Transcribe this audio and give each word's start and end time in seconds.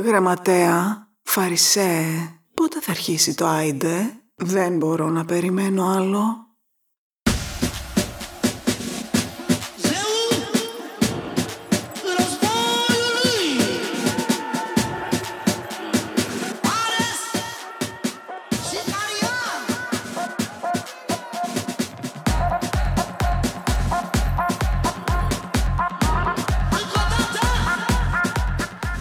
Γραμματέα, 0.00 1.08
Φαρισέ, 1.22 2.04
πότε 2.54 2.80
θα 2.80 2.90
αρχίσει 2.90 3.34
το 3.34 3.46
Άιντε; 3.46 4.22
Δεν 4.34 4.76
μπορώ 4.76 5.08
να 5.08 5.24
περιμένω 5.24 5.86
άλλο. 5.86 6.49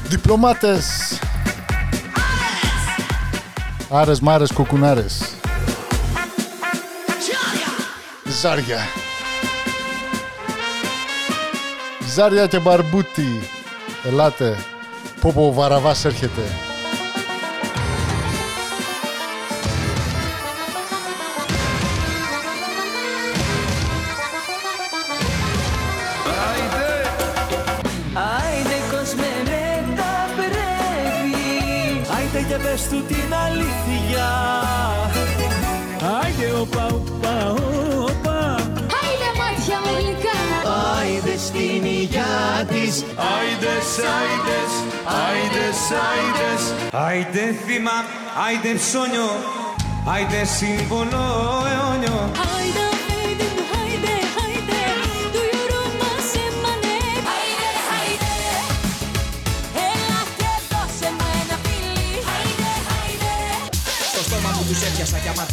Διπλωμάτες. 0.09 1.19
Άρες 3.89 4.19
μάρες 4.19 4.51
κουκουνάρες. 4.51 5.35
Ζάρια. 8.41 8.77
Ζάρια 12.13 12.47
και 12.47 12.59
μπαρμπούτι. 12.59 13.49
Ελάτε. 14.03 14.57
Πω 15.21 15.31
πω 15.35 15.47
ο 15.47 15.53
Βαραβάς 15.53 16.05
έρχεται 16.05 16.68
Άιντε 36.69 36.93
οπα 36.95 37.51
οπα 37.51 38.01
οπα. 38.09 38.39
Άιντε 38.99 39.29
μάτια 39.39 39.77
μου 39.83 39.91
γλυκά. 39.99 40.39
Άιντε 40.99 41.37
στην 41.37 41.85
υγειά 41.85 42.65
της. 42.67 42.93
Άιντες, 43.33 43.87
άιντες, 44.17 44.71
άιντες, 45.25 45.79
άιντες 46.11 46.61
Άιντε 46.91 47.55
θύμα, 47.65 47.97
άιντε 48.45 48.73
ψώνιο. 48.79 49.29
Άιντε 50.13 50.45
σύμβολο 50.45 51.23
αιώνιο 51.71 52.31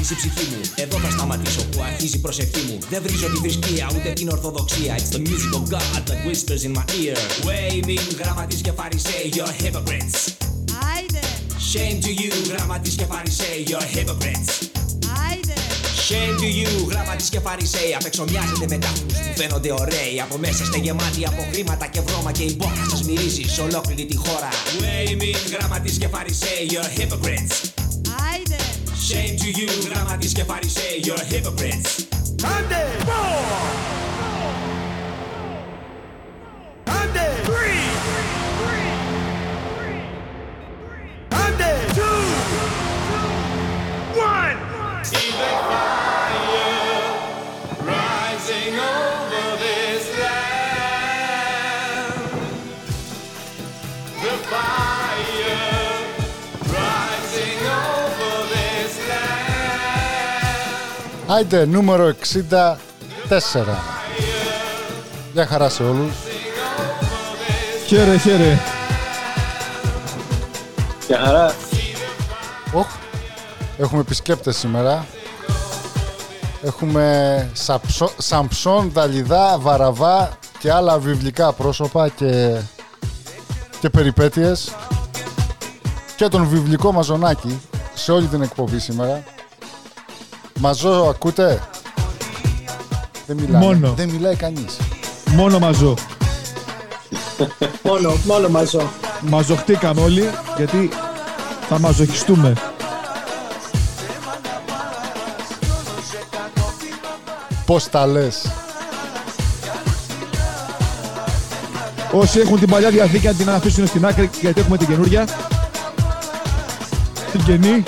έπιασα 0.07 0.15
και 0.15 0.15
αμάρτησε 0.15 0.15
η 0.15 0.17
ψυχή 0.17 0.47
μου. 0.51 0.61
Εδώ 0.75 0.99
θα 0.99 1.11
σταματήσω 1.11 1.65
που 1.65 1.83
αρχίζει 1.83 2.17
η 2.17 2.19
προσευχή 2.19 2.61
μου. 2.69 2.79
Δεν 2.91 3.03
βρίζω 3.03 3.27
τη 3.27 3.37
θρησκεία 3.37 3.87
ούτε 3.97 4.13
την 4.13 4.29
ορθοδοξία. 4.29 4.97
It's 4.99 5.11
the 5.17 5.21
music 5.29 5.53
of 5.59 5.65
God 5.75 6.01
that 6.09 6.19
whispers 6.27 6.63
in 6.67 6.73
my 6.79 6.85
ear. 7.03 7.17
Waving 7.47 8.07
γραμματείς 8.19 8.61
και 8.61 8.73
φαρισαίοι, 8.73 9.33
you're 9.35 9.55
hypocrites. 9.63 10.19
Άιντε, 10.91 11.23
Shame 11.73 11.99
to 12.05 12.11
you, 12.23 12.33
γραμματείς 12.53 12.95
και 12.95 13.05
φαρισαίοι, 13.05 13.67
you're 13.69 13.89
hypocrites. 13.95 14.51
Άιντε. 15.29 15.55
Shame 16.09 16.35
to 16.43 16.49
you, 16.59 16.89
γραμματείς 16.91 17.29
και 17.29 17.41
φαρισαίοι. 17.41 17.95
Απεξομοιάζετε 17.95 18.67
με 18.69 18.79
τάφους 18.79 19.03
που 19.03 19.33
φαίνονται 19.37 19.73
ωραίοι. 19.73 20.21
Από 20.25 20.37
μέσα 20.39 20.63
είστε 20.63 20.79
γεμάτοι 20.79 21.27
από 21.27 21.43
χρήματα 21.53 21.87
και 21.87 22.01
βρώμα 22.01 22.33
Και 22.33 22.43
η 22.43 22.55
μπόχα 22.59 22.85
σας 22.91 23.03
μυρίζει 23.03 23.43
σε 23.43 23.61
ολόκληρη 23.61 24.05
τη 24.07 24.17
χώρα. 24.17 24.49
Waving 24.81 25.41
γραμματείς 25.53 25.99
και 25.99 26.09
φαρισαίοι, 26.09 26.63
you're 26.71 27.01
hypocrites. 27.01 27.57
Άιντε, 27.59 27.76
Shame 29.07 29.37
to 29.37 29.51
you, 29.51 29.69
γραμματείς 29.93 30.33
και 30.33 30.45
φαρισαίοι, 30.45 31.03
you're 31.05 31.33
hypocrites 31.33 32.07
Άντε! 32.45 32.87
Άντε! 36.85 37.27
Άντε! 41.31 41.71
One! 44.17 45.05
See 45.05 45.31
the 45.31 46.06
Άιντε 61.29 61.67
νούμερο 61.67 62.15
64 62.33 62.75
Γεια 65.33 65.47
χαρά 65.47 65.69
σε 65.69 65.83
όλους 65.83 66.13
Χαίρε, 67.87 68.17
χαίρε. 68.17 68.59
Μια 71.09 71.19
χαρά. 71.19 71.55
Οχ, 72.73 72.87
Έχουμε 73.79 74.01
επισκέπτες 74.01 74.57
σήμερα 74.57 75.07
Έχουμε 76.63 77.51
Σαψο, 77.53 78.11
Σαμψόν, 78.17 78.91
Δαλιδά, 78.93 79.59
Βαραβά 79.59 80.39
και 80.59 80.73
άλλα 80.73 80.99
βιβλικά 80.99 81.53
πρόσωπα 81.53 82.09
και, 82.09 82.61
και 83.81 83.91
περιπέτειες 83.91 84.75
και 86.17 86.29
τον 86.29 86.49
βιβλικό 86.49 86.93
Μαζονάκη 86.93 87.61
σε 87.95 88.13
όλη 88.13 88.27
την 88.27 88.43
εκπομπή 88.43 88.79
σήμερα. 88.79 89.25
Μαζό 90.59 91.07
ακούτε; 91.11 91.61
Δεν 93.27 93.37
μιλάει. 93.41 93.63
Μόνο. 93.63 93.93
Δεν 93.97 94.09
μιλάει 94.09 94.37
κανείς. 94.37 94.77
Μόνο 95.35 95.59
μαζό. 95.59 95.95
Μόνο, 97.83 98.17
μόνο 98.25 98.49
μαζό. 98.49 98.91
Μαζοχτήκαμε 99.21 100.01
όλοι 100.01 100.31
γιατί 100.57 100.91
θα 101.69 101.79
μαζοχιστούμε. 101.79 102.53
Πώς 107.67 107.89
τα 107.89 108.07
λες; 108.07 108.51
Όσοι 112.13 112.39
έχουν 112.41 112.59
την 112.59 112.69
παλιά 112.71 112.91
διαθήκη 112.91 113.27
να 113.27 113.33
την 113.33 113.51
αφήσουν 113.51 113.87
στην 113.87 114.07
άκρη 114.07 114.31
γιατί 114.41 114.61
έχουμε 114.61 114.77
την 114.77 114.87
καινούρια. 114.87 115.29
Την 117.33 117.45
καινή. 117.45 117.83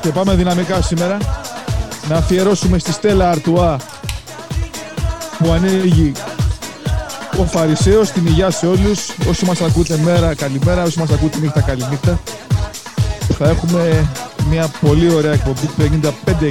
Και 0.00 0.08
πάμε 0.08 0.34
δυναμικά 0.34 0.82
σήμερα 0.82 1.41
να 2.08 2.16
αφιερώσουμε 2.16 2.78
στη 2.78 2.92
Στέλλα 2.92 3.30
Αρτουά 3.30 3.76
που 5.38 5.50
ανοίγει 5.50 6.12
ο 7.40 7.44
Φαρισαίος 7.44 8.10
την 8.10 8.26
υγεία 8.26 8.50
σε 8.50 8.66
όλους 8.66 9.08
όσοι 9.28 9.44
μας 9.44 9.60
ακούτε 9.60 9.96
μέρα 9.96 10.34
καλημέρα 10.34 10.82
όσοι 10.82 10.98
μας 10.98 11.10
ακούτε 11.10 11.38
νύχτα 11.38 11.60
καληνύχτα 11.60 12.20
θα 13.38 13.48
έχουμε 13.48 14.10
μια 14.48 14.68
πολύ 14.80 15.14
ωραία 15.14 15.32
εκπομπή 15.32 15.70
55 15.78 16.48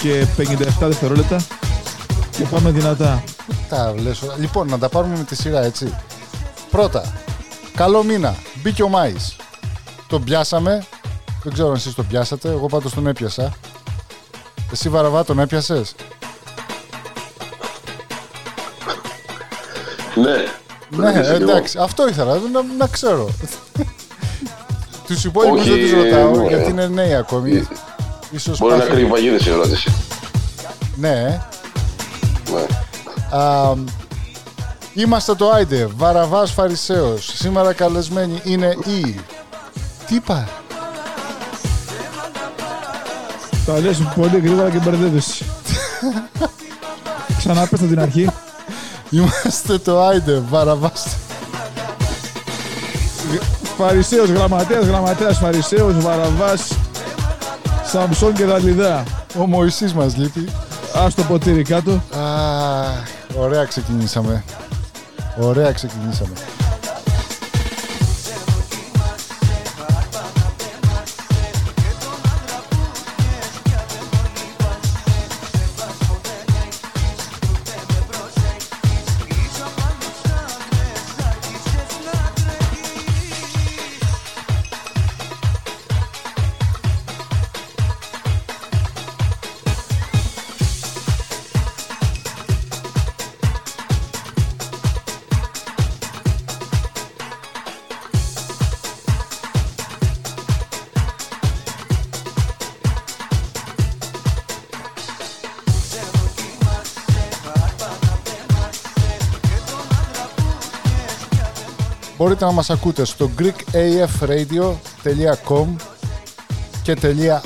και 0.00 0.26
57 0.38 0.44
δευτερόλεπτα 0.80 1.40
και 2.36 2.44
πάμε 2.44 2.70
δυνατά 2.70 3.22
Τα 3.68 3.94
λες, 4.02 4.22
όλα. 4.22 4.34
λοιπόν, 4.38 4.68
να 4.68 4.78
τα 4.78 4.88
πάρουμε 4.88 5.16
με 5.16 5.24
τη 5.24 5.34
σειρά, 5.36 5.64
έτσι. 5.64 5.94
Πρώτα, 6.70 7.12
καλό 7.74 8.02
μήνα. 8.02 8.34
Μπήκε 8.62 8.82
ο 8.82 8.88
Μάης. 8.88 9.36
Τον 10.06 10.24
πιάσαμε. 10.24 10.84
Δεν 11.42 11.52
ξέρω 11.52 11.68
αν 11.68 11.74
εσείς 11.74 11.94
τον 11.94 12.06
πιάσατε. 12.06 12.48
Εγώ 12.48 12.66
πάντως 12.66 12.94
τον 12.94 13.06
έπιασα. 13.06 13.52
Εσύ 14.72 14.88
Βαραβά 14.88 15.24
τον 15.24 15.38
έπιασες; 15.38 15.94
Ναι. 20.14 20.44
Ναι, 20.96 21.08
Έπιασα 21.08 21.36
κι 21.36 21.42
εγώ. 21.42 21.50
εντάξει. 21.50 21.78
Αυτό 21.80 22.08
ήθελα 22.08 22.34
να, 22.52 22.62
να 22.78 22.86
ξέρω. 22.86 23.28
Τους 25.06 25.24
υπόλοιπους 25.24 25.60
Όχι, 25.60 25.70
δεν 25.70 25.80
τους 25.80 25.92
ρωτάω 25.92 26.44
ε, 26.44 26.48
γιατί 26.48 26.70
είναι 26.70 26.86
νέοι 26.86 27.14
ακόμη. 27.14 27.68
Ίσως 28.30 28.58
Μπορεί 28.58 28.72
να 28.72 28.78
πάθουν- 28.78 28.94
κρύβει 28.94 29.10
παγίδες 29.10 29.46
η 29.46 29.50
ερώτηση. 29.50 29.92
Ναι, 30.96 31.08
ε. 31.08 31.40
Ναι. 32.52 32.66
Α, 33.38 33.72
είμαστε 34.94 35.34
το 35.34 35.50
Άιντε, 35.50 35.88
Βαραβάς 35.96 36.52
Φαρισαίος. 36.52 37.30
Σήμερα 37.34 37.72
καλεσμένοι 37.72 38.40
είναι 38.44 38.76
η... 38.86 39.20
Τι 40.06 40.14
είπα, 40.14 40.48
Τα 43.66 43.78
λες 43.78 44.02
πολύ 44.16 44.38
γρήγορα 44.38 44.70
και 44.70 44.78
μπερδεύεσαι. 44.78 45.44
Ξανά 47.38 47.60
πες 47.66 47.80
από 47.80 47.88
την 47.88 48.00
αρχή. 48.00 48.28
Είμαστε 49.10 49.78
το 49.78 50.02
Άιντε, 50.02 50.42
Βαραβάς. 50.48 51.06
Φαρισαίος, 53.76 54.28
γραμματέας, 54.28 54.86
γραμματέας, 54.86 55.38
Φαρισαίος, 55.38 56.00
Βαραβάς, 56.00 56.68
Σαμψόν 57.84 58.32
και 58.32 58.44
Δαλιδά. 58.44 59.04
Ο 59.38 59.46
Μωυσής 59.46 59.94
μας 59.94 60.16
λείπει. 60.16 60.48
Ας 60.94 61.14
το 61.14 61.22
ποτήρι 61.22 61.62
κάτω. 61.62 61.90
Α, 61.90 62.22
ωραία 63.38 63.64
ξεκινήσαμε. 63.64 64.44
Ωραία 65.40 65.72
ξεκινήσαμε. 65.72 66.32
Μπορείτε 112.22 112.44
να 112.44 112.52
μας 112.52 112.70
ακούτε 112.70 113.04
στο 113.04 113.30
greekafradio.com 113.38 115.66
και 116.82 116.96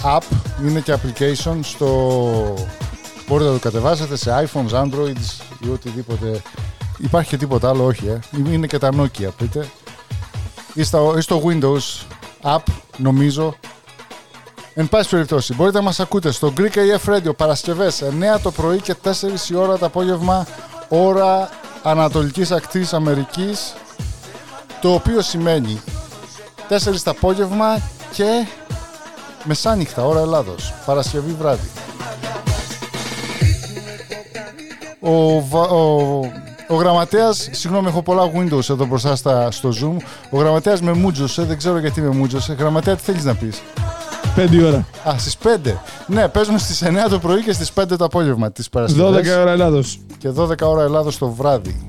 .app 0.03 0.23
είναι 0.67 0.81
και 0.81 0.95
application 0.95 1.59
στο... 1.61 2.55
Μπορείτε 3.29 3.49
να 3.49 3.55
το 3.55 3.61
κατεβάσετε 3.63 4.17
σε 4.17 4.47
iPhones, 4.47 4.71
Androids 4.71 5.41
ή 5.61 5.69
οτιδήποτε. 5.69 6.43
Υπάρχει 6.99 7.29
και 7.29 7.37
τίποτα 7.37 7.69
άλλο, 7.69 7.85
όχι, 7.85 8.07
ε. 8.07 8.19
Είναι 8.53 8.67
και 8.67 8.79
τα 8.79 8.91
Nokia, 8.97 9.29
πείτε. 9.37 9.69
Ή 10.75 10.83
στο, 10.83 11.15
ή 11.17 11.21
στο 11.21 11.43
Windows 11.47 12.05
app, 12.43 12.63
νομίζω. 12.97 13.55
Εν 14.75 14.89
πάση 14.89 15.09
περιπτώσει, 15.09 15.55
μπορείτε 15.55 15.79
να 15.79 15.85
μας 15.85 16.01
ακούτε 16.01 16.31
στο 16.31 16.53
Greek 16.57 16.75
AF 16.75 17.05
Radio 17.15 17.37
Παρασκευές 17.37 18.03
9 18.37 18.41
το 18.43 18.51
πρωί 18.51 18.81
και 18.81 18.95
4 19.05 19.11
η 19.51 19.55
ώρα 19.55 19.79
το 19.79 19.87
απόγευμα 19.87 20.47
ώρα 20.89 21.49
Ανατολικής 21.83 22.51
Ακτής 22.51 22.93
Αμερικής 22.93 23.75
το 24.87 24.93
οποίο 24.95 25.21
σημαίνει 25.23 25.81
4 26.69 26.77
το 27.05 27.11
απόγευμα 27.11 27.81
και 28.13 28.47
μεσάνυχτα 29.45 30.05
ώρα 30.07 30.21
Ελλάδος 30.21 30.75
Παρασκευή 30.87 31.37
βράδυ 31.39 31.69
ο, 35.01 35.41
βα- 35.49 35.69
ο, 35.69 36.21
ο 36.69 36.75
γραμματέας, 36.75 37.49
συγγνώμη 37.51 37.89
έχω 37.89 38.03
πολλά 38.03 38.23
Windows 38.35 38.71
εδώ 38.71 38.87
μπροστά 38.87 39.17
στα, 39.17 39.51
στο 39.51 39.69
Zoom 39.83 39.97
ο 40.31 40.39
γραμματέας 40.39 40.81
με 40.81 40.93
μούτζωσε, 40.93 41.43
δεν 41.43 41.57
ξέρω 41.57 41.79
γιατί 41.79 42.01
με 42.01 42.09
μούτζωσε 42.09 42.53
γραμματέα 42.53 42.97
τι 42.97 43.03
θέλεις 43.03 43.25
να 43.25 43.35
πεις; 43.35 43.63
5 44.37 44.65
ώρα. 44.67 44.87
Α, 45.09 45.19
στις 45.19 45.37
5. 45.45 45.73
Ναι, 46.07 46.29
παίζουμε 46.29 46.59
στις 46.59 46.83
9 46.85 46.89
το 47.11 47.19
πρωί 47.19 47.43
και 47.43 47.53
στις 47.53 47.73
5 47.81 47.85
το 47.99 48.05
απόγευμα 48.05 48.51
της 48.53 48.67
12 48.67 48.71
Παρασκευή. 48.73 49.31
ώρα 49.33 49.51
Ελλάδος. 49.51 50.01
Και 50.19 50.29
12 50.37 50.61
ώρα 50.63 50.83
Ελλάδος 50.83 51.19
το 51.19 51.29
βράδυ. 51.29 51.87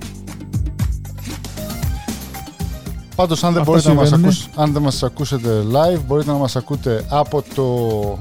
Πάντως, 3.17 3.43
αν, 3.43 3.53
δεν 3.53 3.61
Αυτά 3.61 3.71
μπορείτε 3.71 3.89
να 3.89 3.93
μας 3.93 4.07
συμβαίνουνε. 4.07 4.37
ακούς, 4.37 4.49
αν 4.55 4.73
δεν 4.73 4.81
μας 4.81 5.03
ακούσετε 5.03 5.63
live, 5.71 5.99
μπορείτε 6.07 6.31
να 6.31 6.37
μας 6.37 6.55
ακούτε 6.55 7.05
από 7.09 7.43
το 7.55 8.19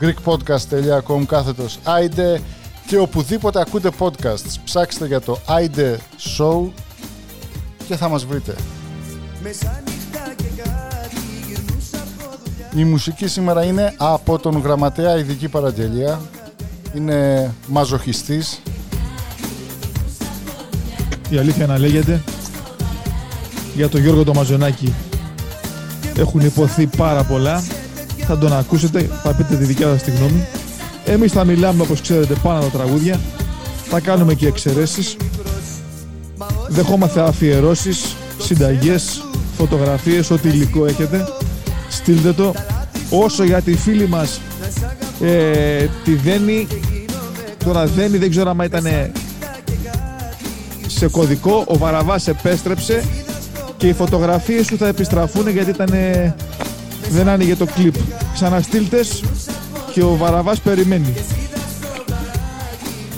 greekpodcast.com 0.00 1.24
κάθετος 1.26 1.78
AIDE 1.84 2.40
και 2.86 2.98
οπουδήποτε 2.98 3.60
ακούτε 3.60 3.90
podcasts. 3.98 4.54
Ψάξτε 4.64 5.06
για 5.06 5.20
το 5.20 5.38
AIDE 5.46 5.96
Show 6.38 6.70
και 7.86 7.96
θα 7.96 8.08
μας 8.08 8.24
βρείτε. 8.24 8.54
Η 12.76 12.84
μουσική 12.84 13.26
σήμερα 13.26 13.64
είναι 13.64 13.94
από 13.96 14.38
τον 14.38 14.58
γραμματέα 14.60 15.18
ειδική 15.18 15.48
παραγγελία. 15.48 16.20
Είναι 16.94 17.50
μαζοχιστής. 17.66 18.62
Η 21.30 21.38
αλήθεια 21.38 21.66
να 21.66 21.78
λέγεται. 21.78 22.20
Για 23.74 23.88
τον 23.88 24.00
Γιώργο 24.00 24.24
το 24.24 24.34
Μαζονάκη 24.34 24.94
έχουν 26.16 26.40
υποθεί 26.40 26.86
πάρα 26.86 27.24
πολλά. 27.24 27.64
Θα 28.26 28.38
τον 28.38 28.52
ακούσετε, 28.52 29.10
θα 29.22 29.34
πείτε 29.34 29.54
τη 29.54 29.64
δικιά 29.64 29.88
σας 29.88 30.02
τη 30.02 30.10
γνώμη. 30.10 30.46
Εμείς 31.04 31.32
θα 31.32 31.44
μιλάμε 31.44 31.82
όπως 31.82 32.00
ξέρετε 32.00 32.34
πάνω 32.42 32.58
από 32.58 32.70
τα 32.70 32.78
τραγούδια. 32.78 33.20
Θα 33.84 34.00
κάνουμε 34.00 34.34
και 34.34 34.46
εξαιρέσεις. 34.46 35.16
Δεχόμαστε 36.68 37.20
αφιερώσεις, 37.20 38.16
συνταγές, 38.38 39.24
φωτογραφίες, 39.56 40.30
ό,τι 40.30 40.48
υλικό 40.48 40.86
έχετε. 40.86 41.28
Στείλτε 41.88 42.32
το. 42.32 42.54
Όσο 43.10 43.44
για 43.44 43.60
τη 43.60 43.76
φίλη 43.76 44.08
μας 44.08 44.40
ε, 45.20 45.86
τη 46.04 46.14
Δένη, 46.14 46.66
τώρα 47.64 47.86
Δένη 47.86 48.18
δεν 48.18 48.30
ξέρω 48.30 48.50
αν 48.50 48.58
ήταν 48.58 48.86
σε 50.86 51.08
κωδικό, 51.08 51.64
ο 51.66 51.78
Βαραβάς 51.78 52.28
επέστρεψε 52.28 53.04
και 53.82 53.88
οι 53.88 53.92
φωτογραφίες 53.92 54.66
σου 54.66 54.76
θα 54.76 54.86
επιστραφούν 54.86 55.48
γιατί 55.48 55.70
ήταν 55.70 55.90
δεν 57.10 57.28
άνοιγε 57.28 57.56
το 57.56 57.66
κλιπ. 57.74 57.94
Ξαναστείλτες 58.34 59.24
και 59.92 60.02
ο 60.02 60.16
Βαραβάς 60.16 60.60
περιμένει. 60.60 61.14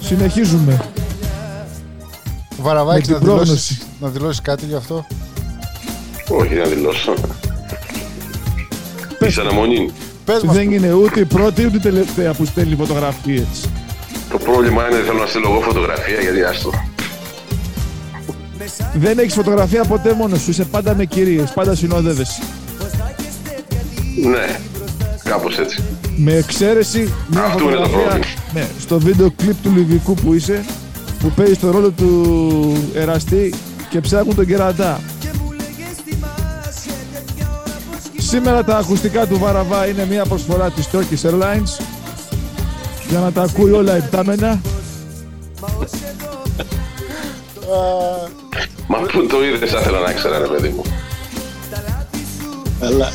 Συνεχίζουμε. 0.00 0.84
Βαραβάκη, 2.60 3.10
Με 3.10 3.14
να 3.14 3.20
την 3.20 3.28
δηλώσεις, 3.28 3.44
πρόγνωση. 3.46 3.82
να 4.00 4.08
δηλώσεις 4.08 4.40
κάτι 4.40 4.64
γι' 4.64 4.74
αυτό; 4.74 5.06
Όχι 6.28 6.54
να 6.54 6.64
δηλώσω. 6.64 7.14
Είσαι 9.26 9.40
αναμονή. 9.40 9.90
Πες 10.24 10.42
μας, 10.42 10.56
Δεν 10.56 10.72
είναι 10.72 10.92
ούτε 10.92 11.20
η 11.20 11.24
πρώτη 11.24 11.66
ούτε 11.66 11.76
η 11.76 11.80
τελευταία 11.80 12.32
που 12.34 12.44
στέλνει 12.44 12.74
φωτογραφίες. 12.74 13.68
Το 14.30 14.38
πρόβλημα 14.38 14.86
είναι 14.88 14.96
ότι 14.96 15.06
θέλω 15.06 15.18
να 15.18 15.26
στείλω 15.26 15.50
εγώ 15.50 15.60
φωτογραφία 15.60 16.20
γιατί 16.20 16.42
άστο. 16.42 16.93
Δεν 18.94 19.18
έχεις 19.18 19.34
φωτογραφία 19.34 19.84
ποτέ 19.84 20.12
μόνος 20.12 20.40
σου, 20.40 20.50
είσαι 20.50 20.64
πάντα 20.64 20.94
με 20.94 21.04
κυρίες, 21.04 21.50
πάντα 21.50 21.74
συνοδεύεσαι. 21.74 22.42
Ναι, 24.30 24.58
κάπως 25.24 25.58
έτσι. 25.58 25.82
Με 26.16 26.32
εξαίρεση 26.32 27.12
μια 27.30 27.42
Αυτό 27.42 27.62
είναι 27.62 27.72
το 27.72 27.78
φωτογραφία 27.82 28.08
πρόβλημα. 28.08 28.26
ναι, 28.52 28.66
στο 28.80 28.98
βίντεο 28.98 29.30
κλιπ 29.36 29.62
του 29.62 29.70
Λιβικού 29.76 30.14
που 30.14 30.34
είσαι 30.34 30.64
που 31.20 31.30
παίζει 31.30 31.56
το 31.56 31.70
ρόλο 31.70 31.90
του 31.90 32.76
εραστή 32.94 33.54
και 33.90 34.00
ψάχνουν 34.00 34.34
τον 34.34 34.46
κερατά. 34.46 35.00
Σήμερα 38.18 38.64
τα 38.64 38.76
ακουστικά 38.76 39.26
του 39.26 39.38
Βαραβά 39.38 39.86
είναι 39.86 40.06
μια 40.06 40.24
προσφορά 40.24 40.70
της 40.70 40.88
Turkish 40.92 41.30
Airlines 41.30 41.84
για 43.08 43.18
να 43.18 43.32
τα 43.32 43.42
ακούει 43.42 43.70
όλα 43.70 43.96
υπτάμενα. 43.96 44.60
Μα 48.86 48.98
πού 48.98 49.26
το 49.26 49.44
είδες 49.44 49.70
θα 49.70 49.78
ήθελα 49.78 50.00
να 50.00 50.12
ξέρω 50.12 50.38
ρε 50.38 50.46
παιδί 50.46 50.68
μου. 50.68 50.82
Αλλά 52.80 53.12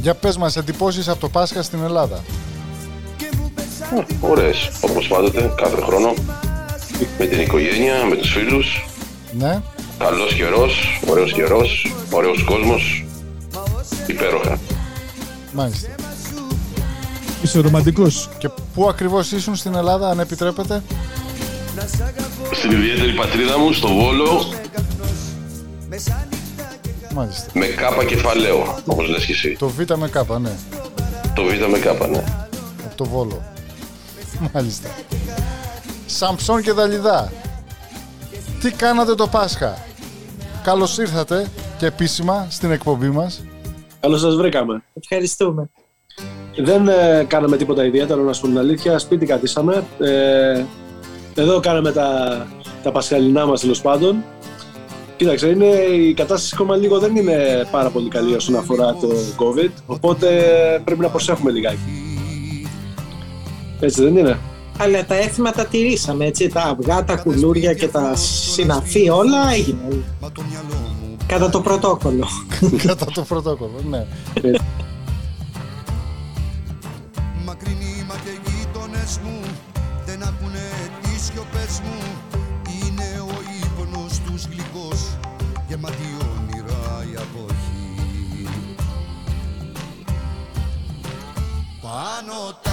για 0.00 0.14
πες 0.14 0.36
μας 0.36 0.56
εντυπώσεις 0.56 1.08
από 1.08 1.20
το 1.20 1.28
Πάσχα 1.28 1.62
στην 1.62 1.82
Ελλάδα. 1.82 2.24
Ωραίες, 4.20 4.70
όπως 4.80 5.08
πάντοτε, 5.08 5.52
κάθε 5.56 5.80
χρόνο. 5.80 6.14
Με 7.18 7.26
την 7.26 7.40
οικογένεια, 7.40 8.04
με 8.04 8.16
τους 8.16 8.32
φίλους. 8.32 8.86
Ναι. 9.32 9.62
Καλός 9.98 10.34
καιρός, 10.34 11.00
ωραίος 11.06 11.32
καιρός, 11.32 11.94
ωραίος 12.10 12.44
κόσμος. 12.44 13.04
Υπέροχα. 14.06 14.58
Μάλιστα. 15.52 15.88
Είσαι 17.42 17.60
ρομαντικός. 17.60 18.28
Και 18.38 18.50
πού 18.74 18.88
ακριβώς 18.88 19.32
ήσουν 19.32 19.56
στην 19.56 19.74
Ελλάδα, 19.74 20.08
αν 20.08 20.20
επιτρέπετε; 20.20 20.82
Στην 22.52 22.70
ιδιαίτερη 22.70 23.12
πατρίδα 23.12 23.58
μου, 23.58 23.72
στο 23.72 23.88
Βόλο, 23.88 24.46
Μάλιστα. 27.14 27.50
με 27.54 27.66
κάπα 27.66 28.04
κεφαλαίο, 28.04 28.78
όπως 28.86 29.08
λες 29.08 29.24
και 29.24 29.32
εσύ. 29.32 29.56
Το 29.58 29.68
Β 29.68 29.78
με 29.96 30.08
κάπα, 30.08 30.38
ναι. 30.38 30.52
Το 31.34 31.42
Β 31.42 31.70
με 31.70 31.78
κάπα, 31.78 32.06
ναι. 32.06 32.24
Από 32.84 32.96
το 32.96 33.04
Βόλο. 33.04 33.42
Μάλιστα. 34.52 34.88
Σαμψόν 36.06 36.62
και 36.62 36.72
Δαλιδά. 36.72 37.32
Τι 38.60 38.70
κάνατε 38.70 39.14
το 39.14 39.26
Πάσχα; 39.26 39.78
Καλώς 40.62 40.98
ήρθατε 40.98 41.46
και 41.78 41.86
επίσημα 41.86 42.46
στην 42.50 42.70
εκπομπή 42.70 43.08
μας. 43.08 43.44
καλώς 44.00 44.20
σας 44.20 44.34
βρήκαμε. 44.34 44.82
Ευχαριστούμε. 45.02 45.70
Δεν 46.56 46.88
ε, 46.88 47.24
κάναμε 47.28 47.56
τίποτα 47.56 47.84
ιδιαίτερο, 47.84 48.22
να 48.22 48.32
σου 48.32 48.40
πω 48.40 48.46
την 48.46 48.58
αλήθεια. 48.58 48.98
Σπίτι 48.98 49.26
κατήσαμε. 49.26 49.84
Ε, 49.98 50.64
εδώ 51.34 51.60
κάναμε 51.60 51.92
τα, 51.92 52.46
τα 52.82 52.92
πασχαλινά 52.92 53.46
μας 53.46 53.60
τέλος 53.60 53.80
πάντων. 53.80 54.24
Κοίταξε, 55.20 55.48
είναι, 55.48 55.66
η 55.66 56.14
κατάσταση 56.14 56.50
ακόμα 56.54 56.76
λίγο 56.76 56.98
δεν 56.98 57.16
είναι 57.16 57.66
πάρα 57.70 57.90
πολύ 57.90 58.08
καλή 58.08 58.34
όσον 58.34 58.56
αφορά 58.56 58.94
το 58.94 59.08
COVID. 59.36 59.70
Οπότε 59.86 60.28
πρέπει 60.84 61.00
να 61.00 61.08
προσέχουμε 61.08 61.50
λιγάκι. 61.50 61.78
Έτσι 63.80 64.02
δεν 64.02 64.16
είναι; 64.16 64.38
Αλλά 64.78 65.04
τα 65.04 65.14
έθιμα 65.14 65.50
τα 65.52 65.66
τηρήσαμε, 65.66 66.26
έτσι. 66.26 66.48
Τα 66.48 66.60
αυγά, 66.62 67.04
τα 67.04 67.16
κουλούρια 67.16 67.74
και 67.74 67.88
τα 67.88 68.16
συναφή, 68.16 69.08
όλα 69.08 69.52
έγιναν. 69.52 70.04
Κατά 71.26 71.50
το 71.50 71.60
πρωτόκολλο. 71.60 72.28
Κατά 72.86 73.04
το 73.04 73.22
πρωτόκολλο, 73.28 73.80
ναι. 73.90 74.06
Γεμάτη 85.80 86.16
όνειρα 86.36 87.04
η 87.12 87.16
αποχή. 87.16 88.48
Πάνω 91.80 92.58
τα 92.62 92.69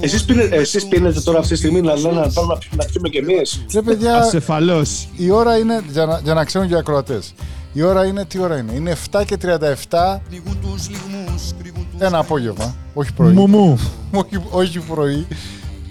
εσείς, 0.00 0.24
πίνετε, 0.24 0.56
εσείς 0.56 0.88
πίνετε 0.88 1.20
τώρα 1.20 1.38
αυτή 1.38 1.52
τη 1.52 1.58
στιγμή 1.58 1.80
να 1.80 1.94
λένε 1.96 2.14
να 2.20 2.32
πάμε 2.32 2.52
να 2.52 2.58
πιούμε- 2.58 2.76
να 2.76 2.84
πιούμε 2.84 3.08
κι 3.08 3.16
εμείς. 3.18 3.64
Ρε 3.74 3.82
παιδιά, 3.82 4.16
Ασεφαλώς. 4.16 5.08
η 5.16 5.30
ώρα 5.30 5.56
είναι, 5.58 5.82
για 5.90 6.06
να, 6.06 6.20
για 6.24 6.34
να 6.34 6.44
ξέρουν 6.44 6.68
και 6.68 6.74
οι 6.74 6.76
ακροατές, 6.76 7.34
η 7.72 7.82
ώρα 7.82 8.04
είναι, 8.04 8.24
τι 8.24 8.38
ώρα 8.38 8.56
είναι, 8.58 8.72
είναι 8.72 8.90
7 9.10 9.24
και 9.26 9.36
37 9.36 10.20
Πνιγούν 10.28 10.58
τους 10.60 10.88
λιγμούς, 10.88 11.42
κρύβουν 11.60 11.86
τους 11.92 12.00
ένα 12.00 12.18
απόγευμα, 12.18 12.74
όχι 12.94 13.12
πρωί. 13.12 13.32
Μου 13.32 13.46
μου. 13.48 13.78
όχι, 14.12 14.38
όχι 14.50 14.78
πρωί. 14.78 15.26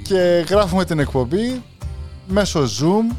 Και 0.03 0.45
γράφουμε 0.49 0.85
την 0.85 0.99
εκπομπή 0.99 1.63
μέσω 2.27 2.63
Zoom, 2.63 3.15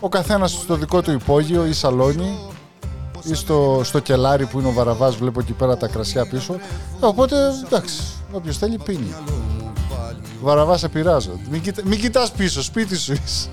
ο 0.00 0.08
καθένας 0.08 0.50
στο 0.50 0.74
δικό 0.76 1.02
του 1.02 1.12
υπόγειο 1.12 1.66
ή 1.66 1.72
σαλόνι 1.72 2.38
ή 3.30 3.34
στο, 3.34 3.80
στο 3.84 3.98
κελάρι 3.98 4.46
που 4.46 4.58
είναι 4.58 4.68
ο 4.68 4.72
Βαραβάς, 4.72 5.16
βλέπω 5.16 5.40
εκεί 5.40 5.52
πέρα 5.52 5.76
τα 5.76 5.86
κρασιά 5.86 6.26
πίσω. 6.26 6.56
Οπότε, 7.00 7.36
εντάξει, 7.66 8.02
όποιος 8.32 8.58
θέλει 8.58 8.78
πίνει. 8.84 9.14
Βαραβά, 10.42 10.76
σε 10.76 10.88
πειράζω. 10.88 11.40
Μην, 11.50 11.60
κοιτά, 11.60 11.82
μην 11.84 12.00
κοιτάς 12.00 12.32
πίσω, 12.32 12.62
σπίτι 12.62 12.96
σου 12.98 13.12
είσαι. 13.12 13.48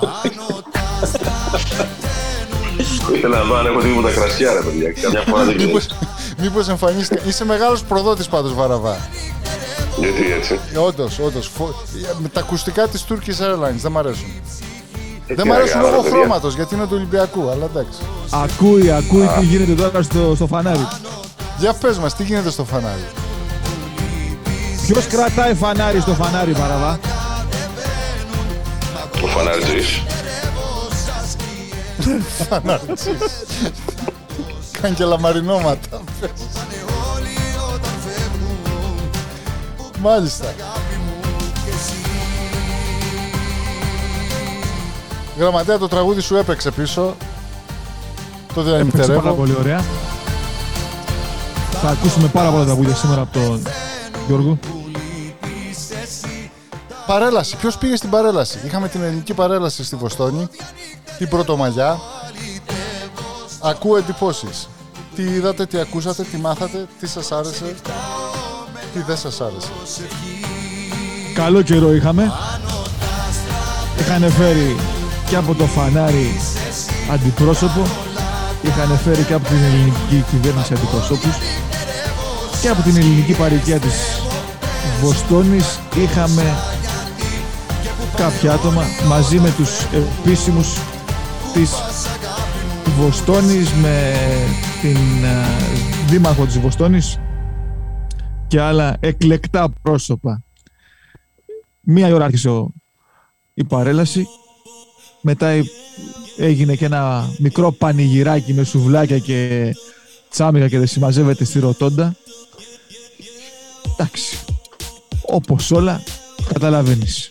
πάνω 0.00 0.62
τα 0.72 0.80
άστρα 1.02 1.32
Ήθελα 3.14 3.38
να 3.38 3.44
δω 3.44 3.56
αν 3.56 3.66
έχω 3.66 3.80
τίποτα 3.80 4.10
κρασιά, 4.10 4.52
ρε 4.52 4.60
παιδιά. 4.60 4.92
Καμιά 5.02 5.20
φορά 5.28 5.44
δεν 5.44 5.54
Μήπως, 5.56 5.86
ξέρεις. 5.86 6.34
μήπως 6.38 6.68
εμφανίστηκα. 6.68 7.20
Είσαι 7.26 7.44
μεγάλος 7.44 7.82
προδότης 7.82 8.26
πάντως, 8.26 8.54
Βαραβά. 8.54 8.96
Γιατί 9.98 10.32
έτσι. 10.32 10.58
Ε, 10.74 10.78
όντως, 10.78 11.18
όντως. 11.18 11.46
Φο- 11.56 11.74
Με 12.22 12.28
τα 12.28 12.40
ακουστικά 12.40 12.88
της 12.88 13.04
Turkish 13.08 13.42
Airlines 13.44 13.74
δεν 13.76 13.90
μ' 13.92 13.98
αρέσουν. 13.98 14.26
Ε, 15.26 15.34
Δεν 15.34 15.36
τι 15.36 15.44
μ' 15.44 15.48
να 15.48 15.54
αρέσουν 15.54 15.72
κάνω, 15.80 15.84
λόγω 15.88 15.96
ρε 16.02 16.02
παιδιά. 16.08 16.18
χρώματος, 16.18 16.54
γιατί 16.54 16.74
είναι 16.74 16.84
του 16.84 16.92
Ολυμπιακού, 16.94 17.48
αλλά 17.50 17.64
εντάξει. 17.64 17.98
Ακούει, 18.30 18.90
ακούει 18.90 19.26
τι 19.38 19.44
γίνεται 19.44 19.72
τώρα 19.82 20.02
στο, 20.02 20.32
στο 20.34 20.46
φανάρι. 20.46 20.88
Για 21.58 21.72
πες 21.72 21.98
μας, 21.98 22.14
τι 22.16 22.22
γίνεται 22.24 22.50
στο 22.50 22.64
φανάρι. 22.64 23.06
Ποιος 24.86 25.06
κρατάει 25.06 25.54
φανάρι 25.54 26.00
στο 26.00 26.12
φανάρι, 26.14 26.52
Παραβά. 26.52 26.98
Ο 29.22 29.26
φανάρτζης. 29.26 30.02
Φανάρτης. 32.48 33.08
Κάνει 34.80 34.94
και 34.94 35.04
λαμαρινόματα. 35.04 36.00
Μάλιστα. 40.00 40.54
Γραμματέα, 45.38 45.78
το 45.78 45.88
τραγούδι 45.88 46.20
σου 46.20 46.36
έπαιξε 46.36 46.70
πίσω. 46.70 47.14
Το 48.54 48.60
Έπαιξε 48.60 48.70
πάρα 48.70 48.84
διανυκτερεύω. 48.84 49.32
πολύ 49.32 49.54
ωραία. 49.58 49.84
Θα 51.82 51.88
ακούσουμε 51.88 52.28
πάρα 52.28 52.50
πολλά 52.50 52.64
τραγούδια 52.64 52.94
σήμερα 52.94 53.20
από 53.20 53.32
τον 53.32 53.62
Γιώργο. 54.26 54.58
Παρέλαση. 57.06 57.56
Ποιος 57.56 57.78
πήγε 57.78 57.96
στην 57.96 58.10
παρέλαση; 58.10 58.58
Είχαμε 58.64 58.88
την 58.88 59.02
ελληνική 59.02 59.34
παρέλαση 59.34 59.84
στη 59.84 59.96
Βοστόνη. 59.96 60.48
Την 61.18 61.28
Πρωτομαγιά. 61.28 61.98
Ακούω 63.60 63.96
εντυπώσεις. 63.96 64.68
Τι 65.14 65.22
είδατε, 65.22 65.66
τι 65.66 65.78
ακούσατε, 65.78 66.22
τι 66.22 66.36
μάθατε, 66.36 66.86
τι 67.00 67.06
σας 67.06 67.32
άρεσε, 67.32 67.74
τι 68.92 69.00
δεν 69.00 69.16
σας 69.16 69.40
άρεσε. 69.40 69.68
Καλό 71.34 71.62
καιρό 71.62 71.94
είχαμε. 71.94 72.32
Είχαν 73.98 74.30
φέρει 74.30 74.76
και 75.28 75.36
από 75.36 75.54
το 75.54 75.64
φανάρι 75.64 76.40
αντιπρόσωπο. 77.12 77.86
Είχαν 78.62 78.98
φέρει 78.98 79.22
και 79.22 79.34
από 79.34 79.48
την 79.48 79.62
ελληνική 79.64 80.24
κυβέρνηση 80.30 80.74
αντιπροσώπους. 80.74 81.36
Και 82.60 82.68
από 82.68 82.82
την 82.82 82.96
ελληνική 82.96 83.32
παροικία 83.32 83.78
της 83.78 83.94
Βοστόνης 85.00 85.78
είχαμε 85.96 86.56
κάποια 88.16 88.52
άτομα 88.52 88.84
μαζί 89.08 89.38
με 89.38 89.50
τους 89.56 89.70
επίσημους 90.24 90.78
της 91.54 91.70
Βοστόνης 92.98 93.72
με 93.72 94.12
την 94.80 95.26
α, 95.26 95.44
δήμαρχο 96.06 96.44
της 96.44 96.58
Βοστόνης 96.58 97.18
και 98.48 98.60
άλλα 98.60 98.96
εκλεκτά 99.00 99.72
πρόσωπα. 99.82 100.42
Μία 101.80 102.14
ώρα 102.14 102.24
άρχισε 102.24 102.48
ο- 102.48 102.72
η 103.54 103.64
παρέλαση. 103.64 104.26
Μετά 105.20 105.46
ε- 105.48 105.62
έγινε 106.38 106.74
και 106.74 106.84
ένα 106.84 107.28
μικρό 107.38 107.72
πανηγυράκι 107.72 108.52
με 108.54 108.64
σουβλάκια 108.64 109.18
και 109.18 109.70
τσάμικα 110.30 110.68
και 110.68 110.78
δεν 110.78 110.86
συμμαζεύεται 110.86 111.44
στη 111.44 111.58
ροτόντα. 111.58 112.14
Εντάξει. 113.92 114.38
Όπως 115.26 115.70
όλα 115.70 116.02
καταλαβαίνεις. 116.52 117.30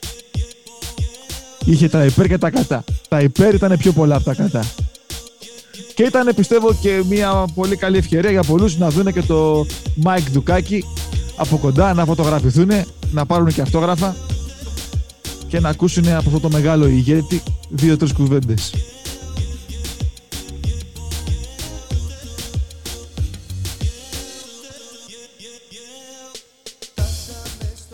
Είχε 1.65 1.89
τα 1.89 2.05
υπέρ 2.05 2.27
και 2.27 2.38
τα 2.38 2.50
κατά. 2.50 2.84
Τα 3.08 3.22
υπέρ 3.22 3.53
ήταν 3.53 3.77
πιο 3.77 3.91
πολλά 3.91 4.15
από 4.15 4.24
τα 4.24 4.34
κατά. 4.34 4.63
Και 5.96 6.03
ήταν 6.03 6.36
πιστεύω 6.36 6.74
και 6.82 7.03
μια 7.10 7.46
πολύ 7.55 7.75
καλή 7.75 7.98
ευκαιρία 7.98 8.32
για 8.32 8.43
πολλούς 8.43 8.77
να 8.77 8.89
δουν 8.89 9.13
και 9.13 9.22
το 9.22 9.65
Mike 10.03 10.27
Δουκάκη 10.32 10.84
από 11.36 11.58
κοντά, 11.58 11.93
να 11.93 12.05
φωτογραφηθούν, 12.05 12.72
να 13.12 13.25
πάρουν 13.25 13.48
και 13.48 13.62
αυτόγραφα 13.62 14.15
και 15.48 15.60
να 15.60 15.70
ακούσουν 15.70 16.08
από 16.08 16.17
αυτό 16.17 16.39
το 16.39 16.50
μεγάλο 16.50 16.88
ηγέτη 16.88 17.43
δύο-τρεις 17.70 18.13
κουβέντες. 18.13 18.74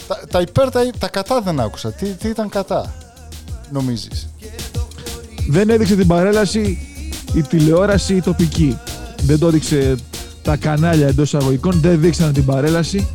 Τα, 0.08 0.22
τα 0.32 0.42
υπέρ, 0.42 0.70
τα, 0.70 0.90
τα 1.00 1.08
κατά 1.08 1.42
δεν 1.42 1.60
άκουσα. 1.60 1.92
Τι, 1.92 2.06
τι 2.06 2.28
ήταν 2.28 2.50
κατά, 2.50 2.96
νομίζεις; 3.72 4.30
Δεν 5.50 5.70
έδειξε 5.70 5.96
την 5.96 6.08
παρέλαση 6.08 6.78
η 7.34 7.42
τηλεόραση 7.42 8.16
η 8.16 8.22
τοπική. 8.22 8.78
Δεν 9.22 9.40
το 9.40 9.48
έδειξε 9.48 9.96
τα 10.42 10.56
κανάλια 10.56 11.08
εντός 11.08 11.36
αγωγικών, 11.36 11.80
δεν 11.82 12.00
δείξαν 12.00 12.34
την 12.34 12.46
παρέλαση. 12.46 13.08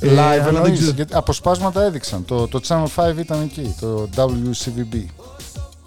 Ε, 0.00 0.06
Live 0.06 0.10
αλλά 0.10 0.44
δεν 0.44 0.54
εννοείς, 0.56 0.78
ξέρω- 0.78 0.94
γιατί 0.94 1.14
αποσπάσματα 1.14 1.82
έδειξαν. 1.84 2.24
Το, 2.24 2.48
το 2.48 2.60
Channel 2.68 2.84
5 2.94 3.18
ήταν 3.18 3.40
εκεί, 3.42 3.74
το 3.80 4.08
WCVB. 4.16 5.04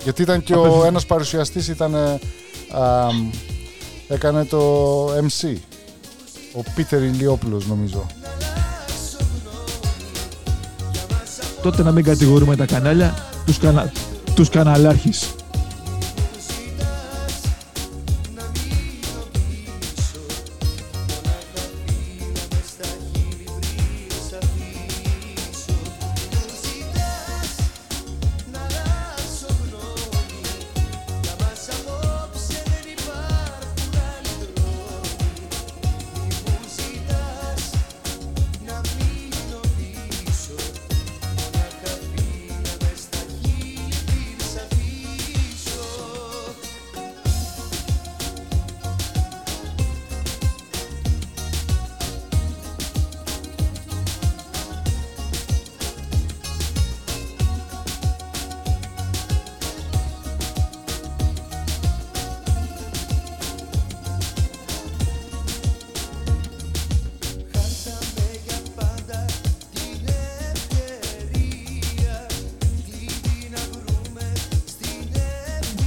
Γιατί 0.04 0.22
ήταν 0.22 0.44
και 0.44 0.54
ο 0.54 0.66
Απευθ- 0.66 0.86
ένας 0.86 1.06
παρουσιαστής 1.06 1.68
ήταν, 1.68 1.94
ε, 1.96 2.20
α, 2.78 3.08
έκανε 4.08 4.46
το 4.46 4.60
MC. 5.08 5.56
Ο 6.54 6.64
Πίτερ 6.76 7.04
Ηλιόπουλος 7.04 7.68
νομίζω. 7.68 8.06
Τότε 11.62 11.84
να 11.84 11.92
μην 11.92 12.04
κατηγορούμε 12.04 12.56
τα 12.56 12.66
κανάλια, 12.66 13.16
τους, 13.46 13.58
κανα... 13.58 13.92
τους 14.36 14.50
καναλάρχης. 14.50 15.30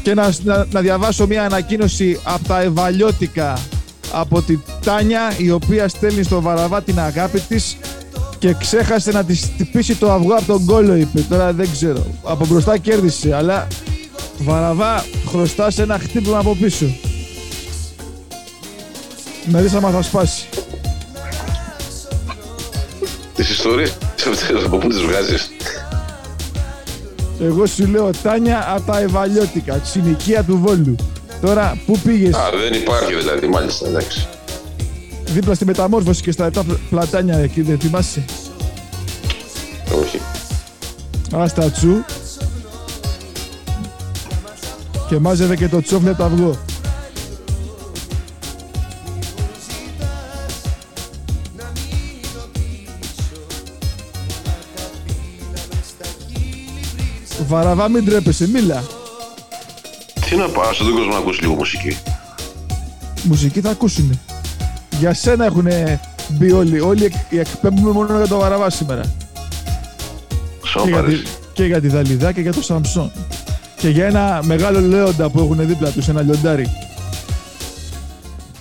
Και 0.04 0.14
να, 0.14 0.34
να, 0.42 0.66
να 0.70 0.80
διαβάσω 0.80 1.26
μια 1.26 1.44
ανακοίνωση 1.44 2.20
από 2.25 2.49
τα 2.49 2.61
Ευαλιώτικα 2.61 3.58
από 4.12 4.42
τη 4.42 4.58
Τάνια 4.84 5.34
η 5.37 5.50
οποία 5.50 5.88
στέλνει 5.88 6.23
στο 6.23 6.40
Βαραβά 6.40 6.82
την 6.82 6.99
αγάπη 6.99 7.40
της 7.40 7.76
και 8.38 8.54
ξέχασε 8.58 9.11
να 9.11 9.25
της 9.25 9.50
χτυπήσει 9.54 9.96
το 9.96 10.12
αυγό 10.12 10.34
από 10.34 10.46
τον 10.46 10.64
κόλλο 10.64 10.94
είπε. 10.94 11.20
Τώρα 11.20 11.52
δεν 11.52 11.70
ξέρω. 11.73 12.06
Από 12.23 12.46
μπροστά 12.46 12.78
κέρδισε 12.78 13.34
αλλά 13.34 13.66
Βαραβά 14.38 15.04
χρωστάς 15.26 15.78
ένα 15.78 15.99
χτύπημα 15.99 16.38
από 16.38 16.56
πίσω. 16.61 16.87
Να 19.46 19.61
δεις 19.61 19.75
άμα 19.75 19.90
θα 19.90 20.02
σπάσει. 20.02 20.49
Τις 23.34 23.50
ιστορίες 23.50 23.96
αυτές 24.30 24.64
από 24.64 24.76
πού 24.76 24.88
τις 24.88 25.02
βγάζεις; 25.02 25.50
Εγώ 27.44 27.66
σου 27.66 27.86
λέω 27.86 28.10
Τάνια 28.22 28.72
από 28.74 28.92
τα 28.92 29.00
Ευαλιώτικα, 29.00 29.74
τη 29.74 29.88
συνοικία 29.88 30.42
του 30.44 30.58
Βόλου. 30.58 30.96
Τώρα 31.40 31.78
πού 31.86 31.98
πήγες, 31.98 32.34
Α, 32.34 32.50
δεν 32.62 32.80
υπάρχει 32.80 33.14
δηλαδή, 33.14 33.46
μάλιστα, 33.46 33.88
εντάξει. 33.88 34.28
δίπλα 35.24 35.54
στη 35.54 35.64
μεταμόρφωση 35.64 36.22
και 36.22 36.30
στα 36.32 36.46
επτά 36.46 36.64
πλατάνια 36.90 37.38
εκεί, 37.38 37.62
δεν 37.62 37.78
θυμάσαι; 37.78 38.24
Όχι. 40.02 40.20
Άστα 41.32 41.70
τσου. 41.70 42.04
Και 45.08 45.19
μάζευε 45.19 45.56
και 45.56 45.69
το 45.69 45.82
τσόφλετ 45.82 46.21
αυγό. 46.21 46.58
Βαραβά 57.54 57.88
μην 57.88 58.04
τρέπεσαι, 58.04 58.49
μίλα. 58.49 58.82
Τι 60.28 60.36
να 60.36 60.49
πάω 60.49 60.73
στον 60.73 60.90
κόσμο 60.93 61.12
να 61.12 61.17
ακούσει 61.19 61.40
λίγο 61.40 61.54
μουσική. 61.54 61.97
Μουσική 63.23 63.60
θα 63.60 63.71
ακούσουνε. 63.71 64.19
Για 64.99 65.14
σένα 65.14 65.45
έχουν 65.45 65.67
μπει 66.28 66.52
όλοι. 66.52 66.80
Όλοι 66.80 67.04
εκ- 67.04 67.32
εκπέμπουμε 67.32 67.90
μόνο 67.90 68.17
για 68.17 68.26
το 68.26 68.38
Βαραβά 68.38 68.71
σήμερα. 68.71 69.02
Και 70.62 70.69
Σώπα, 70.69 70.88
για, 70.88 71.00
ρε. 71.00 71.08
τη, 71.12 71.17
και 71.52 71.64
για 71.64 71.80
τη 71.80 71.88
Δαλιδά 71.88 72.32
και 72.32 72.40
για 72.40 72.52
το 72.52 72.62
Σαμψόν. 72.62 73.12
Και 73.76 73.88
για 73.88 74.06
ένα 74.06 74.40
μεγάλο 74.45 74.80
λέοντα 74.80 75.30
που 75.30 75.38
έχουν 75.38 75.67
δίπλα 75.67 75.88
τους, 75.90 76.08
ένα 76.08 76.23
λιοντάρι. 76.23 76.71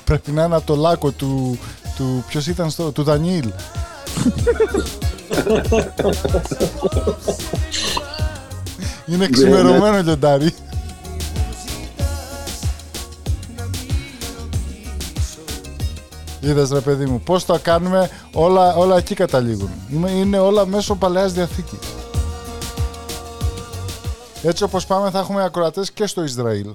Πρέπει 0.03 0.31
να 0.31 0.43
είναι 0.43 0.55
από 0.55 0.65
το 0.65 0.75
λάκκο 0.75 1.11
του. 1.11 1.57
του 1.95 2.23
Ποιος 2.27 2.47
ήταν 2.47 2.69
στο. 2.69 2.91
του 2.91 3.03
Δανιήλ. 3.03 3.49
είναι 9.05 9.27
ξημερωμένο 9.27 10.01
λιοντάρι. 10.01 10.53
Είδες 16.41 16.71
ρε 16.71 16.79
παιδί 16.79 17.05
μου, 17.05 17.21
πώς 17.25 17.45
το 17.45 17.59
κάνουμε, 17.61 18.09
όλα, 18.33 18.75
όλα 18.75 18.97
εκεί 18.97 19.15
καταλήγουν. 19.15 19.69
Είναι, 19.93 20.11
είναι 20.11 20.39
όλα 20.39 20.65
μέσω 20.65 20.95
Παλαιάς 20.95 21.33
Διαθήκης. 21.33 21.79
Έτσι 24.43 24.63
όπως 24.63 24.85
πάμε 24.85 25.09
θα 25.09 25.19
έχουμε 25.19 25.43
ακροατές 25.43 25.91
και 25.91 26.05
στο 26.05 26.23
Ισραήλ. 26.23 26.67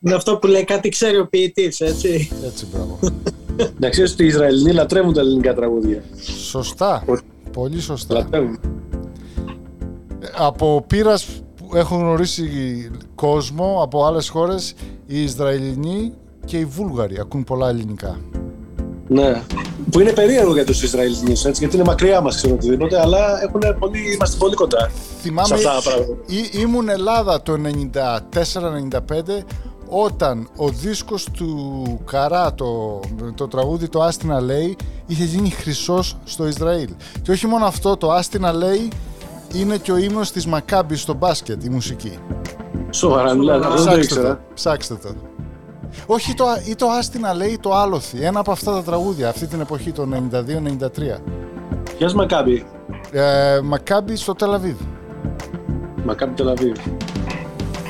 Είναι 0.00 0.14
αυτό 0.14 0.36
που 0.36 0.46
λέει 0.46 0.64
κάτι 0.64 0.88
ξέρει 0.88 1.18
ο 1.18 1.26
ποιητής, 1.28 1.80
έτσι. 1.80 2.30
Έτσι, 2.44 2.66
μπράβο. 2.72 2.98
Να 3.78 3.88
ξέρεις 3.88 4.12
ότι 4.12 4.24
οι 4.24 4.26
Ισραηλινοί 4.26 4.72
λατρεύουν 4.72 5.12
τα 5.12 5.20
ελληνικά 5.20 5.54
τραγούδια. 5.54 6.02
Σωστά. 6.48 7.04
Πολύ 7.52 7.80
σωστά. 7.80 8.14
Λατρεύουν. 8.14 8.60
Από 10.36 10.84
πείρας 10.86 11.24
που 11.24 11.35
έχουν 11.78 11.98
γνωρίσει 11.98 12.48
κόσμο 13.14 13.80
από 13.82 14.04
άλλες 14.04 14.28
χώρες, 14.28 14.74
οι 15.06 15.22
Ισραηλινοί 15.22 16.12
και 16.44 16.58
οι 16.58 16.64
Βούλγαροι 16.64 17.18
ακούν 17.20 17.44
πολλά 17.44 17.68
ελληνικά. 17.68 18.20
Ναι. 19.08 19.42
Που 19.90 20.00
είναι 20.00 20.12
περίεργο 20.12 20.52
για 20.52 20.64
τους 20.64 20.82
Ισραηλινούς, 20.82 21.44
έτσι, 21.44 21.60
γιατί 21.60 21.76
είναι 21.76 21.84
μακριά 21.84 22.20
μας, 22.20 22.36
ξέρω 22.36 22.54
οτιδήποτε, 22.54 23.00
αλλά 23.00 23.42
έχουν 23.42 23.60
πολύ, 23.78 24.12
είμαστε 24.14 24.36
πολύ 24.38 24.54
κοντά 24.54 24.90
Θυμάμαι, 25.20 25.46
σε 25.48 25.54
αυτά 25.54 25.70
τα 25.70 25.80
πράγματα. 25.82 26.22
ή- 26.26 26.60
ήμουν 26.60 26.88
Ελλάδα 26.88 27.42
το 27.42 27.56
94-95 27.56 29.44
όταν 29.88 30.48
ο 30.56 30.68
δίσκος 30.68 31.26
του 31.32 31.98
Καρά, 32.04 32.54
το, 32.54 33.00
το 33.34 33.48
τραγούδι 33.48 33.88
το 33.88 34.02
Άστινα 34.02 34.40
λέει, 34.40 34.76
είχε 35.06 35.24
γίνει 35.24 35.50
χρυσός 35.50 36.16
στο 36.24 36.46
Ισραήλ. 36.46 36.88
Και 37.22 37.30
όχι 37.30 37.46
μόνο 37.46 37.64
αυτό, 37.64 37.96
το 37.96 38.12
Άστινα 38.12 38.52
λέει 38.52 38.88
είναι 39.54 39.76
και 39.76 39.92
ο 39.92 39.96
ύμνος 39.96 40.30
της 40.30 40.46
Μακάμπης 40.46 41.00
στο 41.00 41.14
μπάσκετ, 41.14 41.64
η 41.64 41.68
μουσική. 41.68 42.18
Σοβαρά, 42.90 43.34
μιλάτε, 43.34 43.66
αυτό 43.66 43.82
δεν 43.82 43.84
το 43.84 43.90
Ψάξτε 43.90 44.14
ήξερα. 44.14 44.34
το, 44.34 44.40
ψάξτε 44.54 44.94
το. 44.94 45.14
Όχι 46.06 46.34
το, 46.34 46.44
ή 46.68 46.74
το 46.74 46.86
Άστινα 46.86 47.34
λέει 47.34 47.58
το 47.62 47.74
Άλοθη, 47.74 48.24
ένα 48.24 48.40
από 48.40 48.52
αυτά 48.52 48.72
τα 48.72 48.82
τραγούδια 48.82 49.28
αυτή 49.28 49.46
την 49.46 49.60
εποχή, 49.60 49.92
το 49.92 50.08
92-93. 50.32 51.20
Ποια 51.98 52.10
Μακάμπη. 52.14 52.66
Ε, 53.10 53.60
Μακάμπη 53.62 54.16
στο 54.16 54.34
Τελαβίδ. 54.34 54.76
Μακάμπη 56.04 56.34
Τελαβίβ. 56.34 56.76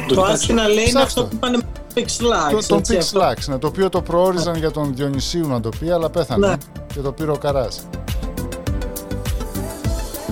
Το 0.09 0.23
άσχηνα 0.23 0.66
λέει 0.69 0.75
είναι 0.75 0.85
Ψάξτε 0.85 1.03
αυτό 1.03 1.23
το. 1.23 1.29
που 1.29 1.37
πάνε 1.37 1.57
με 1.57 1.62
Pix 1.95 2.01
Lax. 2.01 2.51
Το, 2.51 2.66
τον 2.66 2.79
έτσι, 2.79 2.95
Pix 2.95 2.99
αυτό. 2.99 3.21
Lax, 3.21 3.37
ναι, 3.47 3.59
το 3.59 3.66
οποίο 3.66 3.88
το 3.88 4.03
προόριζαν 4.03 4.57
για 4.57 4.71
τον 4.71 4.95
Διονυσίου 4.95 5.49
να 5.49 5.61
το 5.61 5.69
πει, 5.81 5.90
αλλά 5.90 6.11
πέθανε. 6.11 6.47
Ναι. 6.47 6.55
Και 6.95 7.01
το 7.01 7.12
πήρε 7.12 7.31
ο 7.31 7.37
Καράς. 7.37 7.83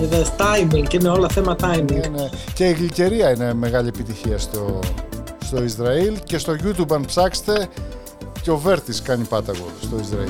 Είδες 0.01 0.31
timing, 0.37 0.93
είναι 0.93 1.09
όλα 1.09 1.29
θέμα 1.29 1.55
timing. 1.61 2.05
Είναι, 2.05 2.29
και 2.53 2.65
η 2.65 2.71
γλυκερία 2.71 3.31
είναι 3.31 3.53
μεγάλη 3.53 3.87
επιτυχία 3.87 4.37
στο, 4.37 4.79
στο 5.45 5.63
Ισραήλ 5.63 6.19
και 6.23 6.37
στο 6.37 6.53
YouTube 6.63 6.93
αν 6.93 7.05
ψάξετε 7.05 7.67
και 8.41 8.51
ο 8.51 8.57
Βέρτης 8.57 9.01
κάνει 9.01 9.23
πάταγο 9.23 9.65
στο 9.81 9.97
Ισραήλ. 10.01 10.29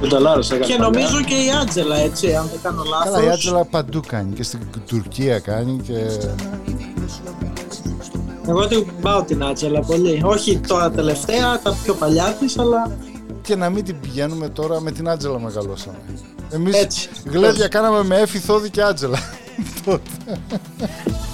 Δεν 0.00 0.10
τα 0.10 0.20
λάρωσα. 0.20 0.54
έκανα 0.54 0.72
Και 0.72 0.78
παλιά. 0.78 0.98
νομίζω 0.98 1.22
και 1.22 1.34
η 1.34 1.50
Άντζελα, 1.62 1.96
έτσι, 1.96 2.34
αν 2.34 2.48
δεν 2.50 2.60
κάνω 2.62 2.82
λάθος. 2.82 3.12
Καλά 3.14 3.24
η 3.24 3.30
Άτζελα 3.30 3.64
παντού 3.64 4.00
κάνει 4.06 4.32
και 4.34 4.42
στην 4.42 4.60
Τουρκία 4.86 5.38
κάνει 5.38 5.80
και... 5.86 5.94
Εγώ 8.48 8.66
την 8.66 8.86
πάω 9.00 9.22
την 9.22 9.44
Άντζελα 9.44 9.80
πολύ. 9.80 10.20
Όχι 10.24 10.58
τώρα 10.58 10.90
τελευταία, 10.90 11.60
τα 11.62 11.76
πιο 11.82 11.94
παλιά 11.94 12.36
της, 12.40 12.58
αλλά 12.58 12.96
και 13.42 13.56
να 13.56 13.70
μην 13.70 13.84
την 13.84 14.00
πηγαίνουμε 14.00 14.48
τώρα 14.48 14.80
με 14.80 14.90
την 14.90 15.08
Άτζελα 15.08 15.40
μεγαλώσαμε. 15.40 15.96
Εμείς 16.50 16.76
Έτσι. 16.76 17.08
γλέντια 17.30 17.68
κάναμε 17.68 18.02
με 18.04 18.16
Έφη 18.20 18.38
Θόδη 18.38 18.70
και 18.70 18.82
Άτζελα. 18.82 19.18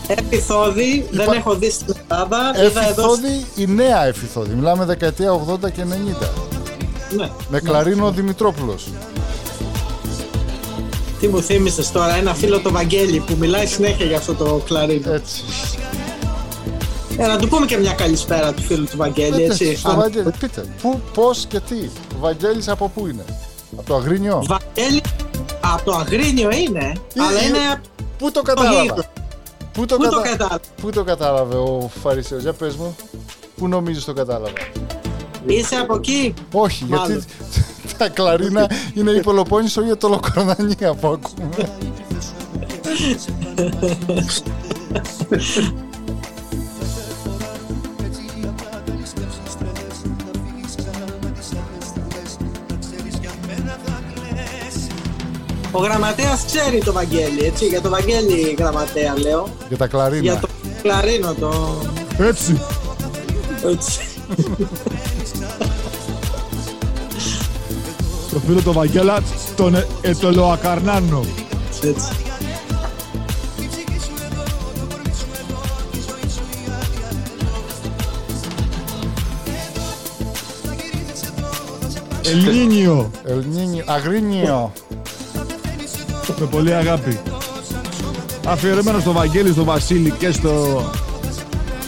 επιθόδη, 0.07 1.09
δεν 1.11 1.23
Υπά- 1.25 1.35
έχω 1.37 1.55
δει 1.55 1.71
στην 1.71 1.95
Ελλάδα. 2.09 2.53
Είδα 2.57 2.81
Έφη 2.81 2.91
εδώ. 2.91 3.03
Θόδη, 3.03 3.47
η 3.55 3.67
νέα 3.67 4.05
Έφη 4.07 4.27
Θόδη. 4.27 4.55
Μιλάμε 4.55 4.85
δεκαετία 4.85 5.33
80 5.33 5.71
και 5.71 5.83
90. 5.85 6.31
Ναι. 7.17 7.31
Με 7.49 7.61
κλαρίνο 7.61 8.11
Δημητρόπουλος. 8.11 8.89
Τι 11.21 11.29
μου 11.29 11.43
θύμισες 11.43 11.91
τώρα, 11.93 12.15
ένα 12.17 12.35
φίλο 12.35 12.61
το 12.61 12.71
Βαγγέλη 12.71 13.19
που 13.21 13.37
μιλάει 13.39 13.67
συνέχεια 13.67 14.07
για 14.07 14.17
αυτό 14.17 14.35
το 14.35 14.63
κλαρίνο. 14.67 15.13
Έτσι. 15.13 15.43
Ε, 17.17 17.27
να 17.27 17.37
του 17.39 17.49
πούμε 17.49 17.67
και 17.67 17.77
μια 17.77 17.93
καλησπέρα 17.93 18.53
του 18.53 18.63
φίλου 18.63 18.85
του 18.85 18.97
Βαγγέλη, 18.97 19.43
έτσι. 19.43 19.77
Στο 19.77 19.91
Αν- 19.91 19.97
Βαγγέλη, 19.97 20.33
πείτε. 20.39 20.65
Πού, 20.83 21.01
πώς 21.15 21.47
και 21.49 21.61
τι. 21.61 21.77
Ο 22.15 22.19
Βαγγέλης 22.21 22.69
από 22.69 22.89
πού 22.95 23.07
είναι. 23.07 23.25
Από 23.77 23.87
το 23.87 23.95
Αγρίνιο; 23.95 24.43
Βαγγέλη, 24.47 25.01
από 25.61 25.85
το 25.85 25.93
Αγρίνιο 25.97 26.51
είναι, 26.51 26.93
αλλά 27.29 27.43
ή- 27.43 27.47
είναι 27.49 27.81
Πού 28.19 28.31
το 28.31 28.41
από 28.41 28.49
το 28.49 28.55
κατάλαβα; 28.55 28.83
γήπεδο. 28.83 29.03
Πού 29.73 29.87
το, 29.87 29.97
Πού 29.97 30.03
το 30.03 30.11
κατα- 30.11 30.29
κατάλαβε. 30.31 30.61
Πού 30.83 30.91
το 30.91 31.05
κατάλαβε 31.05 31.57
ο 31.57 31.91
Φαρισαίος; 32.03 32.43
Για 32.43 32.53
πες 32.53 32.77
μου. 32.77 32.97
Πού 33.57 33.69
νομίζεις 33.69 34.05
το 34.05 34.13
κατάλαβα; 34.13 34.53
Είσαι 35.47 35.75
από 35.77 35.95
εκεί; 35.95 36.35
Όχι, 36.53 36.85
Μάλλον. 36.85 37.07
γιατί 37.11 37.27
τα 37.99 38.09
κλαρίνα 38.09 38.71
είναι 38.95 39.11
η 39.11 39.21
Πελοπόννησο 39.21 39.83
για 39.83 39.97
το 39.97 40.09
Λοκορδανία 40.09 40.95
που 40.95 41.09
ακούμε. 41.09 41.49
Ο 55.73 55.79
γραμματέας 55.81 56.45
ξέρει 56.47 56.83
το 56.85 56.93
Βαγγέλη, 56.93 57.45
έτσι. 57.45 57.67
Για 57.67 57.81
το 57.81 57.91
Βαγγέλη 57.91 58.57
γραμματέα 58.59 59.19
λέω. 59.19 59.49
Για 59.69 59.77
τα 59.77 59.87
κλαρίνα. 59.87 60.23
Για 60.23 60.39
το 60.41 60.49
κλαρίνο 60.83 61.35
το... 61.35 61.75
Έτσι. 62.19 62.61
Έτσι. 63.65 64.01
Το 68.33 68.39
φίλο 68.47 68.63
το 68.63 68.73
Βαγγέλα 68.73 69.23
τον 69.57 69.75
ε, 69.75 69.87
ετολοακαρνάνο. 70.01 71.25
έτσι. 71.83 72.09
Ελληνίνιο. 82.25 83.11
Ελνίνιο. 83.25 83.85
Αγρίνιο. 83.87 84.73
Με 86.39 86.47
πολύ 86.47 86.75
αγάπη. 86.75 87.21
Αφιερωμένο 88.47 89.01
στο 89.01 89.13
Βαγγέλη, 89.13 89.53
στο 89.53 89.65
Βασίλη 89.65 90.11
και 90.11 90.31
στο 90.31 90.83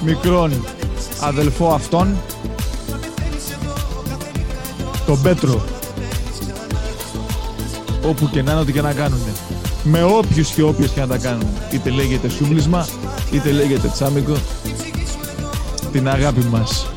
μικρόν 0.05 0.65
αδελφό 1.21 1.73
αυτόν, 1.73 2.17
τον 5.07 5.23
Πέτρο. 5.23 5.65
Όπου 8.07 8.29
και 8.31 8.43
να 8.43 8.53
είναι, 8.53 8.61
ό,τι 8.61 8.73
και 8.73 8.81
να 8.81 8.93
κάνουν. 8.93 9.21
Με 9.83 10.03
όποιους 10.03 10.51
και 10.51 10.63
όποιες 10.63 10.91
και 10.91 11.01
να 11.01 11.07
τα 11.07 11.19
κάνουν. 11.19 11.49
Είτε 11.73 11.91
λέγεται 11.91 12.29
σούβλισμα, 12.29 12.87
είτε 13.31 13.51
λέγεται 13.51 13.89
τσάμικο. 13.89 14.37
Την 15.93 16.09
αγάπη 16.09 16.45
μας. 16.51 16.94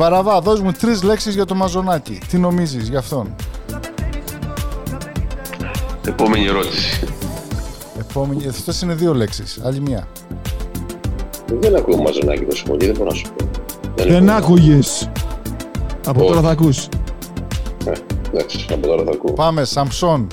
Βαραβά, 0.00 0.40
δώσ' 0.40 0.60
μου 0.60 0.72
τρεις 0.72 1.02
λέξεις 1.02 1.34
για 1.34 1.44
το 1.44 1.54
μαζονάκι. 1.54 2.18
Τι 2.28 2.38
νομίζεις 2.38 2.88
γι' 2.88 2.96
αυτόν; 2.96 3.34
Επόμενη 6.06 6.46
ερώτηση. 6.46 7.06
Επόμενη, 7.98 8.46
αυτές 8.48 8.82
είναι 8.82 8.94
δύο 8.94 9.14
λέξεις. 9.14 9.60
Άλλη 9.64 9.80
μία. 9.80 10.08
Δεν 11.46 11.76
ακούω 11.76 11.96
μαζονάκι 11.96 12.44
τόσο 12.44 12.64
πολύ, 12.64 12.86
δεν 12.86 12.94
μπορώ 12.98 13.10
να 13.10 13.16
σου 13.16 13.26
πω. 13.36 13.44
Δεν 14.04 14.30
ακούω. 14.30 14.36
άκουγες. 14.36 15.10
Από 16.06 16.20
Όχι. 16.20 16.28
τώρα 16.28 16.40
θα 16.40 16.50
ακούς. 16.50 16.88
Ε, 17.86 17.92
Εντάξει, 18.32 18.66
από 18.72 18.86
τώρα 18.86 19.02
θα 19.04 19.10
ακούω. 19.10 19.32
Πάμε, 19.32 19.64
Σαμψόν, 19.64 20.26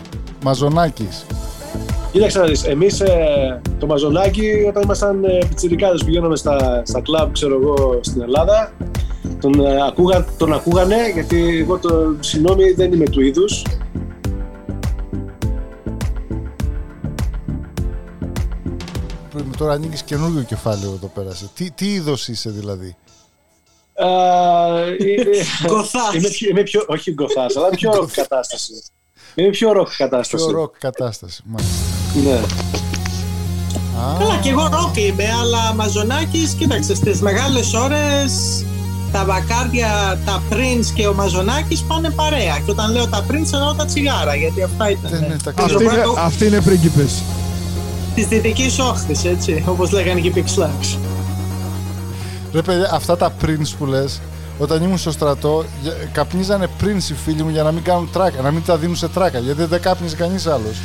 μαζονάκης. 0.44 1.26
Κοίταξε 2.12 2.40
να 2.40 2.46
δεις, 2.46 2.64
εμείς 2.64 3.00
ε, 3.00 3.62
το 3.80 3.86
μαζονάκι 3.86 4.66
όταν 4.68 4.84
ήμασταν 4.84 5.24
ε, 5.24 5.38
πιτσιρικάδες 5.48 6.04
πηγαίναμε 6.04 6.36
στα, 6.36 6.82
στα 6.86 7.02
κλαμπ, 7.02 7.32
ξέρω 7.32 7.60
εγώ, 7.62 8.00
στην 8.02 8.22
Ελλάδα, 8.22 8.72
τον, 9.42 9.66
ε, 9.66 9.82
ακούγα, 9.88 10.26
τον 10.38 10.54
ακούγανε, 10.54 11.10
γιατί 11.14 11.58
εγώ 11.58 11.78
το 11.78 12.16
συγγνώμη 12.20 12.72
δεν 12.72 12.94
είμαι 12.94 13.06
του 13.06 13.22
είδους. 13.22 13.64
Πρέπει 19.34 19.58
τώρα 19.58 19.74
ανοίγεις 19.74 20.02
καινούργιο 20.04 20.42
κεφάλαιο 20.42 20.92
εδώ 20.94 21.08
πέρα. 21.08 21.50
Τι, 21.54 21.72
τι 21.72 21.94
είδος 21.94 22.28
είσαι 22.28 22.50
δηλαδή; 22.50 22.96
Α, 23.96 24.08
ε, 24.78 24.90
ε, 24.90 25.44
Γκοθάς. 25.68 26.14
Είμαι, 26.14 26.30
πιο- 26.30 26.50
είμαι 26.50 26.64
πιο, 26.64 26.84
όχι 26.88 27.12
γκοθάς, 27.14 27.56
αλλά 27.56 27.70
πιο 27.70 27.92
ροκ 27.96 28.12
κατάσταση. 28.12 28.74
Είμαι 29.36 29.50
πιο 29.50 29.72
ροκ 29.72 29.90
κατάσταση. 29.98 30.46
Πιο 30.46 30.54
ροκ 30.54 30.78
κατάσταση. 30.80 31.42
Μάλιστα. 31.46 31.76
Ναι. 32.24 32.40
Α, 34.02 34.18
Καλά, 34.20 34.40
και 34.42 34.50
εγώ 34.50 34.62
ροκ 34.72 34.98
είμαι, 34.98 35.24
αλλά 35.42 35.74
Μαζωνάκης, 35.74 36.54
κοίταξε, 36.54 36.96
στις 36.96 37.22
μεγάλες 37.22 37.74
ώρες 37.74 38.64
τα 39.12 39.24
μπακάρδια, 39.28 40.20
τα 40.26 40.42
Prince 40.50 40.86
και 40.94 41.08
ο 41.08 41.14
Μαζονάκης 41.14 41.82
πάνε 41.82 42.10
παρέα. 42.10 42.56
Και 42.66 42.72
όταν 42.72 42.92
λέω 42.92 43.08
τα 43.08 43.26
Prince 43.30 43.54
εννοώ 43.54 43.74
τα 43.74 43.86
τσιγάρα, 43.86 44.36
γιατί 44.36 44.64
αυτά 44.64 44.90
ήταν 44.90 45.12
δεν 45.12 45.24
είναι 45.24 45.38
τα 45.44 45.50
Αυτοί 45.58 45.74
είναι, 45.74 45.84
Ρομπέρτο- 45.84 46.16
αυτοί 46.18 46.46
είναι 46.46 46.62
πρίγκιπες. 46.62 47.22
της 48.16 48.28
δυτικής 48.28 48.80
όχθης, 48.80 49.26
έτσι, 49.26 49.64
όπως 49.68 49.92
λέγανε 49.92 50.20
και 50.20 50.28
οι 50.28 50.34
Big 50.36 50.60
Slugs. 50.62 50.98
Ρε 52.54 52.62
παιδιά, 52.62 52.90
αυτά 52.94 53.18
τα 53.18 53.34
prince 53.46 53.72
που 53.78 53.86
λες, 53.86 54.20
όταν 54.60 54.84
ήμουν 54.84 54.98
στο 54.98 55.12
στρατό, 55.12 55.66
για- 55.82 55.94
καπνίζανε 56.12 56.68
prince 56.82 57.10
οι 57.12 57.14
φίλοι 57.26 57.44
μου 57.44 57.50
για 57.50 57.64
να 57.64 57.72
μην 57.72 57.84
κάνουν 57.84 58.10
τράκα, 58.14 58.42
να 58.42 58.52
μην 58.52 58.64
τα 58.66 58.78
δίνουν 58.78 58.96
σε 58.96 59.08
τράκα, 59.08 59.40
γιατί 59.40 59.64
δεν 59.64 59.82
κάπνιζε 59.82 60.16
κανείς 60.16 60.48
άλλος. 60.48 60.76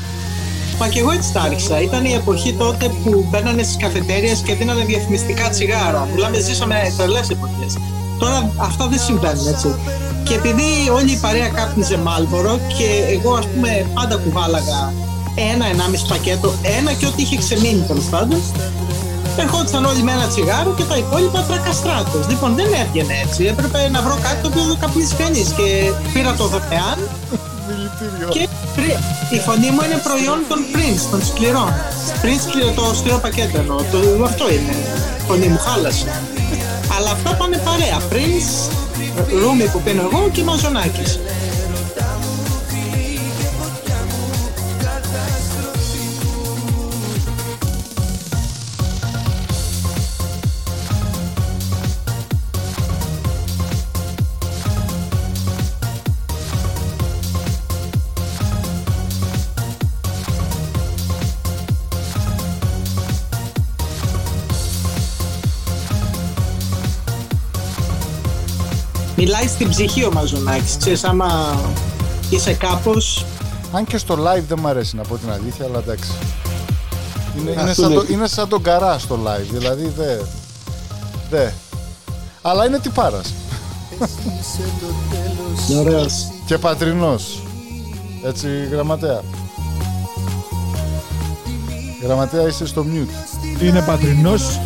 Μα 0.79 0.89
και 0.89 0.99
εγώ 0.99 1.11
έτσι 1.11 1.33
τα 1.33 1.41
άρχισα. 1.41 1.81
Ήταν 1.81 2.05
η 2.05 2.13
εποχή 2.13 2.53
τότε 2.53 2.87
που 3.05 3.27
μπαίνανε 3.31 3.63
στις 3.63 3.77
καφετέρειες 3.77 4.39
και 4.39 4.55
δίνανε 4.55 4.85
διαφημιστικά 4.85 5.51
τσιγάρα. 5.51 6.09
Μιλάμε, 6.15 6.39
ζήσαμε 6.41 6.77
τρελές 6.97 7.31
εποχές. 7.31 7.77
Τώρα 8.23 8.39
αυτά 8.57 8.87
δεν 8.87 8.99
συμβαίνουν 8.99 9.47
έτσι. 9.47 9.69
Και 10.25 10.35
επειδή 10.35 10.69
όλη 10.97 11.11
η 11.13 11.19
παρέα 11.25 11.49
κάπνιζε 11.49 11.97
μάλμπορο 11.99 12.59
και 12.77 12.89
εγώ 13.17 13.31
ας 13.35 13.47
πούμε 13.47 13.87
πάντα 13.95 14.17
κουβάλαγα 14.17 14.93
ένα, 15.53 15.65
ενάμιση 15.67 16.07
πακέτο, 16.09 16.53
ένα 16.79 16.93
και 16.93 17.07
ό,τι 17.07 17.23
είχε 17.23 17.37
ξεμείνει 17.37 17.85
τέλος 17.91 18.05
πάντων. 18.05 18.41
Ερχόντουσαν 19.43 19.85
όλοι 19.85 20.03
με 20.03 20.13
ένα 20.13 20.27
τσιγάρο 20.27 20.71
και 20.79 20.83
τα 20.91 20.97
υπόλοιπα 20.97 21.41
τρακαστράτος. 21.49 22.29
Λοιπόν, 22.29 22.55
δεν 22.55 22.69
έβγαινε 22.83 23.15
έτσι. 23.25 23.41
Έπρεπε 23.53 23.89
να 23.95 24.01
βρω 24.03 24.17
κάτι 24.23 24.39
το 24.43 24.49
οποίο 24.49 24.65
δεν 24.71 24.79
καπνίζει 24.81 25.15
κανείς. 25.23 25.49
Και 25.59 25.67
πήρα 26.13 26.33
το 26.41 26.45
δωρεάν 26.53 26.99
Δηλητήριο. 27.69 28.29
και 28.35 28.43
πρι- 28.77 29.01
η 29.37 29.39
φωνή 29.47 29.69
μου 29.75 29.81
είναι 29.87 29.99
προϊόν 30.09 30.39
των 30.51 30.59
Prince, 30.73 31.05
των 31.11 31.21
σκληρών. 31.29 31.71
Prince 32.23 32.43
σκληρό, 32.49 32.71
το 32.79 32.85
σκληρό 32.99 33.19
πακέτο 33.27 33.59
εννοώ. 33.63 33.77
Το, 33.93 33.99
αυτό 34.31 34.45
είναι. 34.57 34.73
Η 35.21 35.23
φωνή 35.29 35.47
μου 35.53 35.59
χάλασε. 35.67 36.07
Αλλά 37.03 37.11
αυτά 37.11 37.35
πάνε 37.35 37.57
παρέα. 37.65 38.01
Prince, 38.11 38.73
Ρούμι 39.43 39.69
που 39.69 39.81
πίνω 39.85 40.03
εγώ 40.03 40.29
και 40.33 40.43
Μαζονάκης. 40.43 41.19
Μιλάει 69.43 69.57
στην 69.57 69.69
ψυχή 69.69 70.05
ο 70.05 70.13
Μαζονάκης. 70.13 70.77
Ξέρεις, 70.77 71.05
άμα 71.05 71.61
είσαι 72.31 72.53
κάπως... 72.53 73.25
Αν 73.73 73.85
και 73.85 73.99
στο 73.99 74.15
live 74.15 74.43
δεν 74.49 74.59
μου 74.61 74.69
αρέσει 74.69 74.97
να 74.97 75.03
πω 75.03 75.17
την 75.17 75.31
αλήθεια, 75.31 75.65
αλλά 75.65 75.79
εντάξει. 75.79 76.11
Είναι, 77.39 77.51
είναι, 77.51 77.61
Αυτό 77.61 77.83
σαν, 77.83 77.91
είναι. 77.91 78.01
το, 78.01 78.07
είναι 78.11 78.27
σαν 78.27 78.49
τον 78.49 78.63
καρά 78.63 78.99
στο 78.99 79.19
live, 79.27 79.47
δηλαδή 79.51 79.93
δε. 79.97 80.17
Δε. 81.31 81.51
Αλλά 82.43 82.67
είναι 82.67 82.79
τυπάρας. 82.79 83.33
Ωραίος. 85.79 86.13
Και 86.47 86.59
πατρινός. 86.59 87.43
Έτσι, 88.25 88.49
γραμματέα. 88.71 89.21
Γραμματέα 92.03 92.47
είσαι 92.47 92.67
στο 92.67 92.87
mute. 92.93 93.63
Είναι 93.63 93.81
πατρινός. 93.81 94.61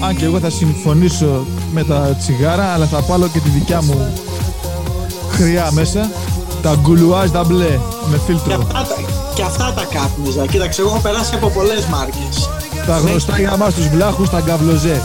Αν 0.00 0.16
και 0.16 0.24
εγώ 0.24 0.38
θα 0.38 0.50
συμφωνήσω 0.50 1.46
με 1.72 1.84
τα 1.84 2.16
τσιγάρα, 2.18 2.64
αλλά 2.64 2.86
θα 2.86 3.00
βάλω 3.00 3.28
και 3.28 3.38
τη 3.38 3.48
δικιά 3.48 3.82
μου 3.82 4.12
χρειά 5.30 5.68
μέσα. 5.72 6.10
Τα 6.62 6.74
γκουλουάζ 6.80 7.30
τα 7.30 7.44
μπλε 7.44 7.78
με 8.10 8.16
Και 8.16 8.22
φίλτρο. 8.26 8.54
αυτά, 8.54 8.72
τα- 8.72 9.02
και 9.34 9.42
αυτά 9.42 9.72
τα 9.76 9.84
κάπνιζα. 9.84 10.46
Κοίταξε, 10.46 10.80
εγώ 10.80 10.90
έχω 10.90 10.98
περάσει 10.98 11.34
από 11.34 11.48
πολλές 11.48 11.84
μάρκες. 11.86 12.48
Τα 12.86 12.98
γνωστά 12.98 13.38
για 13.38 13.56
μας 13.56 13.74
τους 13.74 13.88
βλάχους, 13.88 14.30
τα 14.30 14.40
γκαβλοζέ. 14.40 15.02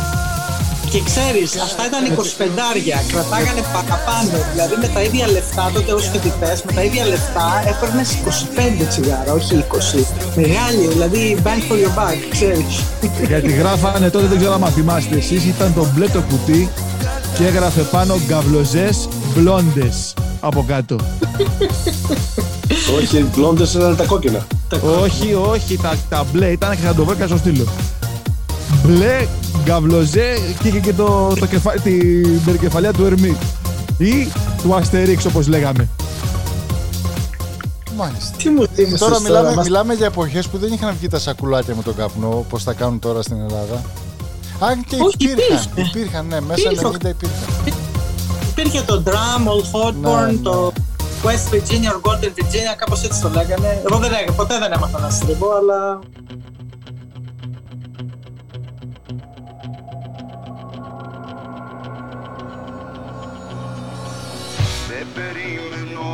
Και 0.91 1.01
ξέρεις, 1.09 1.49
αυτά 1.67 1.83
ήταν 1.89 2.01
25 2.05 3.03
κρατάγανε 3.11 3.61
παραπάνω. 3.73 4.37
Δηλαδή 4.51 4.75
με 4.81 4.87
τα 4.87 5.01
ίδια 5.01 5.27
λεφτά, 5.27 5.71
τότε 5.73 5.91
ως 5.93 6.09
φοιτητές, 6.11 6.63
με 6.65 6.71
τα 6.73 6.83
ίδια 6.83 7.05
λεφτά 7.05 7.47
έπαιρνες 7.71 8.09
25 8.83 8.85
τσιγάρα, 8.89 9.33
όχι 9.33 9.55
20. 9.55 10.05
Μεγάλη, 10.35 10.87
δηλαδή 10.87 11.37
bank 11.43 11.61
for 11.69 11.77
your 11.83 11.93
bag, 11.99 12.17
ξέρεις. 12.29 12.73
Γιατί 13.27 13.51
γράφανε 13.51 14.09
τότε, 14.09 14.25
δεν 14.25 14.37
ξέρω 14.37 14.53
αν 14.53 14.71
θυμάστε 14.71 15.15
εσείς, 15.15 15.45
ήταν 15.45 15.73
το 15.73 15.87
μπλε 15.93 16.07
το 16.07 16.21
κουτί 16.29 16.69
και 17.37 17.45
έγραφε 17.45 17.81
πάνω 17.81 18.19
γκαβλοζές 18.27 19.07
μπλόντες 19.35 20.13
από 20.39 20.63
κάτω. 20.67 20.95
Όχι, 22.97 23.17
οι 23.17 23.25
μπλόντες 23.35 23.73
ήταν 23.73 23.95
τα 23.95 24.05
κόκκινα. 24.05 24.47
όχι, 25.01 25.33
όχι, 25.33 25.77
τα, 25.77 25.97
τα 26.09 26.25
μπλε 26.31 26.47
ήταν 26.47 26.69
και 26.69 26.85
θα 26.85 26.93
το 26.93 27.05
βρω 27.05 27.13
και 27.13 27.21
θα 27.21 27.27
στο 27.27 27.37
στείλω. 27.37 27.65
Μπλε, 28.83 29.27
γκαβλοζέ 29.63 30.33
και 30.61 30.67
είχε 30.67 30.79
και 30.79 30.93
το, 30.93 31.33
το 31.39 31.45
κεφα... 31.45 31.71
την 31.71 32.43
περικεφαλιά 32.45 32.93
του 32.93 33.05
Ερμήτ. 33.05 33.41
Ή 33.97 34.27
του 34.61 34.75
Αστερίξ 34.75 35.25
όπως 35.25 35.47
λέγαμε. 35.47 35.87
Μάλιστα. 37.97 38.35
Τι 38.37 38.49
μου 38.49 38.65
θύμισες 38.73 38.99
Τώρα 38.99 39.11
τώρα, 39.11 39.21
μιλάμε, 39.23 39.53
μας- 39.55 39.65
μιλάμε 39.65 39.93
για 39.93 40.05
εποχές 40.05 40.47
που 40.47 40.57
δεν 40.57 40.73
είχαν 40.73 40.95
βγει 40.97 41.07
τα 41.07 41.19
σακουλάκια 41.19 41.75
με 41.75 41.81
τον 41.83 41.95
καπνό, 41.95 42.27
όπως 42.37 42.63
τα 42.63 42.73
κάνουν 42.73 42.99
τώρα 42.99 43.21
στην 43.21 43.37
Ελλάδα. 43.41 43.81
Αν 44.59 44.83
και 44.87 44.95
Όχι, 44.99 45.15
υπήρχαν, 45.17 45.63
υπήρχε. 45.71 45.99
υπήρχαν, 45.99 46.25
ναι, 46.27 46.41
μέσα 46.41 46.71
Υπήρχε. 46.71 46.87
90 46.87 47.09
υπήρχαν. 47.09 47.73
Υπήρχε 48.51 48.81
το 48.85 49.03
Drum, 49.05 49.47
Old 49.47 49.65
Hotborn, 49.87 50.25
Ναι, 50.25 50.31
ναι. 50.31 50.37
το 50.37 50.71
West 51.23 51.53
Virginia, 51.53 51.89
or 51.93 52.09
Golden 52.11 52.31
Virginia, 52.39 52.73
κάπως 52.77 53.03
έτσι 53.03 53.21
το 53.21 53.29
λέγανε. 53.29 53.81
Εγώ 53.89 53.99
δεν 53.99 54.11
έκανα, 54.13 54.35
ποτέ 54.35 54.57
δεν 54.59 54.71
έμαθα 54.71 54.99
να 54.99 55.09
στριβώ, 55.09 55.49
αλλά 55.59 55.99
περιμένω 65.13 66.09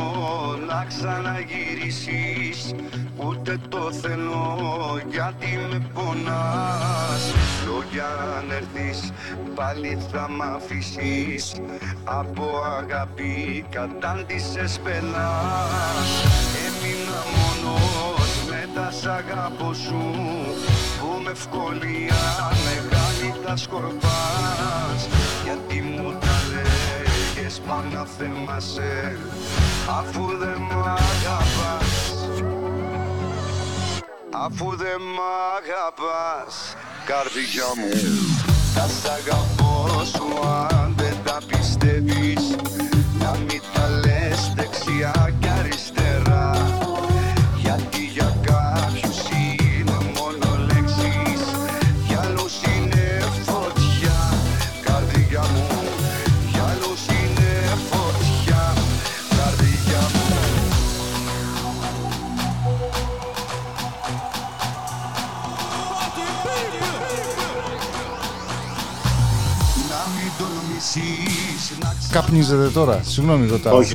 να 0.66 0.84
ξαναγυρίσεις 0.88 2.74
Ούτε 3.16 3.58
το 3.68 3.92
θέλω 3.92 5.00
γιατί 5.10 5.58
με 5.70 5.90
πονάς. 5.94 7.34
Λόγια 7.66 8.06
αν 8.38 8.50
έρθεις 8.50 9.12
πάλι 9.54 9.98
θα 10.12 10.28
μ' 10.30 10.42
αφήσεις 10.42 11.60
Από 12.04 12.46
αγάπη 12.78 13.64
κατάντησες 13.70 14.80
πελάς 14.84 16.10
Έμεινα 16.66 17.20
μόνος 17.34 18.30
με 18.48 18.68
τα 18.74 18.90
σ' 18.90 19.06
αγάπω 19.06 19.74
σου 19.74 20.02
Που 21.00 21.20
με 21.24 21.30
ευκολία 21.30 22.22
μεγάλη 22.64 23.44
τα 23.44 23.56
σκορπάς. 23.56 25.08
Γιατί 25.44 25.82
μου 25.82 26.27
τα 27.66 27.82
λέγες 27.84 27.92
πάνω 27.92 28.06
θέμασαι 28.18 29.18
Αφού 29.88 30.26
δεν 30.38 30.60
μ' 30.60 30.88
αγαπάς 30.88 32.14
Αφού 34.30 34.76
δεν 34.76 35.00
μ' 35.00 35.24
αγαπάς 35.56 36.74
Καρδιά 37.06 37.68
μου 37.76 37.90
Θα 38.74 38.88
σ' 38.88 39.08
αγαπώ 39.08 40.04
σου 40.04 40.48
αν 40.70 40.94
δεν 40.96 41.16
τα 41.24 41.38
πιστεύεις 41.46 42.56
Να 43.18 43.36
μην 43.38 43.60
τα 43.74 43.88
λες 43.88 44.52
δεξιά 44.56 45.37
Καπνίζετε 72.10 72.68
τώρα. 72.68 73.00
Συγγνώμη, 73.06 73.46
ρωτάω. 73.46 73.76
Όχι. 73.78 73.94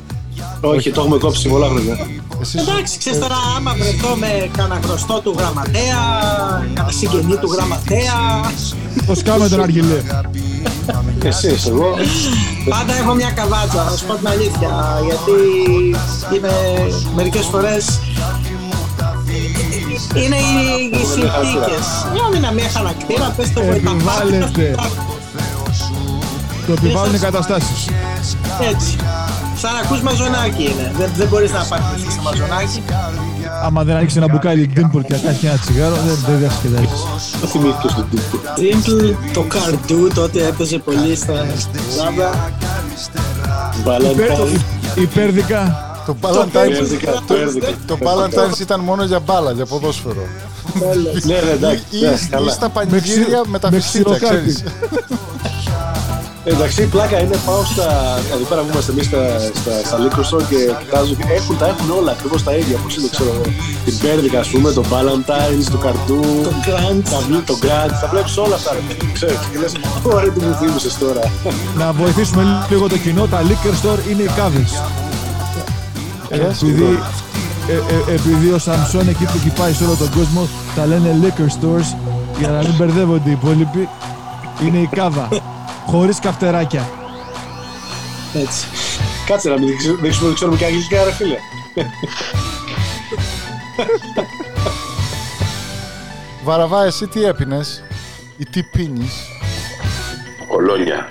Όχι, 0.60 0.90
το 0.90 1.00
έχουμε 1.00 1.18
κόψει 1.18 1.48
πολλά 1.48 1.66
χρόνια. 1.68 2.06
Εσείς, 2.40 2.60
Εντάξει, 2.60 2.98
ξέρεις 2.98 3.18
τώρα, 3.18 3.34
άμα 3.56 3.74
βρεθώ 3.74 4.14
με 4.16 4.50
κανένα 4.56 4.80
γνωστό 4.86 5.20
του 5.20 5.34
γραμματέα, 5.38 6.00
κανένα 6.74 6.92
συγγενή 6.92 7.36
του 7.36 7.52
γραμματέα, 7.52 8.16
Πώς 9.06 9.22
κάνουμε 9.22 9.48
τον 9.48 9.62
Αργιλέ; 9.62 10.02
Εσείς, 11.22 11.66
εγώ. 11.66 11.94
πάντα 12.68 12.94
έχω 12.94 13.14
μια 13.14 13.30
καβάτσα, 13.30 13.84
να 13.84 13.96
σου 13.96 14.04
πω 14.06 14.14
την 14.14 14.28
αλήθεια, 14.28 15.00
γιατί 15.06 15.32
είναι 16.34 16.52
μερικές 17.14 17.44
φορές 17.44 18.00
είναι 20.14 20.36
οι, 20.36 20.90
οι 20.92 21.04
συνθήκες. 21.04 21.86
Μια 22.12 22.28
μήνα 22.32 22.50
μια 22.52 22.68
χαρακτήρα, 22.68 23.34
πες 23.36 23.52
το 23.52 23.62
βοηθά. 23.62 23.90
Επιβάλλεται. 23.90 24.74
Το 26.66 26.72
επιβάλλουν 26.72 27.14
οι 27.14 27.18
καταστάσεις. 27.18 27.88
Έτσι. 28.72 28.96
Σαν 29.56 29.72
να 29.72 29.78
ακούς 29.78 30.00
μαζονάκι 30.00 30.62
είναι. 30.62 30.92
Δεν, 30.98 31.10
δεν 31.16 31.28
μπορείς 31.28 31.52
να 31.52 31.64
πάρεις 31.64 31.84
σε 32.12 32.20
μαζονάκι. 32.22 32.82
Άμα 33.64 33.84
δεν 33.84 33.96
ανοίξει 33.96 34.16
ένα 34.16 34.28
μπουκάλι 34.28 34.70
Dimple 34.76 35.00
και 35.06 35.12
να 35.12 35.18
κάνει 35.18 35.38
ένα 35.42 35.56
τσιγάρο, 35.58 35.94
δεν, 35.94 36.18
δεν 36.26 36.38
διασκεδάζεις. 36.38 37.00
Το 37.40 37.46
θυμήθηκες 37.46 37.94
τον 37.94 38.06
τύπο. 38.10 38.38
Dimple, 38.56 39.14
το 39.32 39.42
καρντού 39.42 40.08
τότε 40.14 40.46
έπαιζε 40.46 40.78
πολύ 40.78 41.16
στα 41.16 41.46
Ζάμπα. 41.96 42.30
Valentine. 43.84 44.58
Υπέρδικα. 44.94 45.92
το 46.06 46.16
Valentine's, 46.20 46.50
Πέρδικα, 46.52 47.22
πέρδικα. 47.26 47.66
το 47.86 47.98
Valentine's 48.00 48.60
ήταν 48.60 48.80
μόνο 48.80 49.04
για 49.04 49.20
μπάλα, 49.20 49.52
για 49.52 49.66
ποδόσφαιρο. 49.66 50.26
Ναι, 51.24 51.34
ναι, 51.34 51.50
εντάξει. 51.50 51.84
Ή, 51.90 52.00
ναι, 52.00 52.06
ή 52.06 52.26
καλά. 52.30 52.50
στα 52.50 52.68
πανηγύρια 52.68 53.40
με 53.46 53.58
τα 53.58 53.70
με 53.70 53.80
φυσίτσα, 53.80 54.14
ξηροκάρτη. 54.14 54.52
ξέρεις. 54.52 54.64
Εντάξει, 56.44 56.82
η 56.82 56.86
πλάκα 56.86 57.20
είναι 57.22 57.36
πάω 57.46 57.64
στα. 57.64 58.18
Εδώ 58.34 58.44
πέρα 58.48 58.60
που 58.60 58.68
είμαστε 58.72 58.92
εμείς 58.92 59.06
στα, 59.06 59.22
στα, 59.60 59.72
στα 59.88 59.96
liquor 60.02 60.24
store 60.30 60.44
και 60.50 60.56
κοιτάζω 60.82 61.14
και 61.14 61.24
έχουν, 61.38 61.58
τα 61.58 61.66
έχουν 61.66 61.90
όλα 61.98 62.10
ακριβώς 62.12 62.42
τα 62.42 62.52
ίδια. 62.60 62.76
Πώ 62.76 62.88
είναι, 62.98 63.08
ξέρω 63.14 63.30
εγώ. 63.34 63.42
Την 63.84 63.98
Πέρδικα, 63.98 64.38
ας 64.40 64.48
πούμε, 64.48 64.72
το 64.72 64.84
Valentine's, 64.92 65.66
το 65.70 65.78
καρτού, 65.86 66.20
Το 66.48 66.52
Grant. 66.66 67.02
τα 67.10 67.18
βλέπει, 67.28 67.44
το 67.44 67.56
Grant. 67.62 67.92
Τα 68.02 68.08
βλέπεις 68.12 68.36
όλα 68.36 68.54
αυτά. 68.54 68.70
ρε 68.72 68.82
παιδί, 68.88 69.12
Ξέρεις, 69.12 69.38
και 69.50 69.58
λες, 69.58 69.72
ωραία, 70.02 70.30
τι 70.32 70.40
μου 70.44 70.54
θύμισες 70.60 70.98
τώρα. 70.98 71.20
Να 71.78 71.92
βοηθήσουμε 71.92 72.42
λίγο 72.70 72.88
το 72.88 72.98
κοινό. 72.98 73.26
Τα 73.26 73.40
liquor 73.48 73.74
store 73.82 74.10
είναι 74.10 74.22
οι 74.22 74.30
κάβες. 74.36 74.70
Επειδή, 76.28 76.98
ε, 77.68 77.72
ε, 77.72 78.14
επειδή 78.14 78.50
ο 78.50 78.58
Σαμσόν 78.58 79.08
εκεί 79.08 79.24
που 79.24 79.38
κυπάει 79.42 79.72
σε 79.72 79.84
όλο 79.84 79.94
τον 79.94 80.10
κόσμο 80.16 80.48
τα 80.76 80.86
λένε 80.86 81.16
liquor 81.22 81.48
stores 81.56 81.88
για 82.38 82.48
να 82.48 82.58
μην 82.58 82.74
μπερδεύονται 82.76 83.28
οι 83.28 83.32
υπόλοιποι 83.32 83.88
είναι 84.66 84.78
η 84.78 84.88
κάβα 84.92 85.28
χωρίς 85.86 86.18
καυτεράκια 86.18 86.88
Έτσι. 88.34 88.66
Κάτσε 89.26 89.48
να 89.48 89.58
μην 89.58 89.76
ξε- 89.76 89.90
δεν 90.00 90.10
ξέρουμε, 90.10 90.26
δεν 90.26 90.34
ξέρουμε 90.34 90.56
και 90.56 90.64
αγγλικά, 90.64 91.04
ρε 91.04 91.12
φίλε. 91.12 91.36
Βαραβά, 96.44 96.84
εσύ 96.84 97.06
τι 97.06 97.24
έπινες; 97.24 97.82
Ή 98.36 98.44
τι 98.44 98.62
πίνεις; 98.62 99.12
Κολόνια. 100.48 101.08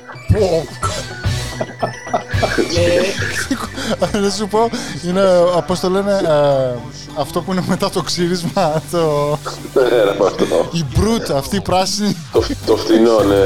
Να 4.21 4.29
σου 4.29 4.47
πω, 4.47 4.69
είναι, 5.07 5.21
πώς 5.67 5.79
το 5.79 5.89
λένε, 5.89 6.11
ε, 6.11 6.77
αυτό 7.19 7.41
που 7.41 7.51
είναι 7.51 7.63
μετά 7.67 7.89
το 7.89 8.01
ξύρισμα, 8.01 8.81
το, 8.91 9.37
Ναι, 9.73 9.81
ρε, 9.87 10.09
αυτό. 10.25 10.69
η 10.71 10.83
μπρουτ, 10.95 11.31
αυτή 11.31 11.55
η 11.55 11.61
πράσινη. 11.61 12.15
Το, 12.31 12.43
το 12.65 12.75
φτηνό, 12.77 13.19
ναι. 13.23 13.43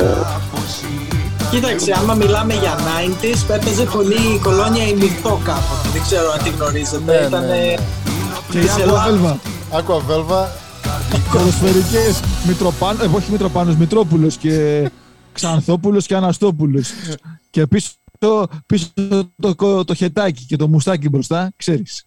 Κοίταξε, 1.51 1.93
άμα 1.97 2.13
μιλάμε 2.13 2.53
για 2.53 2.75
90s, 2.77 3.49
έπαιζε 3.53 3.83
πολύ 3.83 4.33
η 4.35 4.39
κολόνια 4.39 4.87
η 4.87 4.93
Μυρτό 4.93 5.41
κάποτε. 5.43 5.89
Δεν 5.93 6.01
ξέρω 6.01 6.31
αν 6.31 6.43
τη 6.43 6.49
γνωρίζετε. 6.49 7.19
Ναι, 7.19 7.27
Ήταν 7.27 7.45
ναι, 7.45 7.55
ναι. 7.55 7.73
και 8.51 8.57
η 8.59 8.61
Της 8.61 8.77
Ελλάδας. 8.77 9.37
Aqua 9.71 9.77
Aqua 9.79 9.95
Velva, 9.95 10.45
ποδοσφαιρικές 11.31 12.19
Μητροπάνος, 12.47 13.03
ε, 13.03 13.09
όχι 13.15 13.31
Μητροπάνος, 13.31 13.75
Μητρόπουλος 13.75 14.37
και 14.37 14.85
Ξανθόπουλος 15.33 16.05
και 16.05 16.15
Αναστόπουλος 16.15 16.89
και 17.49 17.67
πίσω, 17.67 17.89
πίσω 18.65 18.87
το, 19.39 19.55
το, 19.55 19.83
το 19.85 19.93
χετάκι 19.93 20.45
και 20.45 20.55
το 20.55 20.67
μουστάκι 20.67 21.09
μπροστά, 21.09 21.51
ξέρεις 21.55 22.05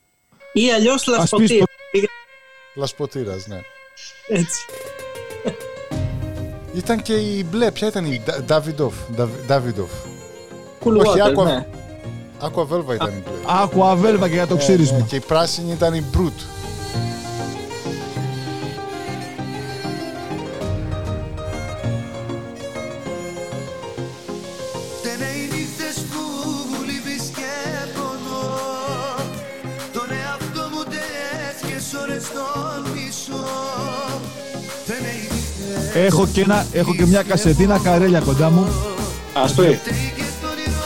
Ή 0.53 0.72
αλλιώς 0.72 1.09
Ας 1.09 1.18
λασποτή. 1.18 1.44
πεις 1.90 2.03
λασποτήρας, 2.74 3.46
ναι. 3.46 3.61
Έτσι. 4.29 4.61
Ήταν 6.74 7.02
και 7.02 7.12
η 7.12 7.46
μπλε, 7.50 7.70
ποια 7.70 7.88
ήταν 7.88 8.04
η 8.04 8.22
Ντα- 8.24 8.44
Davidoff, 8.48 8.92
Νταβ- 9.16 9.50
Davidoff. 9.50 10.09
Cool 10.85 10.96
Όχι, 11.06 11.18
water, 11.20 11.38
Aqua, 11.38 11.44
ναι. 11.44 11.66
Aqua 12.40 12.62
Velva 12.74 12.94
ήταν 12.94 13.09
η 13.09 13.22
μπλε. 13.24 13.37
Aqua 13.64 13.92
Velva 14.04 14.20
και 14.28 14.35
για 14.35 14.46
το 14.46 14.54
Ε, 14.54 14.59
ξύρισμα 14.59 14.98
ναι, 14.98 15.04
και 15.04 15.16
η 15.16 15.20
πράσινη 15.20 15.72
ήταν 15.72 15.94
η 15.94 16.04
Brut. 16.14 16.42
Έχω 35.94 36.26
και, 36.33 36.40
ένα, 36.40 36.66
έχω 36.72 36.94
και 36.94 37.07
μια 37.07 37.22
κασετίνα 37.22 37.79
καρέλια 37.83 38.20
κοντά 38.20 38.50
μου 38.50 38.66
Α 39.33 39.44
πει. 39.44 39.53
και 39.55 40.22
το 40.40 40.46
όνειρο 40.50 40.79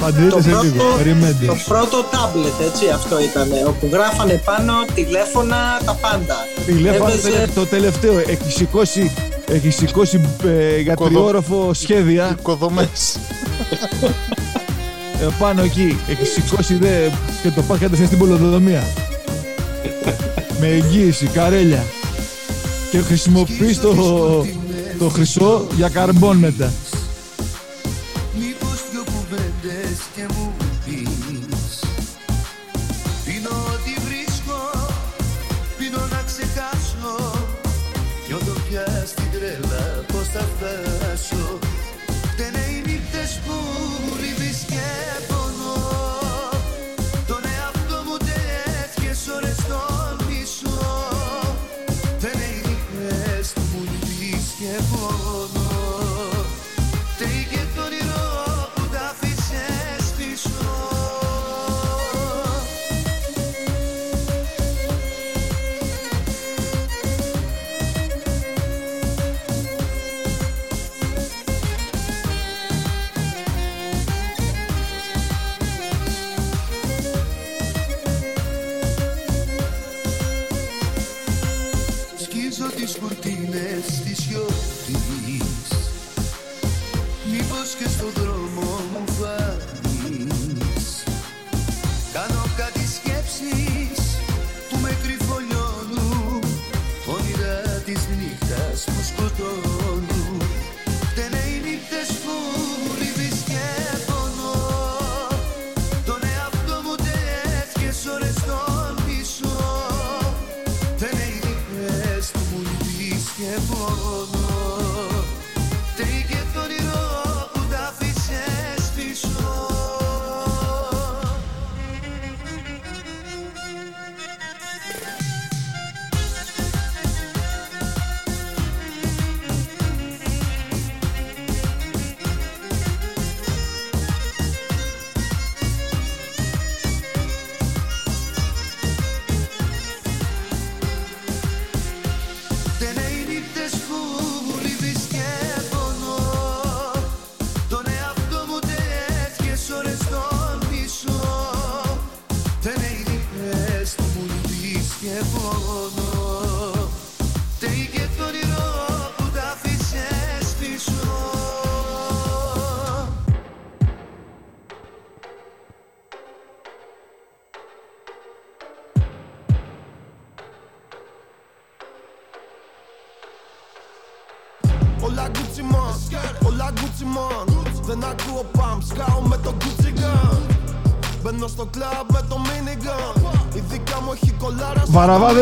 Παντρείτε 0.00 0.30
Το 0.30 0.42
σε 0.42 0.48
πρώτο, 0.48 0.62
λίγο, 0.64 0.84
περιμένετε 0.96 1.46
το 1.46 1.56
πρώτο 1.68 2.04
τάμπλετ, 2.10 2.60
έτσι, 2.68 2.88
αυτό 2.94 3.20
ήταν. 3.22 3.48
Όπου 3.66 3.88
γράφανε 3.92 4.42
πάνω 4.44 4.72
τηλέφωνα, 4.94 5.56
τα 5.84 5.92
πάντα. 6.00 6.36
Τηλέφωνο 6.66 7.08
Έπαιζε- 7.12 7.54
το 7.54 7.66
τελευταίο. 7.66 8.18
Έχει 8.18 8.50
σηκώσει, 8.52 9.10
έχει 9.46 9.70
σηκώσει 9.70 10.20
ε, 10.46 10.80
για 10.80 10.94
Κοδο- 10.94 11.10
τριόροφο 11.10 11.70
σχέδια 11.74 12.36
Οικοδομές. 12.38 13.18
ε, 15.20 15.26
πάνω 15.38 15.62
εκεί. 15.62 15.98
Έχει 16.08 16.24
σηκώσει 16.26 16.74
δε, 16.74 17.08
και 17.42 17.50
το 17.54 17.62
πας 17.62 17.78
κατευθείαν 17.78 18.06
στην 18.06 18.18
πολεοδομία. 18.18 18.82
Με 20.60 20.66
εγγύηση, 20.66 21.26
καρέλια. 21.26 21.84
Και 22.96 23.02
χρησιμοποιείς 23.02 23.80
το, 23.80 23.94
το 24.98 25.08
χρυσό 25.08 25.66
για 25.76 25.88
καρμπών 25.88 26.36
μετά. 26.36 26.72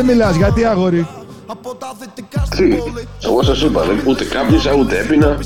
Δεν 0.05 0.17
μιλάς, 0.17 0.37
γιατί 0.37 0.65
αγόρι; 0.65 1.07
Από 1.47 1.75
τα 1.75 1.95
δυτικά 2.01 2.41
Τι, 2.51 2.57
στην 2.57 2.79
πόλη 2.79 3.09
εγώ 3.21 3.43
σας 3.43 3.61
είπα, 3.63 3.83
δεν- 3.83 4.01
ούτε 4.07 4.25
κάπνισα 4.25 4.73
ούτε 4.75 4.99
έπινα. 4.99 5.39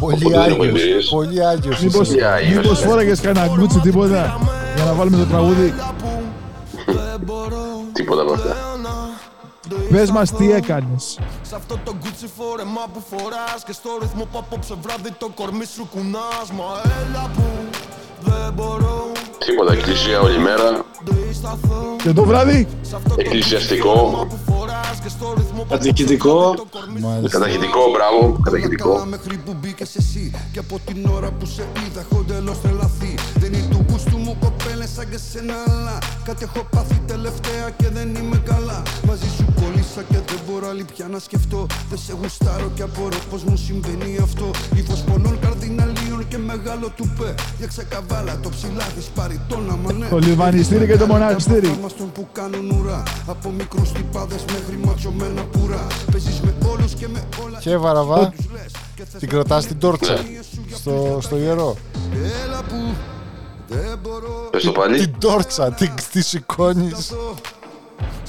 Πολύ 0.00 0.24
Οπότε 0.24 0.38
δεν 0.38 0.50
έχω 0.50 0.62
άγιος. 0.62 0.66
εμπειρίες. 0.80 1.08
Πολύ 1.08 1.44
άγιος. 1.46 1.80
Μήπως, 1.82 2.08
είσαι. 2.08 2.24
Άγιος. 2.26 2.62
μήπως 2.62 2.80
φόραγες 2.80 3.20
κανένα 3.20 3.46
γκούτσι 3.54 3.78
τίποτα 3.78 4.38
για 4.74 4.84
να 4.84 4.92
βάλουμε 4.92 5.16
το 5.16 5.24
τραγούδι; 5.24 5.74
Τίποτα 7.92 8.22
από 8.22 8.32
αυτά. 8.32 8.56
Πες 9.90 10.10
μας 10.10 10.32
τι 10.32 10.52
έκανες. 10.52 11.18
Σ' 11.48 11.52
αυτό 11.52 11.78
το 11.84 11.92
Gucci 12.02 12.28
φόρεμα 12.38 12.80
που 12.92 13.02
φοράς 13.10 13.62
Και 13.66 13.72
στο 13.72 13.90
ρυθμό 14.00 14.24
που 14.32 14.38
απόψε 14.38 14.74
βράδυ 14.82 15.10
το 15.18 15.28
κορμί 15.34 15.64
σου 15.74 15.88
κουνάς 15.92 16.46
Μα 16.58 16.70
έλα 17.00 17.30
που 17.34 17.42
δεν 18.24 18.52
μπορώ 18.54 19.12
Τίποτα, 19.46 19.72
εκκλησία 19.72 20.20
όλη 20.20 20.38
μέρα. 20.38 20.84
Δισταθώ 21.04 21.96
Και 22.02 22.12
το 22.12 22.24
βράδυ; 22.24 22.66
Σ' 22.82 22.92
αυτό 22.94 23.08
το 23.08 23.14
Εκκλησιαστικό. 23.18 24.26
που 24.28 24.38
φοράς 24.52 24.98
Και 25.02 25.08
στο 25.08 25.34
ρυθμό 25.36 25.62
που 25.62 25.68
Κατοικητικό. 25.70 26.54
Μάλιστα. 27.00 27.38
Καταχητικό, 27.38 27.80
μπράβο, 27.92 28.38
καταχητικό. 28.42 29.04
μέχρι 29.08 29.36
που 29.36 29.56
μπήκες 29.60 29.96
εσύ 29.96 30.30
Και 30.52 30.58
από 30.58 30.80
την 30.84 31.06
ώρα 31.16 31.30
που 31.30 31.46
σε 31.46 31.62
είδα 31.86 32.00
έχω 32.10 32.24
εντελώς 32.28 32.60
τρελαθεί 32.60 33.14
Δεν 33.34 33.52
είναι 33.52 33.66
του 33.70 33.84
γούστου 33.90 34.16
μου 34.16 34.36
κοπέλες 34.40 34.90
σαν 34.94 35.08
και 35.10 35.18
σένα 35.32 35.54
αλλά 35.68 35.98
Κάτι 36.24 36.44
έχω 36.44 36.66
πάθει 36.70 37.00
τελευταία 37.06 37.66
και 37.76 37.88
δεν 37.88 38.14
είμαι 38.14 38.42
καλά 38.44 38.82
Μαζί 39.06 39.28
σου 39.36 39.44
κόλλησα 39.60 40.02
και 40.10 40.18
δεν 40.30 40.40
μπορώ 40.46 40.68
άλλη 40.68 40.84
πια 40.94 41.06
να 41.08 41.18
σκεφτώ. 41.18 41.66
Δεν 41.88 41.98
σε 41.98 42.12
γουστάρω 42.20 42.70
και 42.74 42.82
απορώ 42.82 43.18
πως 43.30 43.42
μου 43.44 43.56
συμβαίνει 43.56 44.18
αυτό. 44.22 44.50
Ήφος 44.74 45.00
πονών 45.00 45.38
καρδιναλίων 45.40 46.28
και 46.28 46.38
μεγάλο 46.38 46.86
τουπέ. 46.96 47.34
Για 47.58 47.66
ξεκαβάλα 47.66 48.38
το 48.42 48.48
ψηλά 48.48 48.84
έχεις 48.90 49.06
πάρει 49.14 49.40
τον 49.48 49.70
αμανέ 49.70 50.06
Το 50.10 50.18
λιβανιστήρι 50.18 50.86
και 50.86 50.96
το 50.96 51.06
μοναστήρι. 51.06 51.78
Μας 51.82 51.96
τον 51.96 52.12
που 52.12 52.28
κάνουν 52.32 52.70
ουρά. 52.70 53.02
Από 53.26 53.50
μικρούς 53.50 53.92
τυπάδες 53.92 54.44
μέχρι 54.52 54.76
ματσωμένα 54.84 55.42
πουρά. 55.42 55.86
Παίζεις 56.12 56.40
με 56.40 56.54
όλους 56.72 56.92
και 56.94 57.08
με 57.08 57.22
όλα. 57.44 57.58
Και 57.58 57.76
βαραβά, 57.76 58.28
τους 58.36 58.46
λες 58.52 58.72
και 58.94 59.04
θες 59.10 59.20
την 59.20 59.28
κρατάς 59.28 59.66
την 59.66 59.78
τόρτσα. 59.78 60.12
Ναι. 60.12 60.20
στο, 60.74 61.18
στο 61.20 61.36
ιερό. 61.36 61.76
Έλα 62.44 62.62
που 62.68 62.94
δεν 63.68 63.98
μπορώ. 64.02 64.48
Πες 64.50 64.64
το 64.64 64.72
πάλι. 64.72 64.98
Την 64.98 65.14
τόρτσα, 65.18 65.72
την, 65.72 65.90
τη 66.12 66.22
σηκώνεις. 66.22 67.12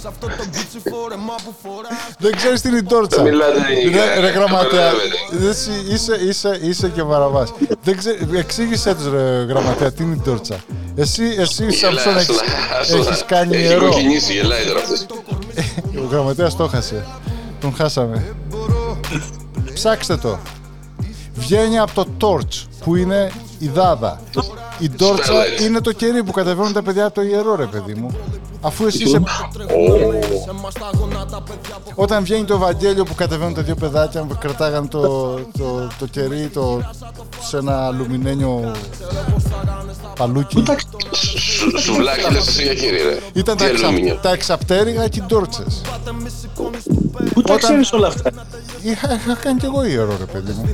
Σ' 0.02 0.06
αυτό 0.06 0.28
το 0.28 0.34
Gucci 0.54 0.82
φόρεμα 0.92 1.34
που 1.46 1.54
φοράς 1.64 1.92
Δεν 2.20 2.36
ξέρεις 2.36 2.62
τι 2.62 2.68
είναι 2.70 2.78
η 2.78 2.84
τόρτσα. 2.84 3.24
Δεν 3.24 3.32
μιλάτε 3.32 3.66
ελληνικά, 3.72 4.06
Ρε, 4.06 4.20
ρε 4.20 4.28
ε, 4.28 4.32
γραμματέα, 4.32 4.92
καταλαβαίνετε. 4.92 5.50
εσύ 5.50 5.72
είσαι, 5.90 6.16
είσαι, 6.28 6.60
είσαι 6.62 6.90
και 6.90 7.02
βαραβάς. 7.04 7.54
Δεν 7.84 7.98
ξέ, 7.98 8.18
εξήγησέ 8.36 8.96
τους 8.96 9.10
ρε 9.12 9.44
γραμματέα 9.50 9.92
τι 9.92 10.04
είναι 10.04 10.16
η 10.16 10.22
τόρτσα. 10.24 10.56
Εσύ, 10.96 11.24
εσύ 11.40 11.72
Σαμψόν 11.72 11.80
Γελάει, 12.12 12.16
έχεις, 12.16 12.30
άστα, 12.40 12.80
άστα. 12.80 12.98
έχεις 12.98 13.24
κάνει 13.26 13.56
Έχει 13.56 13.66
ιερό. 13.66 13.90
κοκκινήσει, 13.90 14.34
γελάει 14.34 14.66
τώρα 14.66 14.80
αυτός. 14.80 15.06
Ο 16.04 16.08
γραμματέας 16.12 16.56
το 16.56 16.68
χάσε. 16.68 17.06
Τον 17.60 17.76
χάσαμε. 17.76 18.36
Ψάξτε 19.74 20.18
το. 20.18 20.40
Βγαίνει 21.34 21.80
από 21.80 21.92
το 21.94 22.08
torch 22.22 22.64
που 22.84 22.96
είναι 22.96 23.32
η 23.60 23.68
δάδα. 23.68 24.22
Η 24.80 24.90
τόρτσα 24.90 25.34
Σπέλετ. 25.34 25.60
είναι 25.60 25.82
το 25.82 25.92
κερί 25.92 26.24
που 26.24 26.32
κατεβαίνουν 26.32 26.74
τα 26.74 26.84
παιδιά 26.84 27.06
από 27.06 27.14
το 27.14 27.22
ιερό 27.22 27.56
ρε 27.56 27.66
παιδί 27.66 27.94
μου. 27.94 28.16
Αφού 28.62 28.86
εσύ 28.86 29.04
είσαι... 29.04 29.24
Όταν 31.96 32.24
βγαίνει 32.24 32.44
το 32.44 32.54
Ευαγγέλιο 32.54 33.04
που 33.04 33.16
κατεβαίνουν 33.16 33.54
τα 33.54 33.62
δύο 33.62 33.76
παιδάκια 33.76 34.22
που 34.24 34.38
κρατάγαν 34.40 34.88
το, 34.88 35.34
το, 35.58 35.88
το 36.00 36.06
κερί 36.06 36.48
το, 36.48 36.82
σε 37.42 37.58
ένα 37.58 37.86
αλουμινένιο 37.86 38.72
παλούκι. 40.20 40.64
Σου- 41.12 41.80
Σουβλάκι 41.80 42.32
λες 42.34 42.48
εσύ 42.48 42.64
για 42.64 42.74
κύριε 42.74 43.04
ρε. 43.04 43.18
Ήταν 43.34 43.58
Τι 43.58 43.64
τα, 43.64 43.70
εξα, 43.70 43.88
αλουμίνιο. 43.88 44.16
τα 44.22 44.32
εξαπτέρυγα 44.32 45.08
και 45.08 45.20
οι 45.20 45.24
τόρτσες. 45.28 45.82
Πού 47.34 47.42
τα 47.42 47.54
Όταν- 47.54 47.58
ξέρεις 47.58 47.92
όλα 47.94 48.08
αυτά; 48.08 48.32
Είχα, 48.82 49.14
είχα 49.14 49.34
κάνει 49.34 49.60
κι 49.60 49.66
εγώ 49.66 49.84
ιερό 49.86 50.16
ρε 50.20 50.26
παιδί 50.26 50.52
μου. 50.52 50.70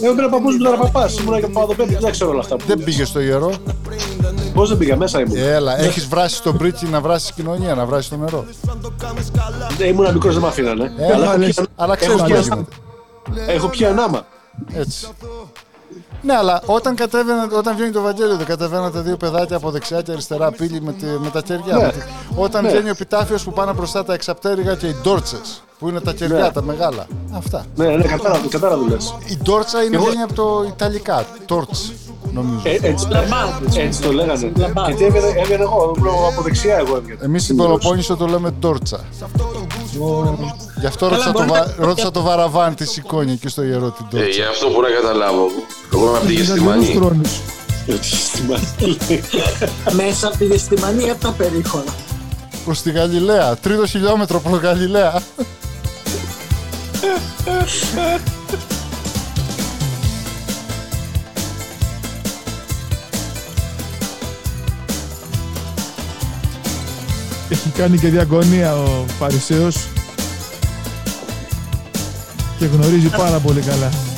Εγώ 0.00 0.14
πήρα 0.14 0.28
παππούς 0.28 0.56
μου 0.56 0.62
τώρα 0.64 0.76
παπάς. 0.76 1.18
Ήμουνα 1.18 1.40
και 1.40 1.46
παπαδοπέδι. 1.46 1.96
Δεν 2.00 2.10
ξέρω 2.10 2.30
όλα 2.30 2.40
αυτά. 2.40 2.56
που 2.56 2.64
Δεν 2.66 2.76
λες. 2.76 2.84
πήγες 2.86 3.08
στο 3.08 3.20
ιερό; 3.20 3.52
Πώς 4.54 4.68
δεν 4.68 4.78
πήγα 4.78 4.96
μέσα 4.96 5.20
ήμουν. 5.20 5.36
Έλα, 5.36 5.80
έχεις 5.80 6.06
βράσει 6.06 6.42
τον 6.42 6.56
πρίτσι 6.56 6.86
να 6.88 7.00
βράσει 7.00 7.32
κοινωνία, 7.32 7.74
να 7.74 7.86
βράσει 7.86 8.10
το 8.10 8.16
νερό. 8.16 8.44
Ε, 9.78 9.86
Ήμουνα 9.86 10.12
μικρός 10.12 10.32
δεν 10.32 10.42
με 10.42 10.48
αφήνανε. 10.48 10.92
Έλα, 10.98 11.14
Αλλά 11.14 11.24
έχω 11.24 11.38
λες, 11.38 11.54
πια- 11.54 11.66
αλλά 11.76 11.96
ξέρεις 11.96 12.14
έχω 12.14 12.24
τι 12.24 12.32
πια- 12.32 12.40
γίνεται. 12.42 13.52
Έχω 13.52 13.68
πια 13.68 13.88
ανάμα. 13.88 14.26
Έτσι. 14.74 15.06
Ναι, 16.22 16.34
αλλά 16.36 16.62
όταν, 16.66 16.94
κατέβαινε, 16.94 17.48
όταν 17.56 17.76
βγαίνει 17.76 17.90
το 17.90 17.98
Ευαγγέλιο, 17.98 18.36
δεν 18.36 18.46
κατεβαίνουν 18.46 18.92
τα 18.92 19.00
δύο 19.00 19.16
παιδάκια 19.16 19.56
από 19.56 19.70
δεξιά 19.70 20.02
και 20.02 20.12
αριστερά 20.12 20.50
πύλη 20.52 20.80
με, 20.82 20.92
τη- 20.92 21.04
με 21.06 21.30
τα 21.30 21.40
κεριά. 21.42 21.76
Ναι. 21.76 21.82
Με 21.82 21.92
τη- 21.92 21.98
Όταν 22.36 22.62
Ναι. 22.64 22.70
βγαίνει 22.70 22.86
ο 22.86 22.90
επιτάφιος 22.90 23.44
που 23.44 23.52
πάνε 23.52 23.72
μπροστά 23.72 24.04
τα 24.04 24.12
εξαπτέρυγα 24.14 24.74
και 24.74 24.86
οι 24.86 24.96
ντόρτσες, 25.02 25.62
που 25.78 25.88
είναι 25.88 26.00
τα 26.00 26.12
κεριά, 26.12 26.36
Ναι. 26.38 26.50
τα 26.52 26.62
μεγάλα. 26.62 27.06
Αυτά. 27.36 27.64
Ναι, 27.76 27.86
ναι, 27.86 28.02
κατάλαβα, 28.04 28.46
κατάλαβα 28.48 28.88
λες. 28.88 29.14
Η 29.26 29.36
ντόρτσα 29.42 29.82
είναι 29.82 29.96
Εγώ- 29.96 30.04
βγαίνει 30.04 30.22
από 30.22 30.32
το 30.34 30.64
Ιταλικά. 30.68 31.24
Τόρτς. 31.46 31.92
Νομίζω. 32.34 32.60
Ε, 32.62 32.78
έτσι, 32.82 33.06
Λαμπάδες. 33.10 33.76
έτσι 33.76 34.00
το 34.00 34.12
λέγανε. 34.12 34.52
Λαμπάδες. 34.56 34.96
Γιατί 34.98 35.04
έβγαινε, 35.16 35.40
έβγαινε 35.40 35.62
εγώ, 35.62 35.94
ήμουν 35.98 36.10
από 36.32 36.42
δεξιά 36.42 36.76
εγώ 36.76 36.96
έβγαινε. 36.96 37.18
Εμείς 37.22 37.42
στην 37.42 37.56
Πελοπόννησο 37.56 38.16
το 38.16 38.26
λέμε 38.26 38.50
τόρτσα. 38.60 39.00
Γι' 40.80 40.86
αυτό 40.86 41.08
Καλά, 41.08 41.16
ρώτησα 41.16 41.32
το, 41.32 41.44
μπορείτε- 41.44 41.74
βα... 41.78 41.86
ρώτησα 41.86 42.10
το 42.10 42.22
βαραβάν 42.22 42.74
τη 42.74 42.86
σηκώνει 42.86 43.32
εκεί 43.32 43.48
στο 43.48 43.62
ιερό 43.62 43.90
την 43.90 44.06
Ε, 44.06 44.08
τόρτσα. 44.10 44.28
για 44.28 44.48
αυτό 44.48 44.70
μπορεί 44.70 44.92
να 44.92 45.00
καταλάβω. 45.00 45.46
Εγώ 45.94 46.08
είμαι 46.08 46.16
από 46.16 46.26
τη 46.26 46.32
Ιταλιανούς 46.32 46.86
Γεστημανή. 46.86 46.94
χρόνους. 46.94 47.40
Στη 48.00 48.42
Μανίλη. 48.42 49.22
Μέσα 50.04 50.26
από 50.26 50.36
τη 50.36 50.44
Γεστημανία 50.44 51.12
από 51.12 51.20
τα 51.20 51.30
περίχωρα. 51.30 51.84
Προς 52.64 52.82
τη 52.82 52.90
Γαλιλαία. 52.90 53.56
Τρίτο 53.56 53.86
χιλιόμετρο 53.86 54.40
προς 54.40 54.58
Γαλιλαία. 54.60 55.20
Έχει 67.64 67.70
κάνει 67.76 67.98
και 67.98 68.08
διακονία 68.08 68.76
ο 68.76 69.04
Φαρισαίος 69.18 69.76
και 72.58 72.64
γνωρίζει 72.64 73.08
πάρα 73.08 73.38
πολύ 73.38 73.60
καλά. 73.60 74.11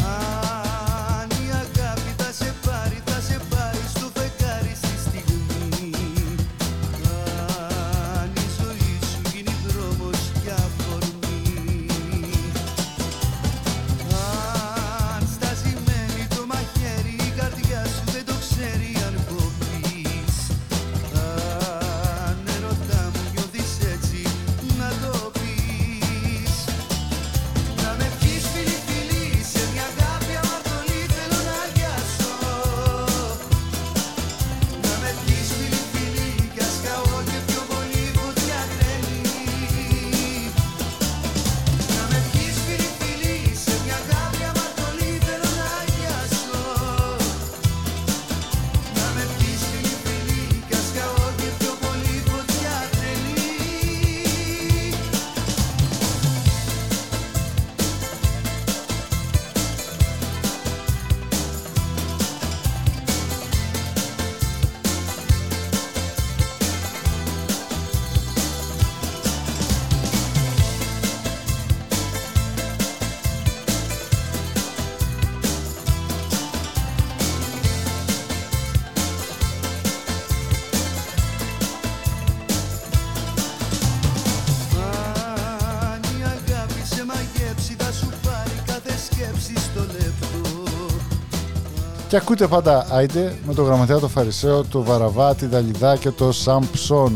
Και 92.14 92.20
ακούτε 92.20 92.46
πάντα 92.46 92.86
Άιντε 92.90 93.34
με 93.46 93.54
το 93.54 93.62
γραμματέα 93.62 93.98
το 93.98 94.08
Φαρισαίο, 94.08 94.64
το 94.64 94.82
Βαραβά, 94.82 95.34
την 95.34 95.48
Δαλιδά 95.50 95.96
και 95.96 96.10
το 96.10 96.32
Σαμψόν. 96.32 97.12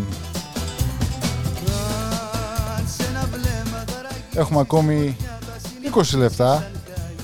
Αν 2.77 2.85
σε 2.97 3.03
ένα 3.11 3.29
βλέμμα 3.31 3.85
ταραγεί 3.87 4.23
Έχουμε 4.35 4.61
ακόμη 4.61 5.17
20 6.15 6.19
λεπτά. 6.19 6.67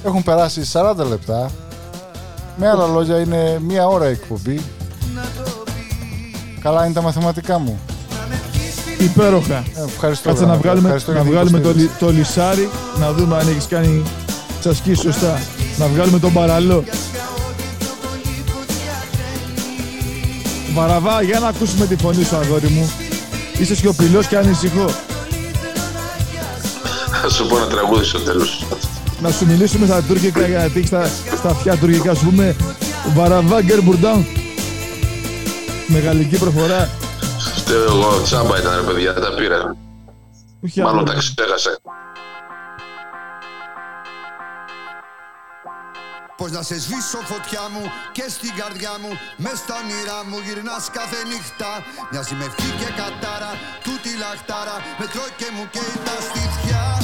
Έχουν 0.05 0.23
περάσει 0.23 0.63
40 0.73 0.95
λεπτά. 1.09 1.51
Με 2.57 2.69
άλλα 2.69 2.87
λόγια 2.87 3.19
είναι 3.21 3.59
μία 3.67 3.87
ώρα 3.87 4.09
η 4.09 4.13
εκπομπή. 4.13 4.61
Καλά 6.61 6.85
είναι 6.85 6.95
τα 6.95 7.03
μαθηματικά 7.03 7.59
μου. 7.59 7.79
Υπέροχα. 8.99 9.57
Ε, 9.57 9.83
ευχαριστώ. 9.87 10.29
Κάτσε 10.29 10.45
να 10.45 10.55
γραμματέα. 10.55 10.73
βγάλουμε, 10.73 10.95
Ευχαριστώ 10.95 11.13
να 11.13 11.17
για 11.19 11.25
την 11.27 11.33
βγάλουμε 11.33 11.59
το, 11.61 11.69
υποστήριξη. 11.69 12.05
λι- 12.05 12.13
το 12.13 12.19
λισάρι, 12.19 12.69
να 12.99 13.13
δούμε 13.13 13.37
αν 13.37 13.49
έχεις 13.49 13.67
κάνει 13.67 14.03
τις 14.57 14.67
ασκήσεις 14.67 15.01
σωστά. 15.01 15.41
Να 15.79 15.87
βγάλουμε 15.87 16.19
τον 16.19 16.33
παραλό. 16.33 16.85
Βαραβά, 20.75 21.23
για 21.23 21.41
να 21.41 21.49
ακούσουμε 21.49 21.87
τη 21.87 21.97
φωνή 21.97 22.25
σου 22.25 22.37
αγόρι 22.37 22.69
μου. 22.69 22.93
Είσαι 23.59 23.75
σιωπηλός 23.75 24.27
και 24.27 24.37
ανησυχώ. 24.37 24.85
Θα 27.23 27.31
σου 27.31 27.47
πω 27.47 27.57
ένα 27.57 27.67
τραγούδι 27.67 28.05
στο 28.05 28.19
τέλος. 28.19 28.67
Να 29.21 29.31
σου 29.31 29.47
μιλήσουμε 29.47 29.87
στα 29.87 30.03
τουρκικά 30.03 30.47
γιατί 30.47 30.79
έχεις 30.79 30.91
τα, 30.91 31.11
στα 31.37 31.49
αυτιά 31.49 31.77
τουρκικά. 31.77 32.15
Σου 32.15 32.25
πούμε 32.25 32.57
Βαραβά 33.15 33.61
Γκέρμπουρντάουν. 33.63 34.27
Μεγαλική 35.87 36.39
προφορά. 36.39 36.89
Φταίω 37.57 37.83
εγώ, 37.85 38.21
τσάμπα 38.23 38.59
ήταν 38.59 38.73
ρε 38.77 38.93
παιδιά, 38.93 39.15
τα 39.15 39.35
πήρα. 39.35 39.77
Όχι 40.65 40.81
Μάλλον 40.81 40.99
άλλο. 40.99 41.07
τα 41.07 41.15
ξέχασα. 41.19 41.79
Πώς 46.37 46.51
να 46.51 46.63
σε 46.63 46.81
σβήσω 46.81 47.19
φωτιά 47.19 47.69
μου 47.73 47.91
και 48.13 48.25
στην 48.29 48.55
καρδιά 48.57 48.99
μου 49.01 49.19
Μες 49.37 49.59
στα 49.59 49.75
όνειρά 49.83 50.25
μου 50.29 50.39
γυρνάς 50.45 50.91
κάθε 50.91 51.25
νύχτα. 51.31 51.71
Μοιάζει 52.11 52.35
με 52.35 52.45
ευχή 52.45 52.71
και 52.81 52.91
κατάρα 53.01 53.53
Τούτη 53.83 54.17
λαχτάρα 54.23 54.77
Με 54.99 55.07
τρώει 55.07 55.33
και 55.37 55.49
μου 55.55 55.69
καίει 55.73 55.95
τα 56.05 56.17
στήθια 56.27 57.04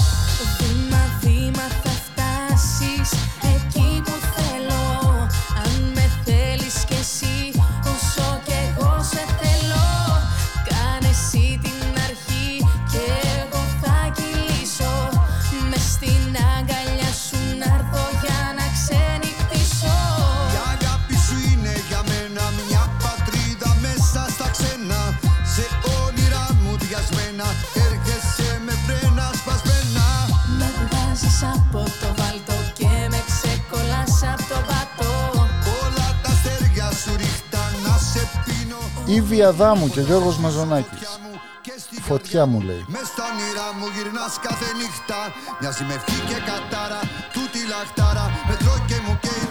Ήβη 39.17 39.43
Αδάμου 39.43 39.89
και 39.89 40.01
Γιώργος 40.01 40.39
Μαζονάκης. 40.39 40.99
και 41.61 41.73
στη 41.79 42.01
Φωτιά 42.01 42.47
μου 42.47 42.61
λέει. 42.61 42.85
Μες 42.89 43.07
στα 43.13 43.25
όνειρά 43.31 43.69
μου 43.79 43.87
γυρνάς 43.95 44.35
κάθε 44.47 44.69
νύχτα 44.81 45.21
Μοιάζει 45.61 45.85
με 45.89 45.95
ευχή 45.99 46.19
και 46.29 46.39
κατάρα 46.49 47.01
Τούτη 47.35 47.61
λαχτάρα 47.73 48.25
Με 48.49 48.55
τρώει 48.63 48.83
και 48.89 48.99
μου 49.05 49.15
καίει 49.23 49.45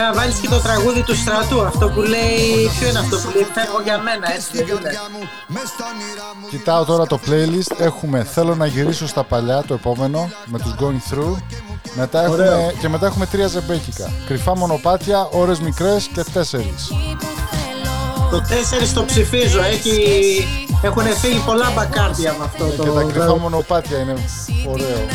να 0.00 0.12
βάλεις 0.12 0.36
και 0.38 0.48
το 0.48 0.58
τραγούδι 0.60 1.02
του 1.02 1.16
στρατού, 1.16 1.60
αυτό 1.62 1.88
που 1.88 2.00
λέει, 2.00 2.70
ποιο 2.78 2.88
είναι 2.88 2.98
αυτό 2.98 3.16
που 3.16 3.30
λέει, 3.34 3.46
φεύγω 3.54 3.80
για 3.84 3.98
μένα, 3.98 4.32
έτσι 4.34 4.48
δεν 4.52 4.66
είναι. 4.66 4.90
Κοιτάω 6.50 6.84
τώρα 6.84 7.06
το 7.06 7.18
playlist. 7.26 7.72
Έχουμε 7.80 8.24
Θέλω 8.24 8.54
να 8.54 8.66
γυρίσω 8.66 9.06
στα 9.06 9.22
παλιά, 9.24 9.62
το 9.66 9.74
επόμενο, 9.74 10.30
με 10.44 10.58
τους 10.58 10.74
Going 10.80 11.12
Through. 11.14 11.36
Μετά 11.94 12.22
έχουμε, 12.24 12.42
Ωραίο. 12.48 12.72
και 12.80 12.88
μετά 12.88 13.06
έχουμε 13.06 13.26
τρία 13.26 13.46
ζεμπέκικα. 13.46 14.10
Κρυφά 14.26 14.56
μονοπάτια, 14.56 15.28
ώρες 15.30 15.58
μικρές 15.60 16.08
και 16.14 16.24
τέσσερις. 16.32 16.92
Το 18.30 18.42
4 18.48 18.92
το 18.94 19.04
ψηφίζω, 19.04 19.62
έχει, 19.62 19.96
έχουν 20.82 21.02
φύγει 21.06 21.42
πολλά 21.46 21.72
μπακάρδια 21.74 22.34
με 22.38 22.44
αυτό 22.44 22.64
το 22.64 22.82
Και 22.82 22.88
τα 22.90 23.00
κρυφά 23.00 23.12
τραγούδι. 23.18 23.40
μονοπάτια 23.40 23.98
είναι 23.98 24.14
ωραίο. 24.68 25.06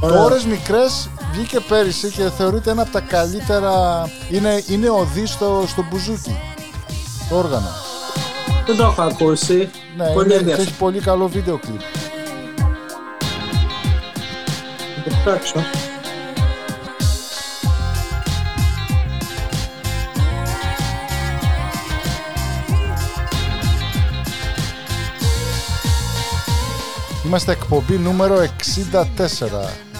Το 0.00 0.06
Ωραίο. 0.06 0.24
ώρες 0.24 0.44
μικρές 0.44 1.08
βγήκε 1.32 1.60
πέρυσι 1.60 2.08
και 2.10 2.30
θεωρείται 2.30 2.70
ένα 2.70 2.82
από 2.82 2.90
τα 2.90 3.00
καλύτερα. 3.00 3.72
Είναι, 4.30 4.62
είναι 4.68 4.88
οδύ 4.90 5.26
στο, 5.26 5.64
στο 5.68 5.86
μπουζούκι. 5.90 6.38
Το 7.28 7.36
όργανο. 7.36 7.68
Δεν 8.66 8.76
το 8.76 8.82
έχω 8.82 9.02
ακούσει. 9.02 9.70
Ναι, 9.96 10.06
Πολύ 10.12 10.24
είναι, 10.24 10.34
και 10.34 10.38
ενδιαφέρον. 10.38 10.66
έχει 10.66 10.78
πολύ 10.78 11.00
καλό 11.00 11.28
βίντεο 11.28 11.58
κλιπ. 11.58 11.80
Θα 14.94 15.10
το 15.10 15.10
ψάξω. 15.24 15.60
Είμαστε 27.26 27.52
εκπομπή 27.52 27.98
νούμερο 27.98 28.36
64 28.42 28.44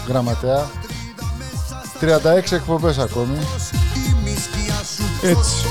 γραμματέα. 0.08 0.70
36 2.00 2.52
εκπομπές 2.52 2.98
ακόμη. 2.98 3.36
Έτσι. 5.22 5.66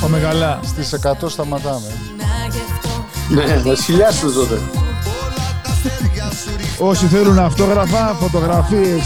Πάμε 0.00 0.18
καλά. 0.18 0.60
Στις 0.66 0.92
100 0.92 1.28
σταματάμε. 1.28 1.92
Ναι, 3.28 3.62
βασιλιάς 3.64 4.18
τους 4.18 4.34
τότε. 4.34 4.60
Όσοι 6.78 7.06
θέλουν 7.06 7.38
αυτόγραφα, 7.38 8.16
φωτογραφίες 8.20 9.02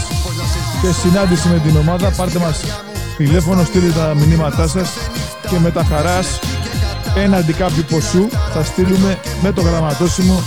και 0.81 0.91
συνάντηση 0.91 1.47
με 1.47 1.59
την 1.59 1.77
ομάδα, 1.77 2.09
πάρτε 2.09 2.39
μας 2.39 2.59
τηλέφωνο, 3.17 3.63
στείλτε 3.63 3.99
τα 3.99 4.13
μηνύματά 4.15 4.67
σας 4.67 4.89
και 5.49 5.59
με 5.59 5.71
τα 5.71 5.83
χαράς 5.83 6.39
έναντι 7.15 7.53
κάποιου 7.53 7.83
ποσού 7.89 8.27
θα 8.53 8.63
στείλουμε 8.63 9.19
με 9.41 9.51
το 9.51 9.61
γραμματόσημο 9.61 10.43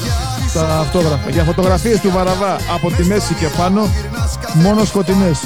τα 0.53 0.79
αυτόγραφα. 0.79 1.31
Για 1.31 1.45
φωτογραφίες 1.45 2.01
του 2.01 2.11
Βαραβά 2.11 2.57
από 2.75 2.91
τη 2.91 3.05
μέση 3.05 3.35
και 3.35 3.47
πάνω, 3.57 3.89
μόνο 4.55 4.85
σκοτεινές. 4.85 5.41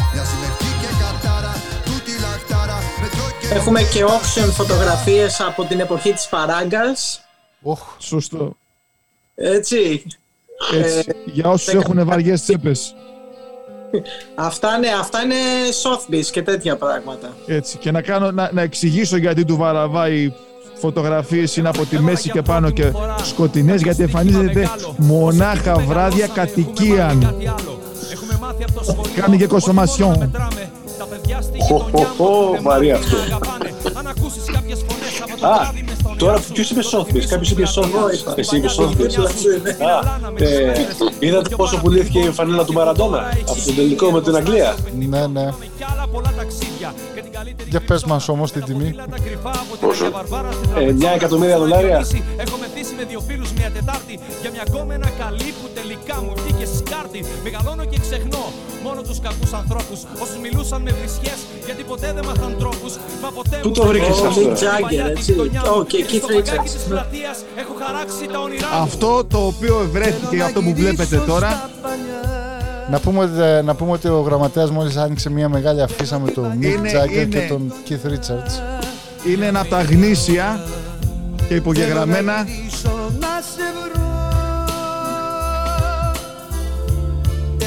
Έχουμε 3.53 3.83
και 3.83 4.05
auction 4.05 4.51
φωτογραφίες 4.53 5.41
από 5.41 5.65
την 5.65 5.81
εποχή 5.81 6.13
της 6.13 6.27
Παράγκας. 6.31 7.21
Οχ, 7.63 7.79
Σωστό. 7.99 8.57
Έτσι. 9.35 10.03
Έτσι. 10.75 11.05
Ε, 11.09 11.13
Για 11.25 11.49
όσους 11.51 11.67
δεκα- 11.67 11.79
έχουν 11.91 12.05
βαριές 12.07 12.43
τσέπες. 12.43 12.95
Αυτά, 14.35 14.77
ναι, 14.79 14.89
αυτά 15.01 15.21
είναι 15.23 15.35
softbeats 15.83 16.27
και 16.31 16.43
τέτοια 16.43 16.77
πράγματα. 16.77 17.29
Έτσι. 17.47 17.79
Και 17.79 17.91
να, 17.91 18.03
κάνω, 18.03 18.31
να, 18.31 18.51
να 18.53 18.63
εξηγήσω 18.63 19.17
γιατί 19.17 19.45
του 19.45 19.57
Βαραβά 19.57 20.09
οι 20.09 20.33
φωτογραφίες 20.81 21.57
είναι 21.57 21.69
από 21.69 21.85
τη 21.87 21.99
μέση 21.99 22.31
και 22.31 22.43
πάνω 22.43 22.71
και 22.71 22.93
σκοτεινές 23.25 23.83
γιατί 23.83 24.03
εμφανίζεται 24.03 24.69
μονάχα 24.97 25.75
βράδια 25.75 26.27
κατοικίαν. 26.27 27.37
Κάνει 29.15 29.37
και 29.37 29.47
κοσομασιόν. 29.47 30.31
Χω, 31.69 31.79
χω, 31.79 32.05
χω, 32.17 32.57
βαρύ 32.63 32.93
αυτό. 32.93 33.17
Α, 35.47 35.69
τώρα 36.17 36.41
ποιος 36.53 36.71
είπε 36.71 36.81
Sotheby's, 36.93 37.25
κάποιος 37.29 37.51
είπε 37.51 37.63
Sotheby's. 37.77 38.33
Εσύ 38.37 38.57
είπες 38.57 38.79
Sotheby's. 38.81 39.19
Α, 39.85 40.45
ε, 40.45 40.73
είδατε 41.19 41.57
πόσο 41.57 41.77
πουλήθηκε 41.77 42.19
η 42.19 42.31
φανέλα 42.31 42.65
του 42.65 42.73
Μαραντόνα 42.73 43.19
από 43.49 43.65
τον 43.65 43.75
τελικό 43.75 44.11
με 44.11 44.23
την 44.23 44.37
Αγγλία; 44.37 44.75
ναι, 45.09 45.27
ναι. 45.27 45.49
Για 47.69 47.81
πες 47.81 48.05
μας 48.05 48.29
όμως 48.29 48.53
την 48.53 48.65
τιμή. 48.65 48.95
Πόσο; 49.81 50.05
Ε, 50.77 50.93
9 50.93 51.15
εκατομμύρια 51.15 51.59
δολάρια. 51.59 52.05
Έχω 53.05 53.13
μεθύσει 53.13 53.13
με 53.13 53.13
δύο 53.13 53.21
φίλους 53.29 53.51
μια 53.59 53.71
Τετάρτη 53.77 54.15
για 54.43 54.51
μια 54.55 54.65
γκόμενα 54.71 55.09
καλή 55.23 55.51
που 55.59 55.67
τελικά 55.79 56.17
μου 56.25 56.33
βγήκε 56.41 56.67
σκάρτη. 56.81 57.21
Μεγαλώνω 57.47 57.85
και 57.93 57.99
ξεχνώ 58.07 58.45
μόνο 58.87 59.01
τους 59.09 59.19
κακούς 59.27 59.53
ανθρώπους. 59.61 59.99
Όσους 60.23 60.39
μιλούσαν 60.45 60.81
με 60.87 60.91
βρισιέ 60.99 61.35
γιατί 61.69 61.83
ποτέ 61.91 62.09
δεν 62.17 62.25
μάθαν 62.29 62.53
τρόπους. 62.63 62.93
Μα 63.23 63.29
ποτέ 63.39 63.57
Πού 63.65 63.69
μου 63.69 63.75
το 63.79 63.81
στο 63.83 63.91
βρήκες 63.91 64.09
δρόμο 64.17 64.29
αυτό; 64.29 64.41
μου 64.41 64.53
Mick 64.53 64.63
Jagger, 64.65 64.83
παλιά 64.87 65.05
έτσι. 65.07 65.23
τη 65.25 65.31
γειτονιά 65.31 65.61
μου. 65.65 65.71
Ω, 65.79 65.85
και 65.91 65.97
Και 65.99 66.05
Keith 66.11 66.23
στο 66.23 66.27
κοντάκι 66.35 66.51
Richards. 66.51 66.73
της 66.79 66.85
πλατείας 66.93 67.37
έχω 67.63 67.73
χαράξει 67.83 68.23
τα 68.35 68.39
όνειρά 68.47 68.69
μου. 68.75 68.83
Αυτό 68.87 69.11
το 69.33 69.39
οποίο 69.53 69.75
βρέθηκε 69.95 70.37
αυτό 70.49 70.59
που 70.67 70.73
βλέπετε 70.81 71.17
τώρα 71.31 71.51
Να 72.91 72.99
πούμε, 73.01 73.19
ότι- 73.25 73.41
ε, 73.43 73.63
να 73.63 73.75
πούμε 73.75 73.91
ότι 73.93 74.09
ο 74.09 74.21
γραμματέας 74.21 74.71
μόλις 74.71 74.97
άνοιξε 74.97 75.31
μια 75.31 75.49
μεγάλη 75.49 75.83
αφίσα 75.83 76.19
με 76.19 76.31
τον 76.31 76.47
Mick 76.61 76.65
Είναι- 76.65 76.91
Jagger 76.95 77.13
είναι- 77.13 77.25
και 77.25 77.47
τον 77.49 77.73
Keith 77.89 78.07
Richards. 78.13 78.55
είναι 79.33 79.47
ένα 79.47 79.61
από 79.61 79.69
τα 79.71 79.83
γνήσια 79.83 80.65
και 81.49 81.55
υπογεγραμμένα 81.55 82.47
να 83.21 83.41
σε 83.55 83.63
βρω 83.83 84.03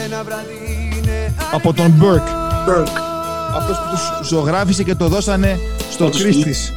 Ένα 0.06 0.24
βράδυ 0.24 0.98
είναι 0.98 1.34
από 1.52 1.74
τον 1.74 1.94
Burke. 2.02 2.70
Burke. 2.70 2.88
Αυτός 3.56 3.78
που 3.78 3.84
τους 3.90 4.28
ζωγράφισε 4.28 4.84
και 4.84 4.96
το 4.96 5.08
δώσανε 5.08 5.60
στο 5.92 6.10
τους 6.10 6.22
Κρίστης. 6.22 6.74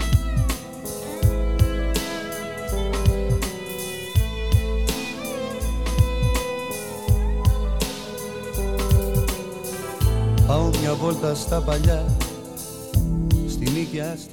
Πάω 10.47 10.71
μια 10.81 10.95
βόλτα 10.95 11.35
στα 11.35 11.61
παλιά 11.61 12.05
Στη 12.05 12.09
νίκια 12.11 12.21
στη 12.21 12.30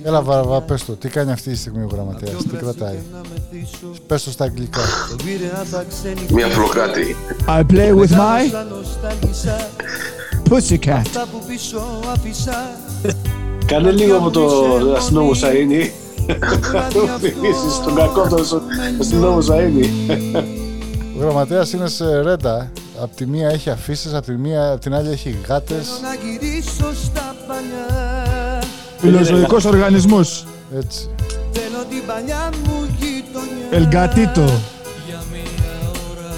Έλα 0.03 0.21
βαραβά, 0.21 0.61
πες 0.61 0.85
το. 0.85 0.93
Τι 0.93 1.09
κάνει 1.09 1.31
αυτή 1.31 1.49
τη 1.51 1.57
στιγμή 1.57 1.83
ο 1.83 1.89
γραμματέας, 1.91 2.43
τι 2.43 2.57
κρατάει. 2.57 2.97
να 3.11 3.21
μεθύσω 3.29 3.87
Πες 4.07 4.23
το 4.23 4.31
στα 4.31 4.43
αγγλικά. 4.43 4.81
Τον 5.09 5.17
Πειραιά 5.25 5.63
θα 5.71 5.85
ξενυχτήσω 5.89 6.33
Μια 6.33 6.47
φλοκάτη. 6.47 7.15
I 7.47 7.59
play 7.73 7.93
with 7.95 8.11
my 8.11 8.49
Θα 8.51 8.63
νοσταλγίσα 8.69 9.69
pussycat. 10.49 10.89
Αυτά 10.89 11.25
που 11.31 11.43
πίσω 11.47 11.81
άφησα 12.13 12.79
Κάνε 13.65 13.91
λίγο 13.91 14.17
από 14.17 14.29
το 14.29 14.45
αστυνόμο 14.95 15.31
Σαΐνι. 15.33 15.91
Το 16.93 16.99
θυμίσεις 17.19 17.79
τον 17.83 17.95
κακό 17.95 18.27
τον 18.27 18.61
αστυνόμο 18.99 19.39
Σαΐνι. 19.41 19.89
Ο 21.17 21.19
γραμματέας 21.19 21.73
είναι 21.73 21.87
σε 21.87 22.21
ρέντα. 22.21 22.71
Απ' 23.01 23.15
τη 23.15 23.25
μία 23.25 23.49
έχει 23.49 23.69
αφήσεις, 23.69 24.13
απ' 24.13 24.25
τη 24.25 24.31
μία, 24.31 24.71
απ' 24.71 24.79
την 24.79 24.93
άλλη 24.93 25.09
έχει 25.09 25.35
γάτες. 25.47 25.87
Να 26.01 26.13
γυρίσω 26.13 26.93
στα 27.03 27.35
παλιά 27.47 28.26
Φιλοζωικός 28.97 29.65
οργανισμός. 29.65 30.45
Έτσι. 30.77 31.09
Θέλω 31.51 31.83
την 31.89 32.05
παλιά 32.07 32.49
μου 32.65 32.87
γειτονιά 32.99 33.67
Ελγκατίτο. 33.71 34.41
Για 35.07 35.21
μία 35.31 35.91
ώρα 36.11 36.33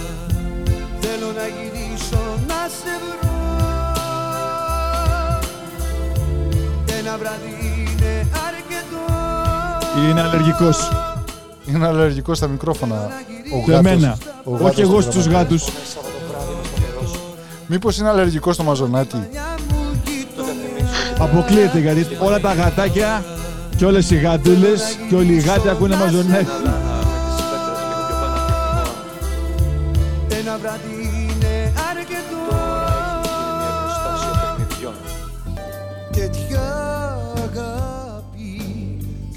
Θέλω 0.99 1.25
να 1.35 1.45
γυρίσω 1.47 2.19
να 2.47 2.53
σε 2.79 2.93
βρω 3.05 3.29
Ένα 6.99 7.17
βράδυ 7.17 7.55
είναι 7.61 8.27
αρκετό 8.47 10.09
Είναι 10.09 10.21
αλλεργικός. 10.21 10.91
Είναι 11.67 11.87
αλλεργικός 11.87 12.37
στα 12.37 12.47
μικρόφωνα. 12.47 12.95
Ο 12.95 13.63
Σε 13.65 13.71
γάτος. 13.71 13.81
μένα. 13.81 14.17
Ο 14.43 14.51
γάτος 14.51 14.69
Όχι 14.69 14.81
εγώ 14.81 14.95
τους 14.95 15.03
στους 15.03 15.25
γραμματέας. 15.25 15.61
γάτους. 15.61 15.73
Μήπως 17.67 17.97
είναι 17.97 18.09
αλλεργικός 18.09 18.55
στο 18.55 18.63
μαζονάκι; 18.63 19.17
Αποκλείεται 21.19 21.79
γιατί 21.79 22.07
όλα 22.19 22.39
τα 22.39 22.53
γατάκια 22.53 23.23
και 23.75 23.85
όλες 23.85 24.11
οι 24.11 24.15
γατούλες 24.15 24.97
και 25.09 25.15
όλοι 25.15 25.33
οι 25.33 25.39
γάτοι 25.39 25.69
ακούνε 25.69 25.95
μαζονάκι. 25.95 26.49
Ένα 30.39 30.57
βράδυ 30.57 30.89
είναι 31.01 31.73
αρκετό. 31.89 32.37
Τέτοια 36.11 36.61
αγάπη 37.35 38.61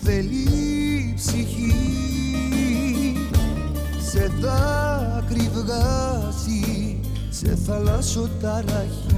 θέλει 0.03 1.14
ψυχή. 1.16 1.74
Σε 4.11 4.30
δάκρυ 4.41 5.51
βγάζει, 5.53 7.01
σε 7.30 7.59
θαλάσσο 7.66 8.28
ταραχή 8.41 9.12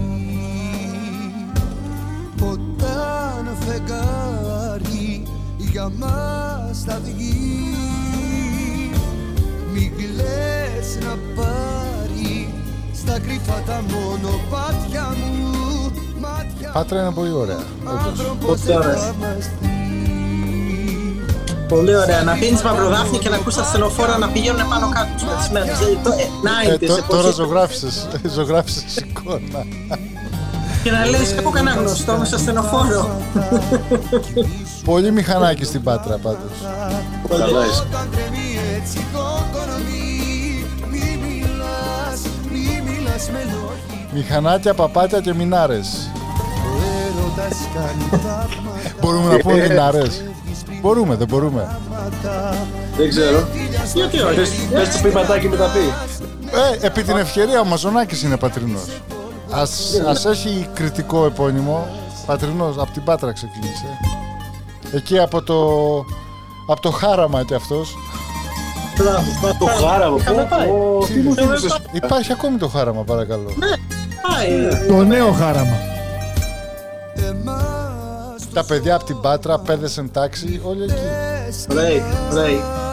Όταν 2.51 3.57
φεγγάρι 3.67 5.23
για 5.59 5.91
μας 5.99 6.83
θα 6.87 7.01
βγει 7.05 7.75
μη 9.73 9.93
κλαις 9.97 10.99
να 11.05 11.43
πάρει 11.43 12.55
στα 12.95 13.19
κρυφά 13.19 13.63
τα 13.67 13.83
μονοπάτια 13.91 15.17
μου 15.17 15.91
μάτια 16.21 16.71
Πάτρα 16.73 17.01
είναι 17.01 17.11
πολύ 17.11 17.31
ωραία. 17.33 17.59
όντως. 17.85 18.37
Πολύ 18.47 18.77
ωραία. 18.77 19.15
Πολύ 21.69 21.97
ωραία. 21.97 22.23
Να 22.23 22.33
πίνεις 22.33 22.63
μαυροδάφνη 22.63 23.19
και 23.19 23.29
να 23.29 23.37
ακούς 23.37 23.55
τα 23.55 23.63
στενοφόρα 23.65 24.19
να 24.19 24.29
πηγαίνουν 24.29 24.69
πάνω 24.69 24.89
κάτω 24.89 25.09
τους 25.15 25.25
πετυσμένους. 25.25 25.79
Δηλαδή, 25.79 25.99
το- 26.05 26.11
ε, 26.11 26.27
90s, 26.43 26.83
Ε, 26.83 26.87
τω- 26.87 27.03
τώρα 27.09 27.21
εποχή. 27.29 27.35
ζωγράφισες, 27.35 28.09
ζωγράφισες 28.35 28.97
εικόνα. 28.97 29.67
Και 30.85 30.91
να 30.91 31.07
λες, 31.07 31.33
έχω 31.33 31.51
κανένα 31.51 31.77
γνωστό 31.81 32.13
με 32.17 32.25
στο 32.25 32.39
στενοφόρο. 32.39 33.21
Πολύ 34.85 35.11
μηχανάκι 35.13 35.65
στην 35.65 35.83
Πάτρα 35.83 36.17
πάντως. 36.19 36.51
Καλά 37.29 37.65
είσαι. 37.67 37.85
Όταν 37.91 38.09
τρέμει 38.13 38.59
έτσι 38.77 38.99
το 39.13 39.25
κορμί 39.53 40.65
Μη 40.91 41.19
μιλάς, 41.27 42.21
μη 42.51 42.83
μιλάς 42.91 43.31
με 43.33 43.39
λόγια 43.39 44.09
Μηχανάκια, 44.15 44.75
παπάτια 44.75 45.21
και 45.21 45.35
μινάρες. 45.35 46.11
Ο 46.65 46.77
έρωτας 47.07 47.59
κάνει 47.75 48.05
θαύματα 48.11 48.95
Μπορούμε 49.01 49.33
να 49.33 49.37
πούμε 49.39 49.69
μινάρες; 49.69 50.25
Μπορούμε, 50.81 51.15
δεν 51.15 51.27
μπορούμε. 51.27 51.77
Δεν 52.97 53.09
ξέρω. 53.09 53.49
Γιατί 53.95 54.21
όχι. 54.21 54.35
Πες- 54.37 54.51
Πες 54.73 54.89
το 54.97 54.99
ποιηματάκι 55.03 55.49
με 55.49 55.57
τα 55.57 55.65
πει. 55.75 55.93
Ε, 56.83 56.87
επί 56.87 57.03
την 57.03 57.17
ευκαιρία 57.17 57.61
ο 57.61 57.65
Μαζονάκης 57.65 58.23
είναι 58.23 58.37
πατρινός. 58.37 58.83
Ας, 59.55 60.01
ας 60.07 60.25
έχει 60.25 60.69
κριτικό 60.75 61.25
επώνυμο. 61.27 61.87
Πατρινός, 62.27 62.77
από 62.79 62.93
την 62.93 63.05
Πάτρα 63.05 63.33
ξεκίνησε. 63.33 63.87
Εκεί 64.93 65.19
από 65.19 65.43
το, 65.43 65.55
από 66.69 66.81
το 66.81 66.91
χάραμα 66.91 67.45
κι 67.45 67.55
αυτός. 67.55 67.95
Μπράβο. 68.99 69.57
Το 69.59 69.67
χάραμα. 69.67 70.17
Είχαμε 70.17 70.43
πω, 70.43 70.57
πάει. 70.57 70.69
πω, 70.69 71.05
Τι 71.07 71.19
μου 71.19 71.31
Είχαμε 71.31 71.47
θύμισες; 71.47 71.71
πάει. 71.71 71.81
Υπάρχει 71.93 72.33
ακόμη 72.33 72.59
το 72.59 72.69
χάραμα 72.69 73.03
παρακαλώ. 73.03 73.51
Πάει. 74.23 74.87
Το 74.89 75.05
νέο 75.05 75.33
χάραμα. 75.33 75.77
Τα 78.53 78.65
παιδιά 78.65 78.95
από 78.95 79.05
την 79.05 79.21
Πάτρα, 79.21 79.59
πέδες 79.59 79.99
εν 79.99 80.11
τάξη, 80.13 80.61
όλοι 80.65 80.83
εκεί. 80.83 80.95
Break, 81.69 82.35
break. 82.35 82.84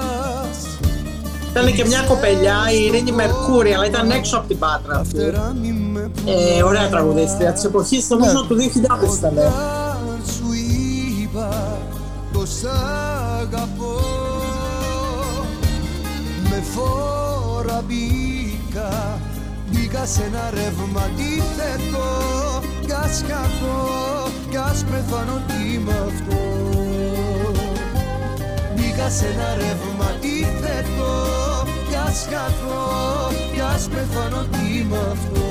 Ήταν 1.52 1.74
και 1.76 1.86
μια 1.86 2.02
κοπελιά, 2.08 2.58
η 2.74 2.86
Ειρήνη 2.86 3.12
Μερκούρη, 3.12 3.74
αλλά 3.74 3.86
ήταν 3.86 4.12
έξω 4.12 4.38
από 4.38 4.48
την 4.48 4.60
Πάτρα 4.60 4.98
αυτή. 5.00 5.20
Ε, 6.58 6.64
ωραία 6.64 6.90
τραγουδίστρια 6.90 7.52
της 7.54 7.64
εποχής, 7.64 8.10
νομίζω 8.10 8.46
του 8.48 8.56
2000 8.56 9.18
ήταν. 9.18 9.38
ε. 9.38 9.52
σου 10.32 10.46
είπα 11.22 11.78
πως 12.34 12.50
αγαπώ 13.42 14.00
Με 16.50 16.64
φόρα 16.74 17.84
μπήκα 17.88 19.20
Μπήκα 19.72 20.06
σε 20.06 20.22
ένα 20.24 20.50
ρεύμα 20.54 21.02
αντίθετο 21.06 22.06
Κι 22.86 22.92
ας 22.92 23.24
χαθώ, 23.28 24.30
κι 24.50 24.58
ας 24.58 24.84
πεθάνω 24.92 25.42
τι 25.48 25.78
με 25.86 25.92
αυτό 26.08 26.40
Μπήκα 29.02 29.14
σε 29.14 29.26
ένα 29.26 29.54
ρεύμα 29.56 30.06
αντίθετο 30.06 31.14
Κι 31.90 31.96
ας 32.08 32.28
χαθώ, 32.32 32.86
κι 33.54 33.62
ας 33.74 33.88
πεθάνω 33.88 34.42
τι 34.52 34.86
με 34.90 34.98
αυτό. 35.12 35.48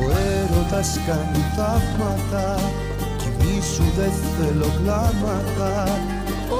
Ο 0.00 0.04
έρωτας 0.32 0.98
κάνει 1.06 1.42
θαύματα 1.56 2.60
Κι 3.18 3.28
μη 3.38 3.62
σου 3.74 3.84
δεν 3.96 4.12
θέλω 4.36 4.70
κλάματα. 4.82 5.98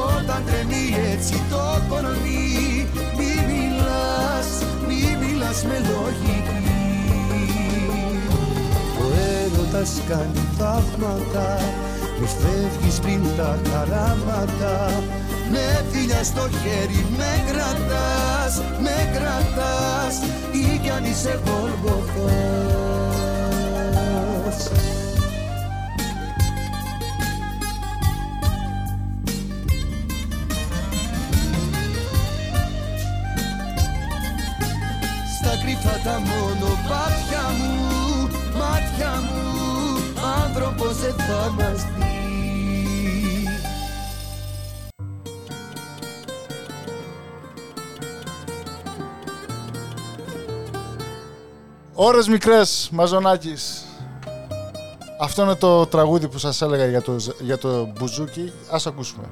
Όταν 0.06 0.42
τρεμεί 0.46 0.86
έτσι 1.12 1.42
το 1.50 1.64
κορμί 1.88 2.86
Μη 3.16 3.32
μιλάς, 3.48 4.48
μη 4.86 5.00
μιλάς 5.20 5.64
με 5.64 5.78
λογική. 5.90 6.58
Ο 9.02 9.06
έρωτας 9.34 9.90
κάνει 10.08 10.42
θαύματα 10.58 11.58
Μη 12.20 12.26
φεύγεις 12.26 12.98
πριν 13.00 13.22
τα 13.36 13.58
χαράματα 13.70 15.02
με 15.50 15.84
φιλιά 15.90 16.24
στο 16.24 16.40
χέρι 16.40 17.06
με 17.16 17.44
κρατάς, 17.46 18.62
με 18.80 19.10
κρατάς 19.12 20.20
Ή 20.52 20.78
κι 20.78 20.90
αν 20.90 21.04
είσαι 21.04 21.40
γολγοθάς 21.44 21.90
Στα 35.38 35.52
κρυφά 35.62 35.98
τα 36.04 36.18
μονοπάτια 36.18 37.44
μου, 37.58 38.28
μάτια 38.58 39.12
μου 39.20 39.40
Άνθρωπος 40.44 40.96
δεν 40.96 41.14
θα 41.14 41.50
μας 41.56 41.86
δει 41.98 42.09
Ώρες 52.02 52.28
μικρές, 52.28 52.88
Μαζονάκης. 52.92 53.84
Αυτό 55.20 55.42
είναι 55.42 55.54
το 55.54 55.86
τραγούδι 55.86 56.28
που 56.28 56.38
σας 56.38 56.62
έλεγα 56.62 56.86
για 56.86 57.02
το, 57.02 57.18
ζ- 57.18 57.40
για 57.40 57.58
το 57.58 57.92
μπουζούκι. 57.98 58.52
Ας 58.70 58.86
ακούσουμε. 58.86 59.24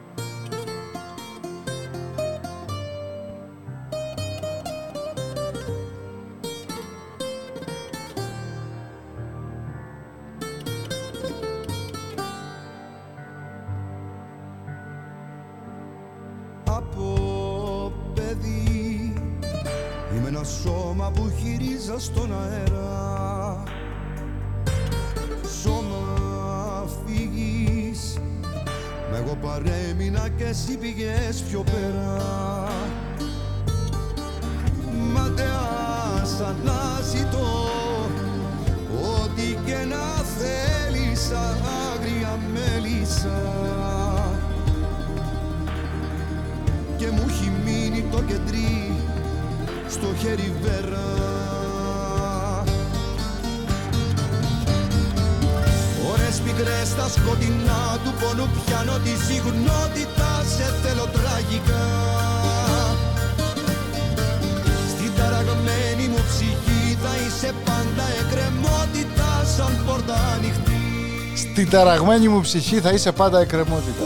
από 16.65 17.93
παιδί 18.15 19.13
Είμαι 20.17 20.29
ένας 20.29 20.49
σώμα 20.49 20.78
που 21.11 21.33
γυρίζα 21.37 21.99
στον 21.99 22.33
αέρα. 22.33 23.63
Σώμα 25.63 26.87
φύγεις 27.07 28.19
Μα 29.11 29.17
εγώ 29.17 29.37
παρέμεινα 29.41 30.29
και 30.37 30.45
εσύ 30.45 30.77
πήγες 30.77 31.43
πιο 31.51 31.63
πέρα 31.63 32.58
στο 50.29 50.37
χέρι 50.37 50.53
βέρα 50.63 51.07
Ώρες 56.13 56.41
πικρές 56.45 56.89
στα 56.89 57.09
σκοτεινά 57.09 57.99
του 58.05 58.13
πόνου 58.21 58.49
πιάνω 58.67 58.99
τη 59.05 59.11
συγνότητα 59.27 60.45
σε 60.57 60.67
θέλω 60.83 61.09
τραγικά. 61.13 61.87
Στην 64.89 65.11
ταραγμένη 65.17 66.09
μου 66.09 66.23
ψυχή 66.29 66.99
θα 67.03 67.13
είσαι 67.27 67.53
πάντα 67.65 68.05
εκκρεμότητα 68.21 69.45
σαν 69.57 69.85
πόρτα 69.87 70.17
ανοιχτή. 70.37 70.73
Στην 71.37 71.71
ταραγμένη 71.71 72.29
μου 72.29 72.41
ψυχή 72.41 72.81
θα 72.81 72.91
είσαι 72.91 73.13
πάντα 73.13 73.41
εκκρεμότητα. 73.41 74.03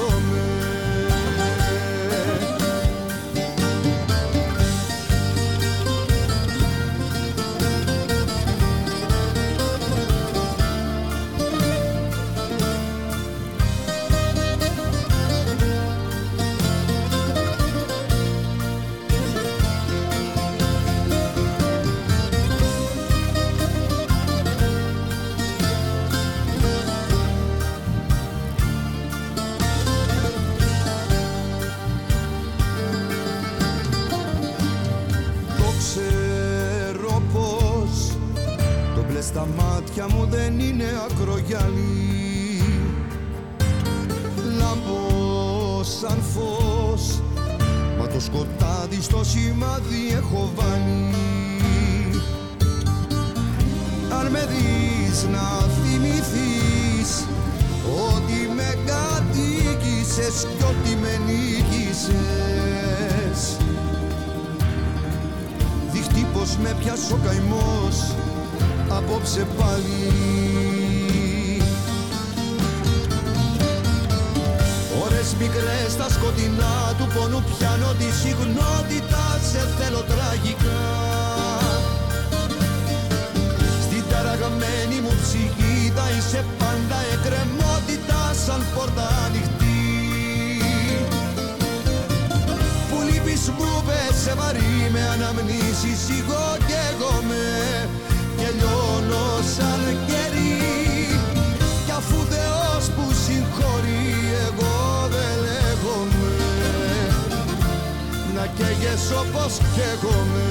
Όπως 0.00 0.49
σημάδι 49.30 50.12
έχω 50.16 50.52
βάλει 50.54 51.14
Αν 54.18 54.26
με 54.30 54.48
δεις 54.50 55.26
να 55.32 55.46
θυμηθείς 55.68 57.26
Ότι 58.14 58.38
με 58.56 58.76
κατοίκησες 58.86 60.46
κι 60.56 60.62
ότι 60.62 60.96
με 61.00 61.20
νίκησες. 61.26 62.20
Δείχνει 65.92 66.26
πως 66.32 66.56
με 66.62 66.76
πιάσει 66.78 67.12
ο 67.12 67.18
καημός 67.24 68.14
Απόψε 68.88 69.46
πάλι 69.58 70.49
Ώρες 75.40 75.52
μικρές 75.52 75.92
στα 75.92 76.08
σκοτεινά 76.08 76.94
του 76.98 77.06
πόνου 77.14 77.42
πιάνω 77.42 77.92
τη 77.98 78.08
συγνότητα 78.20 79.24
Σε 79.50 79.62
θέλω 79.78 80.02
τραγικά. 80.12 80.82
Στην 83.84 84.02
ταραγμένη 84.10 84.96
μου 85.04 85.14
ψυχή 85.22 85.92
θα 85.96 86.06
είσαι 86.14 86.44
πάντα 86.58 86.98
εκκρεμότητα 87.14 88.20
σαν 88.44 88.62
πόρτα 88.74 89.06
ανοιχτή. 89.24 89.82
Που 92.88 92.98
λείπεις 93.08 93.44
μου 93.56 93.72
πέσε 93.86 94.34
βαρύ 94.38 94.76
με 94.92 95.02
αναμνήσεις 95.14 96.02
εγώ 96.18 96.46
και 96.68 96.78
εγώ 96.90 97.14
με. 97.28 97.48
Και 98.38 98.48
λιώνω 98.58 99.26
σαν 99.54 99.82
κερί. 100.06 100.56
Κι 101.84 101.94
αφού 101.98 102.18
Θεός 102.32 102.84
που 102.94 103.04
συγχωρεί 103.24 104.19
καίγες 108.80 109.10
όπως 109.10 109.58
καίγομαι 109.74 110.44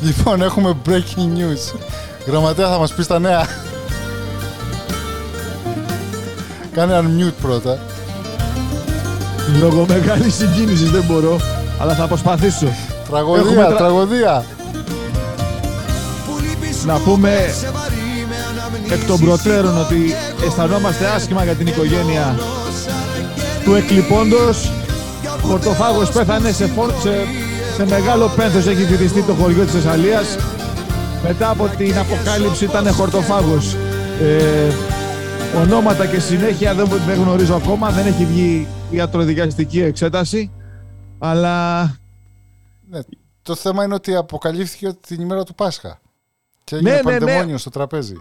Λοιπόν, 0.00 0.42
έχουμε 0.42 0.76
breaking 0.88 1.38
news. 1.38 1.78
Γραμματέα 2.26 2.68
θα 2.68 2.78
μας 2.78 2.92
πεις 2.92 3.06
τα 3.06 3.18
νέα. 3.18 3.46
Κάνε 6.72 7.00
unmute 7.02 7.32
πρώτα. 7.42 7.78
Λόγω 9.60 9.86
μεγάλης 9.88 10.34
συγκίνησης 10.34 10.90
δεν 10.90 11.02
μπορώ, 11.06 11.40
αλλά 11.80 11.94
θα 11.94 12.06
προσπαθήσω. 12.06 12.66
Τραγωδία, 13.10 13.42
Έχουμε 13.50 13.64
τρα- 13.66 13.76
τραγωδία. 13.76 14.44
Να 16.86 16.98
πούμε 16.98 17.30
εκ 18.92 19.04
των 19.06 19.18
προτέρων 19.20 19.78
ότι 19.80 20.14
αισθανόμαστε 20.46 21.06
άσχημα 21.06 21.44
για 21.44 21.54
την 21.54 21.66
οικογένεια 21.66 22.38
του 23.64 23.74
εκλειπώντος. 23.74 24.72
Ο 25.44 25.46
χορτοφάγος 25.46 26.10
πέθανε 26.10 26.52
σε, 26.52 26.66
φο- 26.66 26.90
σε, 27.00 27.10
σε 27.76 27.86
μεγάλο 27.86 28.28
πένθος 28.36 28.66
έχει 28.66 28.84
βυθιστεί 28.84 29.22
το 29.22 29.34
χωριό 29.34 29.64
της 29.64 29.72
Θεσσαλίας. 29.72 30.36
Μετά 31.22 31.50
από 31.50 31.68
την 31.76 31.98
αποκάλυψη 31.98 32.64
ήταν 32.64 32.92
χορτοφάγος. 32.92 33.74
Ε, 34.22 34.72
ονόματα 35.60 36.06
και 36.06 36.18
συνέχεια 36.20 36.74
δεν, 36.74 36.88
δεν 37.06 37.20
γνωρίζω 37.20 37.54
ακόμα, 37.54 37.90
δεν 37.90 38.06
έχει 38.06 38.24
βγει 38.24 38.66
ιατροδικαστική 38.90 39.80
εξέταση. 39.82 40.50
Αλλά 41.18 41.80
Ναι, 42.90 42.98
το 43.42 43.54
θέμα 43.54 43.84
είναι 43.84 43.94
ότι 43.94 44.14
αποκαλύφθηκε 44.14 44.92
την 45.06 45.20
ημέρα 45.20 45.42
του 45.44 45.54
Πάσχα. 45.54 46.00
Και 46.64 46.76
Ναι, 46.80 46.90
έγινε 46.90 47.10
ναι, 47.10 47.18
ναι. 47.18 47.18
παντεμόνιο 47.18 47.58
στο 47.58 47.70
τραπέζι. 47.70 48.14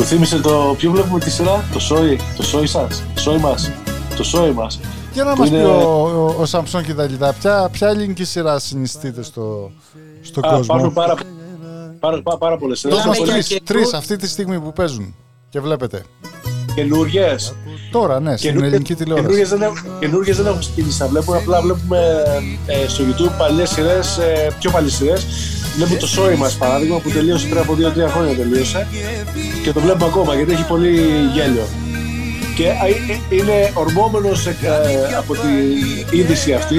Μου 0.00 0.06
θύμισε 0.06 0.38
το. 0.38 0.74
Ποιο 0.78 0.90
βλέπουμε 0.90 1.18
τη 1.20 1.30
σειρά, 1.30 1.64
το 1.72 1.78
σόι, 1.78 2.20
το 2.36 2.42
σόι 2.42 2.66
σας, 2.66 3.02
το 3.14 3.20
σόι 3.20 3.38
μας. 3.38 3.70
Το 4.16 4.22
σόι 4.22 4.50
μας. 4.50 4.80
Για 5.12 5.24
να 5.24 5.32
Που 5.32 5.38
μας 5.38 5.48
είναι- 5.48 5.58
πει 5.58 5.64
ο, 5.64 6.02
ο, 6.02 6.34
ο 6.40 6.46
Σαμψόν 6.46 6.84
και 6.84 6.90
η 6.90 6.94
Δαλίδα, 6.94 7.32
ποια, 7.40 7.68
ποια 7.72 7.88
ελληνική 7.88 8.24
σειρά 8.24 8.58
συνιστείτε 8.58 9.22
στο, 9.22 9.70
στον 10.22 10.44
Α, 10.44 10.48
κόσμο; 10.48 10.62
υπάρχουν 10.64 10.92
πάρα, 10.92 11.14
πάρα, 12.00 12.22
πάρα, 12.22 12.38
πάρα 12.38 12.56
πολλές 12.58 12.78
σειρές. 12.78 12.96
Δώσ' 12.96 13.06
μας 13.06 13.18
Μιλάμε 13.18 13.32
τρεις, 13.36 13.48
για 13.50 13.60
τρεις 13.64 13.92
αυτή 13.94 14.16
τη 14.16 14.28
στιγμή 14.28 14.60
που 14.60 14.72
παίζουν 14.72 15.14
και 15.48 15.60
βλέπετε. 15.60 16.02
Καινούριε. 16.74 17.34
Τώρα, 17.92 18.20
ναι, 18.20 18.36
στην 18.36 18.62
ελληνική 18.64 18.94
τηλεόραση. 18.94 19.26
Καινούριε 19.28 19.46
δεν, 19.56 19.62
έχουν- 19.62 19.98
καινούριες 20.00 20.36
δεν 20.36 20.46
έχουν 20.46 20.58
ξεκινήσει 20.58 21.00
να 21.00 21.06
βλέπουμε. 21.08 21.36
Απλά 21.36 21.60
βλέπουμε 21.60 21.98
ε, 22.66 22.88
στο 22.88 23.04
YouTube 23.04 23.32
παλιές 23.38 23.70
σειρές, 23.70 24.18
ε, 24.18 24.50
πιο 24.60 24.70
παλιές 24.70 24.94
σειρές. 24.94 25.26
Βλέπουμε 25.80 25.98
το 25.98 26.06
σόι 26.06 26.34
μας 26.34 26.56
παράδειγμα 26.56 26.98
που 26.98 27.10
τελείωσε 27.10 27.46
πριν 27.46 27.58
από 27.60 27.76
2-3 28.06 28.10
χρόνια 28.10 28.34
τελείωσε. 28.36 28.86
Και 29.62 29.72
το 29.72 29.80
βλέπουμε 29.80 30.04
ακόμα 30.06 30.34
γιατί 30.34 30.52
έχει 30.52 30.66
πολύ 30.66 30.90
γέλιο. 31.34 31.66
Και 32.56 32.68
α, 32.68 32.86
ε, 32.86 33.20
είναι 33.28 33.70
ορμόμενος 33.74 34.46
από 35.18 35.32
την 35.32 35.50
είδηση 36.18 36.52
αυτή. 36.52 36.78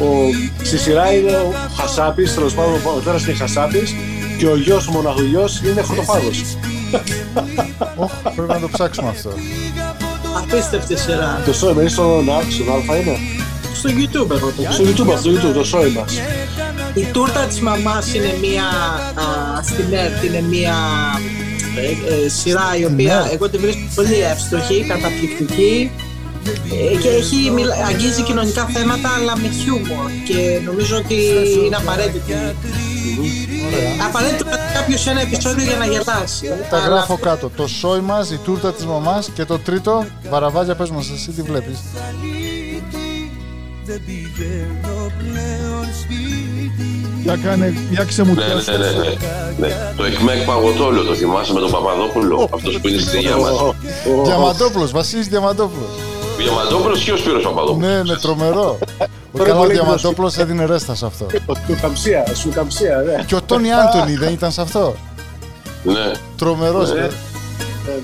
Ο, 0.00 0.06
στη 0.62 0.78
σειρά 0.78 1.12
είναι 1.12 1.30
ο 1.32 1.52
Χασάπης, 1.76 2.34
τέλος 2.34 2.54
πάντων 2.54 2.72
ο 2.74 2.90
πατέρας 2.94 3.26
είναι 3.26 3.36
Χασάπης 3.36 3.94
και 4.38 4.46
ο 4.46 4.56
γιος, 4.56 4.86
ο 4.88 4.90
μοναχογιός 4.92 5.60
είναι 5.64 5.82
χορτοφάγο. 5.82 6.30
Όχ, 7.96 8.10
πρέπει 8.34 8.52
να 8.52 8.60
το 8.60 8.68
ψάξουμε 8.72 9.08
αυτό. 9.08 9.30
Απίστευτη 10.36 10.98
σειρά. 10.98 11.42
το 11.46 11.52
σόι 11.52 11.72
μα 11.72 11.80
είναι 11.80 11.90
στον, 11.90 12.30
Α- 12.30 12.42
στον 12.50 12.94
Α, 12.94 12.96
είναι. 12.96 13.16
Στο 13.74 13.88
YouTube 13.90 14.30
εγώ 14.36 14.52
το 14.56 14.72
Στο 14.72 14.84
YouTube, 14.84 15.18
στο 15.18 15.30
YouTube, 15.30 15.54
το 15.54 15.64
σόι 15.64 15.90
μας. 15.90 16.12
Η 17.00 17.04
τούρτα 17.12 17.40
της 17.40 17.60
μαμάς 17.60 18.14
είναι 18.14 18.34
μία, 18.40 18.64
α, 19.24 19.62
στην 19.62 19.92
ΕΡΤ 19.92 20.22
είναι 20.24 20.40
μία 20.40 20.74
ε, 21.76 22.24
ε, 22.24 22.28
σειρά 22.28 22.76
η 22.80 22.84
οποία 22.84 23.18
ΕΡΤ. 23.22 23.32
εγώ 23.32 23.48
τη 23.50 23.58
βρίσκω 23.58 23.80
πολύ 23.94 24.20
εύστοχη, 24.32 24.84
καταπληκτική 24.88 25.90
ε, 26.92 26.96
και 27.02 27.08
έχει, 27.08 27.50
μιλα- 27.50 27.74
αγγίζει 27.88 28.22
κοινωνικά 28.22 28.64
θέματα 28.64 29.08
αλλά 29.20 29.36
με 29.36 29.48
χιούμορ 29.48 30.10
και 30.28 30.60
νομίζω 30.64 30.96
ότι 30.96 31.14
είναι 31.66 31.76
απαραίτητη. 31.76 32.32
Ε, 32.32 32.54
Απαραίτητο 34.08 34.44
να 34.44 34.50
δει 34.56 34.72
κάποιος 34.74 35.06
ένα 35.06 35.20
επεισόδιο 35.20 35.64
για 35.64 35.76
να 35.76 35.84
γελάσει. 35.86 36.46
Τα 36.70 36.76
Αλλά 36.76 36.86
γράφω 36.86 37.16
κάτω. 37.16 37.50
Το 37.56 37.66
σόι 37.66 38.00
μας, 38.00 38.30
η 38.30 38.38
τούρτα 38.44 38.72
της 38.72 38.84
μαμάς 38.86 39.30
και 39.34 39.44
το 39.44 39.58
τρίτο, 39.58 40.06
βαραβάγια 40.30 40.74
πες 40.74 40.90
μας 40.90 41.10
εσύ 41.14 41.30
τι 41.30 41.42
βλέπεις. 41.42 41.78
Δεν 43.88 44.00
πηγαίνω 44.06 45.12
πλέον 45.18 45.86
σπίτι 46.00 47.06
για 47.22 47.36
κάνε, 47.36 47.74
για 47.90 48.00
Ναι, 48.00 48.04
ξεμουτιάσου. 48.04 48.70
ναι, 48.70 48.76
ναι, 48.76 48.90
ναι. 48.90 49.66
ναι. 49.66 49.92
Το 49.96 50.04
εκμέκ 50.04 50.44
παγωτόλιο 50.44 51.02
το 51.04 51.14
θυμάσαι 51.14 51.52
με 51.52 51.60
τον 51.60 51.70
Παπαδόπουλο. 51.70 52.48
Αυτός 52.54 52.80
που 52.80 52.88
είναι 52.88 52.98
στη 52.98 53.10
ταινία 53.10 53.36
μας. 53.36 53.50
Διαμαντόπουλος, 54.24 54.90
Βασίλης 54.90 55.28
Διαμαντόπουλος. 55.28 55.88
Διαμαντόπουλος 56.38 57.06
ή 57.06 57.10
ο 57.12 57.16
Σπύρος 57.16 57.42
Παπαδόπουλος. 57.42 57.90
Ναι, 57.90 58.02
ναι, 58.02 58.16
τρομερό. 58.16 58.78
Ο 59.00 59.06
Ωραία, 59.32 59.46
καλά 59.52 59.60
πολύ 59.60 59.72
Διαμαντόπουλος 59.72 60.36
έδινε 60.36 60.64
ρέστα 60.64 60.94
σε 60.94 61.06
αυτό. 61.06 61.26
Σου 61.66 61.76
καμψία, 61.80 62.34
σου 62.34 62.48
καμψία, 62.48 62.96
ναι. 63.06 63.24
Και 63.26 63.34
ο 63.34 63.42
Τόνι 63.42 63.68
Άντωνη 63.72 64.16
δεν 64.16 64.32
ήταν 64.32 64.52
σε 64.52 64.60
αυτό; 64.60 64.94
Ναι. 65.82 66.12
Τρομερός. 66.36 66.92
Ναι. 66.92 67.00
ε. 67.00 67.10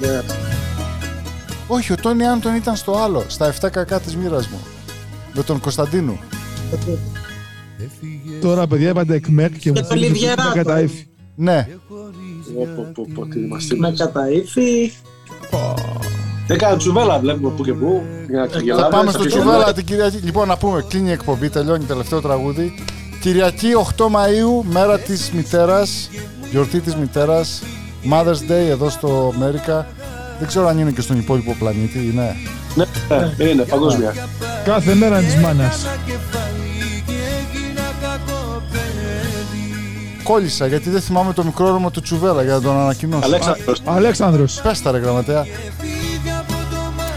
Ναι, 0.00 0.08
ναι. 0.08 0.20
Όχι, 1.66 1.92
ο 1.92 1.96
Τόνι 2.02 2.26
Άντωνη 2.26 2.56
ήταν 2.56 2.76
στο 2.76 2.92
άλλο, 3.04 3.24
στα 3.26 3.52
7 3.60 3.70
κακά 3.70 4.00
της 4.00 4.16
μοίρας 4.16 4.46
μου. 4.46 4.58
Με 5.34 5.42
τον 5.42 5.60
Κωνσταντίνου. 5.60 6.18
Τώρα, 8.40 8.66
παιδιά, 8.66 8.88
είπατε 8.88 9.14
εκμεκ 9.14 9.58
και 9.58 9.70
μου 9.70 9.76
το 9.76 9.84
θέλει 9.84 10.06
Λιβιεράτο. 10.06 10.42
με 10.54 10.62
καταήφη. 10.62 11.06
Ναι, 11.34 11.68
Πω, 12.54 12.68
πω, 12.76 12.90
πω, 12.94 13.06
πω, 13.14 13.26
τι 13.26 13.40
είμαστε. 13.40 13.76
με 13.76 13.94
καταήφη. 13.96 14.92
Δεν 16.46 16.58
κάνω 16.58 16.76
τσουβέλα, 16.76 17.18
βλέπουμε 17.18 17.50
που 17.56 17.64
και 17.64 17.72
που. 17.72 18.02
Για 18.28 18.40
να 18.40 18.46
θα 18.48 18.58
γελάμε, 18.58 18.88
πάμε 18.90 19.04
θα 19.04 19.10
στο 19.10 19.22
φύγουμε. 19.22 19.40
Τσουβέλα 19.42 19.72
την 19.72 19.84
Κυριακή. 19.84 20.16
Λοιπόν, 20.16 20.48
να 20.48 20.56
πούμε, 20.56 20.84
κλείνει 20.88 21.08
η 21.08 21.12
εκπομπή, 21.12 21.48
τελειώνει 21.48 21.84
τελευταίο 21.84 22.20
τραγούδι. 22.20 22.74
Κυριακή 23.20 23.68
8 23.96 24.04
Μαΐου, 24.04 24.64
μέρα 24.72 24.98
της 24.98 25.30
μητέρας, 25.30 26.10
γιορτή 26.50 26.80
της 26.80 26.94
μητέρας, 26.94 27.62
Mother's 28.10 28.50
Day 28.50 28.68
εδώ 28.70 28.88
στο 28.88 29.32
Αμέρικα. 29.34 29.86
Δεν 30.38 30.48
ξέρω 30.48 30.66
αν 30.68 30.78
είναι 30.78 30.90
και 30.90 31.00
στον 31.00 31.18
υπόλοιπο 31.18 31.56
πλανήτη, 31.58 31.98
είναι. 32.12 32.36
Ναι, 32.74 32.84
ναι, 33.38 33.44
είναι 33.50 33.62
παγκόσμια. 33.62 34.14
Κάθε 34.64 34.94
μέρα 34.94 35.18
της 35.18 35.34
μάνας. 35.36 35.86
κόλλησα 40.22 40.66
γιατί 40.66 40.90
δεν 40.90 41.00
θυμάμαι 41.00 41.32
το 41.32 41.44
μικρό 41.44 41.66
όνομα 41.66 41.90
του 41.90 42.00
Τσουβέλα 42.00 42.42
για 42.42 42.52
να 42.52 42.60
τον 42.60 42.76
ανακοινώσω. 42.80 43.24
Αλέξανδρος. 43.26 43.80
Αλέξανδρος. 43.84 44.60
Πες 44.62 44.82
τα 44.82 44.90
ρε 44.90 44.98
γραμματέα. 44.98 45.46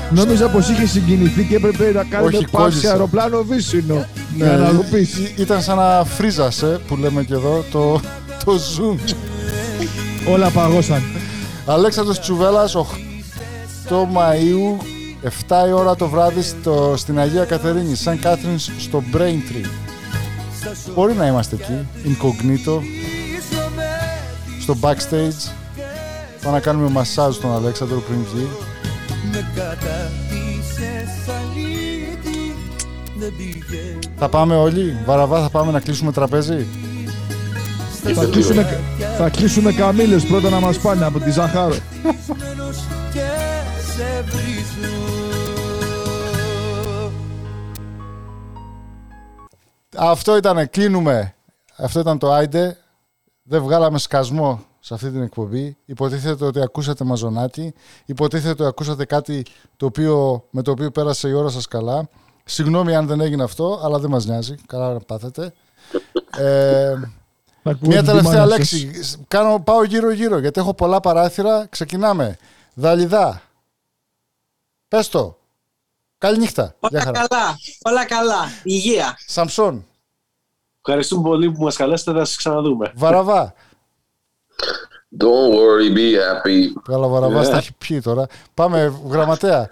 Νόμιζα 0.09 0.47
πως 0.49 0.69
είχε 0.69 0.85
συγκινηθεί 0.85 1.43
και 1.43 1.55
έπρεπε 1.55 1.91
να 1.91 2.03
κάνουμε 2.03 2.35
Όχι, 2.37 2.45
πάση 2.51 2.63
κόλλησα. 2.63 2.91
αεροπλάνο 2.91 3.43
βύσσινο. 3.43 3.93
Ναι, 4.37 4.45
Για 4.45 4.57
να 4.57 4.69
το 4.75 4.83
πεις. 4.91 5.13
ή- 5.17 5.33
Ήταν 5.37 5.61
σαν 5.61 5.77
να 5.77 6.03
φρίζασε 6.03 6.79
που 6.87 6.95
λέμε 6.97 7.23
και 7.23 7.33
εδώ 7.33 7.63
το, 7.71 7.99
το 8.45 8.53
zoom. 8.77 9.13
Όλα 10.31 10.49
παγώσαν. 10.49 11.03
Αλέξανδρος 11.65 12.19
Τσουβέλας 12.19 12.75
8 12.75 12.87
Μαΐου 14.13 14.83
7 15.23 15.67
η 15.67 15.71
ώρα 15.71 15.95
το 15.95 16.07
βράδυ 16.07 16.41
στο, 16.41 16.93
στην 16.97 17.19
Αγία 17.19 17.45
Κατερίνη 17.45 17.95
Σαν 17.95 18.19
Κάθρινς 18.19 18.69
στο 18.79 19.03
Braintree 19.13 19.69
Μπορεί 20.95 21.13
να 21.13 21.27
είμαστε 21.27 21.55
εκεί 21.55 21.87
Incognito 22.05 22.79
Στο 24.61 24.77
backstage 24.81 25.51
Θα 26.37 26.51
να 26.51 26.59
κάνουμε 26.59 26.89
μασάζ 26.89 27.35
στον 27.35 27.51
Αλέξανδρο 27.51 27.99
πριν 27.99 28.19
βγει 28.33 28.47
Με 29.31 29.45
καταπίσες 29.55 31.27
αλήτη 31.27 32.55
Δεν 33.17 33.33
πήγε 33.37 33.99
Θα 34.17 34.29
πάμε 34.29 34.55
όλοι 34.55 34.97
Βαραβά 35.05 35.41
θα 35.41 35.49
πάμε 35.49 35.71
να 35.71 35.79
κλείσουμε 35.79 36.11
τραπέζι; 36.11 36.67
Θα 38.13 38.25
κλείσουμε, 38.25 38.79
θα 39.17 39.29
κλείσουμε 39.29 39.71
καμήλες 39.71 40.25
πρώτα 40.25 40.49
να 40.49 40.59
μας 40.59 40.77
πάνε 40.77 41.05
από 41.05 41.19
τη 41.19 41.31
Ζαχάρο. 41.31 41.75
Μένος 44.81 44.99
και 45.79 45.95
σε 45.95 46.31
βρίζω 46.31 47.09
Αυτό 49.97 50.37
ήταν, 50.37 50.69
κλείνουμε. 50.69 51.35
Αυτό 51.75 51.99
ήταν 51.99 52.17
το 52.17 52.31
Άιντε. 52.31 52.77
Δεν 53.43 53.61
βγάλαμε 53.63 53.97
σκασμό 53.99 54.61
σε 54.79 54.93
αυτή 54.93 55.11
την 55.11 55.21
εκπομπή. 55.21 55.77
Υποτίθεται 55.85 56.45
ότι 56.45 56.61
ακούσατε 56.61 57.03
μαζονάκι. 57.03 57.73
Υποτίθεται 58.05 58.49
ότι 58.49 58.65
ακούσατε 58.65 59.05
κάτι 59.05 59.45
το 59.77 59.85
οποίο, 59.85 60.43
με 60.49 60.61
το 60.61 60.71
οποίο 60.71 60.91
πέρασε 60.91 61.27
η 61.27 61.33
ώρα 61.33 61.49
σας 61.49 61.67
καλά. 61.67 62.09
Συγγνώμη 62.43 62.95
αν 62.95 63.07
δεν 63.07 63.19
έγινε 63.21 63.43
αυτό, 63.43 63.79
αλλά 63.83 63.99
δεν 63.99 64.09
μας 64.09 64.25
νοιάζει. 64.25 64.55
Καλά 64.67 64.93
να 64.93 64.99
πάθετε. 64.99 65.53
Ε, 66.37 66.93
Θα 67.63 67.71
ακούω 67.71 67.87
μια 67.89 67.97
την 67.97 68.05
τελευταία 68.07 68.31
μάνα 68.45 68.47
σας. 68.49 68.57
λέξη. 68.57 68.91
Κάνω, 69.27 69.59
πάω 69.59 69.83
γύρω-γύρω 69.83 70.39
γιατί 70.39 70.59
έχω 70.59 70.73
πολλά 70.73 70.99
παράθυρα. 70.99 71.65
Ξεκινάμε. 71.69 72.37
Δαλιδά. 72.73 73.41
Πες 74.87 75.09
το. 75.09 75.37
Καληνύχτα. 76.17 76.63
Γεια 76.63 76.89
Όλα 76.91 77.01
χαρά. 77.01 77.27
καλά, 77.27 77.57
όλα 77.83 78.05
καλά. 78.05 78.39
Υγεία. 78.63 79.17
Σαμψόν. 79.25 79.85
Ευχαριστούμε 80.81 81.29
πολύ 81.29 81.51
που 81.51 81.63
μας 81.63 81.75
καλέσετε, 81.75 82.11
θα 82.11 82.25
σας 82.25 82.35
ξαναδούμε. 82.37 82.91
Βαραβά. 82.95 83.53
Don't 85.19 85.53
worry, 85.55 85.95
be 85.97 86.13
happy. 86.17 86.81
Καλά, 86.83 87.07
Βαραβά, 87.07 87.41
Ε. 87.41 87.49
τα 87.49 87.57
έχει 87.57 87.73
πιει 87.77 88.01
τώρα. 88.01 88.25
Πάμε, 88.53 89.01
γραμματέα. 89.09 89.69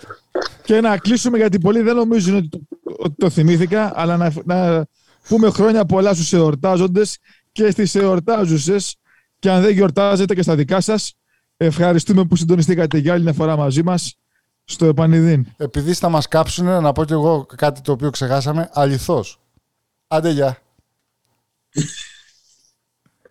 Και 0.63 0.82
να 0.82 0.97
κλείσουμε 0.97 1.38
γιατί 1.38 1.59
πολλοί 1.59 1.82
δεν 1.82 1.95
νομίζουν 1.95 2.36
ότι 2.36 2.49
το, 2.49 2.59
ότι 2.97 3.16
το 3.18 3.30
θυμήθηκα, 3.30 3.91
αλλά 3.95 4.18
να, 4.18 4.34
να 4.43 4.86
πούμε 5.28 5.49
χρόνια 5.49 5.86
πολλά 5.86 6.13
στους 6.13 6.34
εορτάζοντες 6.34 7.18
και 7.51 7.72
στις 7.72 7.95
εορτάζουσες 7.95 8.95
και 9.39 9.49
αν 9.51 9.61
δεν 9.61 9.72
γιορτάζετε 9.72 10.36
και 10.36 10.41
στα 10.41 10.55
δικά 10.55 10.82
σας, 10.82 11.13
ευχαριστούμε 11.57 12.26
που 12.26 12.36
συντονιστήκατε 12.36 12.97
για 12.97 13.13
άλλη 13.13 13.24
μια 13.24 13.34
φορά 13.34 13.57
μαζί 13.57 13.84
μας 13.84 14.16
στο 14.66 14.86
Επανειδήν. 14.86 15.45
Επειδή 15.57 15.93
θα 15.93 16.09
μας 16.09 16.28
κάψουνε, 16.28 16.80
να 16.80 16.91
πω 16.91 17.05
κι 17.05 17.13
εγώ 17.13 17.45
κάτι 17.55 17.82
το 17.82 17.91
οποίο 17.91 18.09
ξεχάσαμε. 18.09 18.70
Αληθώς. 18.74 19.39
Άντε, 20.07 20.30
γεια. 20.30 20.57